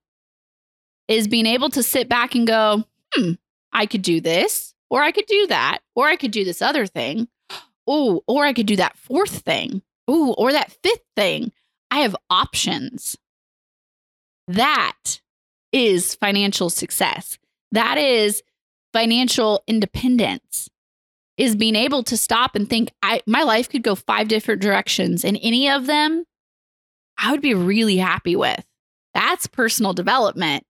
is 1.07 1.27
being 1.27 1.47
able 1.47 1.69
to 1.71 1.81
sit 1.81 2.07
back 2.07 2.35
and 2.35 2.45
go, 2.45 2.83
hmm, 3.13 3.31
I 3.71 3.87
could 3.87 4.03
do 4.03 4.21
this, 4.21 4.73
or 4.89 5.01
I 5.01 5.11
could 5.11 5.25
do 5.25 5.47
that, 5.47 5.79
or 5.95 6.07
I 6.07 6.15
could 6.15 6.31
do 6.31 6.43
this 6.43 6.61
other 6.61 6.85
thing. 6.85 7.27
Oh, 7.87 8.21
or 8.27 8.45
I 8.45 8.53
could 8.53 8.67
do 8.67 8.75
that 8.75 8.97
fourth 8.97 9.39
thing. 9.39 9.81
Oh, 10.07 10.33
or 10.37 10.51
that 10.51 10.71
fifth 10.83 11.03
thing. 11.15 11.51
I 11.89 11.99
have 11.99 12.15
options. 12.29 13.17
That 14.47 15.21
is 15.71 16.15
financial 16.15 16.69
success. 16.69 17.37
That 17.71 17.97
is 17.97 18.43
financial 18.91 19.63
independence. 19.67 20.69
Is 21.35 21.55
being 21.55 21.75
able 21.75 22.03
to 22.03 22.15
stop 22.15 22.55
and 22.55 22.69
think, 22.69 22.91
I 23.01 23.21
my 23.25 23.41
life 23.41 23.67
could 23.67 23.81
go 23.81 23.95
five 23.95 24.27
different 24.27 24.61
directions, 24.61 25.25
and 25.25 25.39
any 25.41 25.67
of 25.67 25.87
them 25.87 26.25
I 27.17 27.31
would 27.31 27.41
be 27.41 27.55
really 27.55 27.97
happy 27.97 28.35
with. 28.35 28.63
That's 29.15 29.47
personal 29.47 29.93
development. 29.93 30.63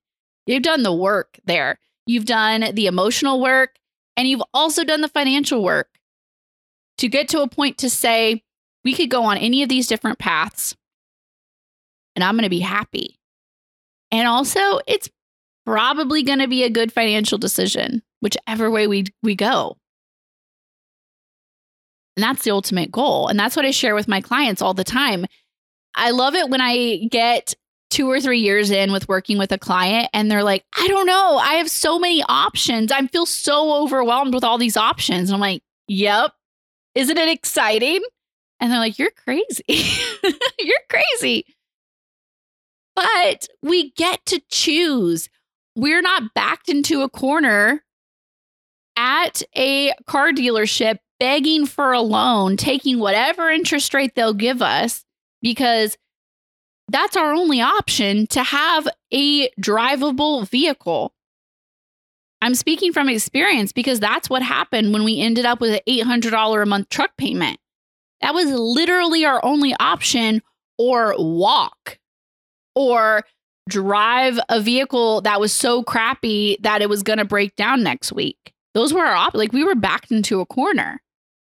You've 0.45 0.63
done 0.63 0.83
the 0.83 0.93
work 0.93 1.37
there. 1.43 1.79
you've 2.05 2.25
done 2.25 2.73
the 2.73 2.87
emotional 2.87 3.41
work, 3.41 3.75
and 4.15 4.27
you've 4.27 4.43
also 4.53 4.83
done 4.83 5.01
the 5.01 5.07
financial 5.07 5.63
work 5.63 5.89
to 6.97 7.07
get 7.07 7.27
to 7.29 7.41
a 7.41 7.47
point 7.47 7.77
to 7.79 7.89
say, 7.89 8.43
we 8.83 8.93
could 8.93 9.09
go 9.09 9.23
on 9.23 9.37
any 9.37 9.63
of 9.63 9.69
these 9.69 9.87
different 9.87 10.19
paths 10.19 10.75
and 12.15 12.23
I'm 12.23 12.35
going 12.35 12.43
to 12.43 12.49
be 12.49 12.59
happy. 12.59 13.17
And 14.13 14.27
also, 14.27 14.79
it's 14.85 15.09
probably 15.65 16.21
going 16.21 16.37
to 16.37 16.47
be 16.47 16.63
a 16.63 16.69
good 16.69 16.91
financial 16.93 17.39
decision, 17.39 18.03
whichever 18.21 18.69
way 18.69 18.85
we, 18.85 19.05
we 19.23 19.33
go. 19.33 19.75
And 22.15 22.23
that's 22.23 22.43
the 22.43 22.51
ultimate 22.51 22.91
goal. 22.91 23.27
And 23.27 23.39
that's 23.39 23.55
what 23.55 23.65
I 23.65 23.71
share 23.71 23.95
with 23.95 24.07
my 24.07 24.21
clients 24.21 24.61
all 24.61 24.75
the 24.75 24.83
time. 24.83 25.25
I 25.95 26.11
love 26.11 26.35
it 26.35 26.47
when 26.49 26.61
I 26.61 27.07
get 27.09 27.55
two 27.89 28.07
or 28.07 28.21
three 28.21 28.39
years 28.39 28.69
in 28.69 28.91
with 28.91 29.09
working 29.09 29.39
with 29.39 29.51
a 29.51 29.57
client 29.57 30.09
and 30.13 30.29
they're 30.29 30.43
like, 30.43 30.63
I 30.77 30.87
don't 30.87 31.07
know. 31.07 31.37
I 31.37 31.55
have 31.55 31.69
so 31.69 31.97
many 31.97 32.23
options. 32.29 32.91
I 32.91 33.01
feel 33.07 33.25
so 33.25 33.81
overwhelmed 33.81 34.35
with 34.35 34.43
all 34.43 34.59
these 34.59 34.77
options. 34.77 35.29
And 35.29 35.35
I'm 35.35 35.41
like, 35.41 35.63
yep. 35.87 36.33
Isn't 36.93 37.17
it 37.17 37.29
exciting? 37.29 38.03
And 38.59 38.71
they're 38.71 38.79
like, 38.79 38.99
you're 38.99 39.09
crazy. 39.09 39.63
you're 40.59 40.77
crazy. 40.87 41.45
But 42.95 43.47
we 43.61 43.91
get 43.91 44.25
to 44.27 44.41
choose. 44.49 45.29
We're 45.75 46.01
not 46.01 46.33
backed 46.33 46.69
into 46.69 47.01
a 47.01 47.09
corner 47.09 47.83
at 48.95 49.41
a 49.55 49.93
car 50.05 50.31
dealership 50.31 50.99
begging 51.19 51.65
for 51.65 51.93
a 51.93 52.01
loan, 52.01 52.57
taking 52.57 52.99
whatever 52.99 53.49
interest 53.49 53.93
rate 53.93 54.13
they'll 54.15 54.33
give 54.33 54.61
us 54.61 55.03
because 55.41 55.97
that's 56.89 57.17
our 57.17 57.33
only 57.33 57.61
option 57.61 58.27
to 58.27 58.43
have 58.43 58.87
a 59.11 59.49
drivable 59.59 60.47
vehicle. 60.47 61.13
I'm 62.41 62.55
speaking 62.55 62.91
from 62.91 63.07
experience 63.07 63.71
because 63.71 64.01
that's 64.01 64.29
what 64.29 64.43
happened 64.43 64.91
when 64.91 65.05
we 65.05 65.21
ended 65.21 65.45
up 65.45 65.61
with 65.61 65.73
an 65.73 65.79
$800 65.87 66.61
a 66.61 66.65
month 66.65 66.89
truck 66.89 67.15
payment. 67.17 67.57
That 68.21 68.33
was 68.33 68.47
literally 68.51 69.25
our 69.25 69.43
only 69.43 69.73
option, 69.79 70.41
or 70.77 71.15
walk, 71.17 71.99
or 72.75 73.23
drive 73.69 74.39
a 74.49 74.59
vehicle 74.59 75.21
that 75.21 75.39
was 75.39 75.53
so 75.53 75.83
crappy 75.83 76.57
that 76.61 76.81
it 76.81 76.89
was 76.89 77.03
going 77.03 77.19
to 77.19 77.25
break 77.25 77.55
down 77.55 77.83
next 77.83 78.11
week. 78.11 78.53
Those 78.73 78.93
were 78.93 79.05
our 79.05 79.15
options. 79.15 79.39
Like 79.39 79.53
we 79.53 79.63
were 79.63 79.75
backed 79.75 80.11
into 80.11 80.41
a 80.41 80.45
corner. 80.45 81.01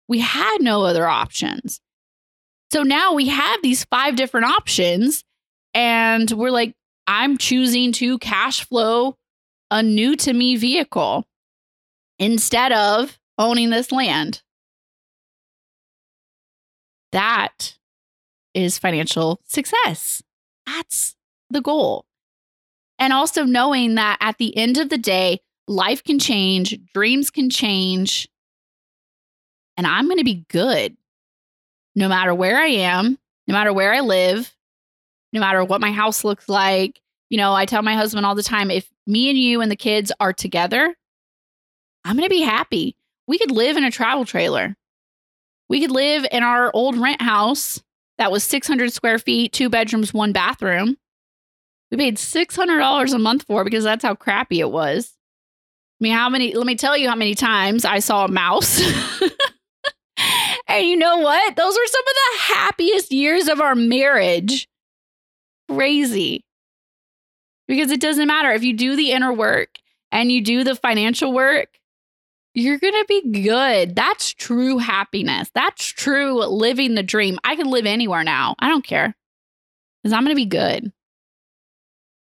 We 0.09 0.19
had 0.19 0.59
no 0.61 0.83
other 0.85 1.07
options. 1.07 1.81
So 2.73 2.83
now 2.83 3.15
we 3.15 3.29
have 3.29 3.63
these 3.63 3.85
five 3.85 4.17
different 4.17 4.47
options, 4.47 5.25
and 5.75 6.31
we're 6.31 6.51
like, 6.51 6.75
I'm 7.07 7.37
choosing 7.37 7.91
to 7.95 8.19
cash 8.19 8.65
flow 8.65 9.17
a 9.71 9.83
new 9.83 10.15
to 10.17 10.33
me 10.33 10.57
vehicle 10.57 11.27
instead 12.19 12.71
of 12.73 13.19
owning 13.39 13.71
this 13.71 13.91
land. 13.91 14.43
That 17.13 17.77
is 18.55 18.79
financial 18.79 19.41
success. 19.45 20.23
That's 20.67 21.17
the 21.51 21.61
goal. 21.61 22.07
And 22.99 23.13
also 23.13 23.45
knowing 23.45 23.95
that 23.95 24.19
at 24.21 24.39
the 24.39 24.57
end 24.57 24.79
of 24.79 24.89
the 24.89 24.99
day, 24.99 25.41
life 25.67 26.05
can 26.05 26.19
change, 26.19 26.79
dreams 26.95 27.31
can 27.31 27.49
change, 27.49 28.29
and 29.77 29.87
I'm 29.87 30.07
going 30.07 30.19
to 30.19 30.25
be 30.25 30.45
good 30.49 30.97
no 31.95 32.09
matter 32.09 32.35
where 32.35 32.59
I 32.59 32.67
am, 32.67 33.19
no 33.47 33.53
matter 33.53 33.73
where 33.73 33.95
I 33.95 34.01
live, 34.01 34.55
no 35.33 35.41
matter 35.41 35.65
what 35.65 35.81
my 35.81 35.91
house 35.91 36.23
looks 36.23 36.49
like. 36.49 37.01
You 37.31 37.39
know, 37.39 37.55
I 37.55 37.65
tell 37.65 37.83
my 37.83 37.95
husband 37.95 38.27
all 38.27 38.35
the 38.35 38.43
time 38.43 38.71
if 38.71 38.91
me 39.07 39.31
and 39.31 39.39
you 39.39 39.61
and 39.63 39.71
the 39.71 39.77
kids 39.77 40.13
are 40.21 40.33
together, 40.35 40.95
I'm 42.05 42.17
going 42.17 42.29
to 42.29 42.35
be 42.35 42.43
happy. 42.43 42.97
We 43.27 43.39
could 43.39 43.51
live 43.51 43.77
in 43.77 43.85
a 43.85 43.91
travel 43.91 44.25
trailer. 44.25 44.77
We 45.69 45.81
could 45.81 45.93
live 45.93 46.27
in 46.31 46.43
our 46.43 46.71
old 46.75 46.99
rent 46.99 47.23
house 47.23 47.83
that 48.19 48.31
was 48.31 48.45
600 48.45 48.93
square 48.93 49.19
feet, 49.19 49.53
two 49.53 49.71
bedrooms, 49.71 50.13
one 50.13 50.33
bathroom. 50.33 50.99
We 51.91 51.97
paid 51.97 52.17
$600 52.17 53.15
a 53.15 53.19
month 53.19 53.45
for 53.45 53.65
because 53.65 53.85
that's 53.85 54.05
how 54.05 54.15
crappy 54.15 54.61
it 54.61 54.71
was. 54.71 55.13
I 56.01 56.05
mean, 56.05 56.13
how 56.13 56.29
many, 56.29 56.55
let 56.55 56.67
me 56.67 56.77
tell 56.77 56.97
you 56.97 57.09
how 57.09 57.17
many 57.17 57.35
times 57.35 57.85
I 57.85 57.99
saw 57.99 58.25
a 58.25 58.29
mouse 58.29 58.81
And 60.71 60.87
you 60.87 60.97
know 60.97 61.19
what? 61.19 61.57
Those 61.57 61.75
were 61.75 61.87
some 61.87 62.05
of 62.07 62.15
the 62.15 62.55
happiest 62.55 63.11
years 63.11 63.49
of 63.49 63.61
our 63.61 63.75
marriage. 63.75 64.69
Crazy. 65.69 66.45
Because 67.67 67.91
it 67.91 68.01
doesn't 68.01 68.29
matter 68.29 68.53
if 68.53 68.63
you 68.63 68.77
do 68.77 68.95
the 68.95 69.11
inner 69.11 69.33
work 69.33 69.79
and 70.13 70.31
you 70.31 70.43
do 70.43 70.63
the 70.63 70.77
financial 70.77 71.33
work, 71.33 71.69
you're 72.55 72.79
going 72.79 72.95
to 72.95 73.05
be 73.09 73.43
good. 73.43 73.97
That's 73.97 74.33
true 74.33 74.79
happiness. 74.79 75.51
That's 75.55 75.85
true 75.85 76.45
living 76.45 76.95
the 76.95 77.03
dream. 77.03 77.39
I 77.43 77.57
can 77.57 77.69
live 77.69 77.87
anywhere 77.87 78.23
now. 78.23 78.55
I 78.61 78.69
don't 78.69 78.87
care 78.87 79.17
because 80.03 80.13
I'm 80.13 80.23
going 80.23 80.37
to 80.37 80.41
be 80.41 80.47
good. 80.47 80.93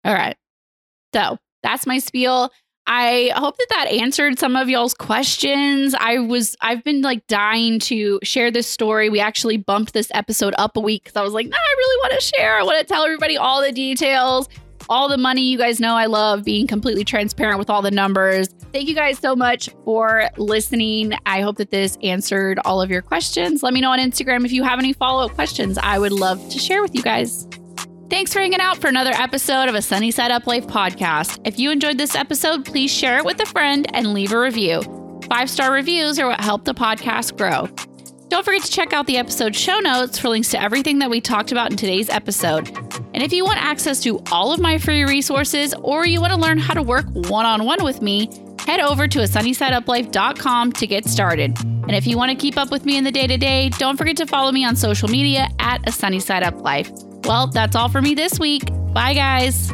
All 0.04 0.14
right. 0.14 0.36
So 1.14 1.38
that's 1.62 1.86
my 1.86 1.98
spiel. 1.98 2.50
I 2.86 3.30
hope 3.36 3.56
that 3.58 3.66
that 3.70 3.86
answered 3.88 4.38
some 4.40 4.56
of 4.56 4.68
y'all's 4.68 4.94
questions. 4.94 5.94
I 5.98 6.18
was, 6.18 6.56
I've 6.60 6.82
been 6.82 7.00
like 7.00 7.24
dying 7.28 7.78
to 7.80 8.18
share 8.24 8.50
this 8.50 8.66
story. 8.66 9.08
We 9.08 9.20
actually 9.20 9.56
bumped 9.56 9.92
this 9.92 10.10
episode 10.14 10.54
up 10.58 10.76
a 10.76 10.80
week 10.80 11.04
because 11.04 11.16
I 11.16 11.22
was 11.22 11.32
like, 11.32 11.46
nah, 11.46 11.56
I 11.56 11.74
really 11.78 12.00
want 12.02 12.20
to 12.20 12.26
share. 12.36 12.58
I 12.58 12.62
want 12.64 12.80
to 12.80 12.84
tell 12.84 13.04
everybody 13.04 13.36
all 13.36 13.62
the 13.62 13.70
details, 13.70 14.48
all 14.88 15.08
the 15.08 15.16
money. 15.16 15.42
You 15.42 15.58
guys 15.58 15.78
know 15.78 15.94
I 15.94 16.06
love 16.06 16.42
being 16.42 16.66
completely 16.66 17.04
transparent 17.04 17.60
with 17.60 17.70
all 17.70 17.82
the 17.82 17.92
numbers. 17.92 18.48
Thank 18.72 18.88
you 18.88 18.96
guys 18.96 19.18
so 19.18 19.36
much 19.36 19.68
for 19.84 20.28
listening. 20.36 21.12
I 21.24 21.40
hope 21.42 21.58
that 21.58 21.70
this 21.70 21.96
answered 22.02 22.58
all 22.64 22.82
of 22.82 22.90
your 22.90 23.02
questions. 23.02 23.62
Let 23.62 23.74
me 23.74 23.80
know 23.80 23.92
on 23.92 24.00
Instagram 24.00 24.44
if 24.44 24.50
you 24.50 24.64
have 24.64 24.80
any 24.80 24.92
follow 24.92 25.26
up 25.26 25.34
questions. 25.34 25.78
I 25.78 26.00
would 26.00 26.12
love 26.12 26.48
to 26.48 26.58
share 26.58 26.82
with 26.82 26.96
you 26.96 27.02
guys. 27.02 27.46
Thanks 28.12 28.34
for 28.34 28.40
hanging 28.40 28.60
out 28.60 28.76
for 28.76 28.88
another 28.88 29.12
episode 29.14 29.70
of 29.70 29.74
a 29.74 29.80
Sunny 29.80 30.10
Side 30.10 30.30
Up 30.30 30.46
Life 30.46 30.66
podcast. 30.66 31.40
If 31.46 31.58
you 31.58 31.70
enjoyed 31.70 31.96
this 31.96 32.14
episode, 32.14 32.62
please 32.62 32.92
share 32.92 33.16
it 33.16 33.24
with 33.24 33.40
a 33.40 33.46
friend 33.46 33.86
and 33.94 34.12
leave 34.12 34.32
a 34.32 34.38
review. 34.38 34.82
Five 35.30 35.48
star 35.48 35.72
reviews 35.72 36.18
are 36.18 36.28
what 36.28 36.38
help 36.38 36.66
the 36.66 36.74
podcast 36.74 37.38
grow. 37.38 37.68
Don't 38.28 38.44
forget 38.44 38.64
to 38.64 38.70
check 38.70 38.92
out 38.92 39.06
the 39.06 39.16
episode 39.16 39.56
show 39.56 39.78
notes 39.78 40.18
for 40.18 40.28
links 40.28 40.50
to 40.50 40.60
everything 40.60 40.98
that 40.98 41.08
we 41.08 41.22
talked 41.22 41.52
about 41.52 41.70
in 41.70 41.78
today's 41.78 42.10
episode. 42.10 42.68
And 43.14 43.22
if 43.22 43.32
you 43.32 43.46
want 43.46 43.64
access 43.64 43.98
to 44.02 44.22
all 44.30 44.52
of 44.52 44.60
my 44.60 44.76
free 44.76 45.04
resources 45.04 45.72
or 45.80 46.04
you 46.04 46.20
want 46.20 46.34
to 46.34 46.38
learn 46.38 46.58
how 46.58 46.74
to 46.74 46.82
work 46.82 47.06
one 47.12 47.46
on 47.46 47.64
one 47.64 47.82
with 47.82 48.02
me, 48.02 48.28
head 48.66 48.80
over 48.80 49.08
to 49.08 49.20
a 49.20 49.24
sunnysideuplife.com 49.24 50.72
to 50.72 50.86
get 50.86 51.06
started. 51.06 51.58
And 51.58 51.92
if 51.92 52.06
you 52.06 52.18
want 52.18 52.30
to 52.30 52.36
keep 52.36 52.58
up 52.58 52.70
with 52.70 52.84
me 52.84 52.98
in 52.98 53.04
the 53.04 53.10
day 53.10 53.26
to 53.26 53.38
day, 53.38 53.70
don't 53.70 53.96
forget 53.96 54.18
to 54.18 54.26
follow 54.26 54.52
me 54.52 54.66
on 54.66 54.76
social 54.76 55.08
media 55.08 55.48
at 55.58 55.88
a 55.88 55.92
sunny 55.92 56.20
side 56.20 56.42
up 56.42 56.60
life. 56.60 56.90
Well, 57.24 57.46
that's 57.46 57.76
all 57.76 57.88
for 57.88 58.02
me 58.02 58.14
this 58.14 58.38
week. 58.38 58.62
Bye, 58.92 59.14
guys. 59.14 59.70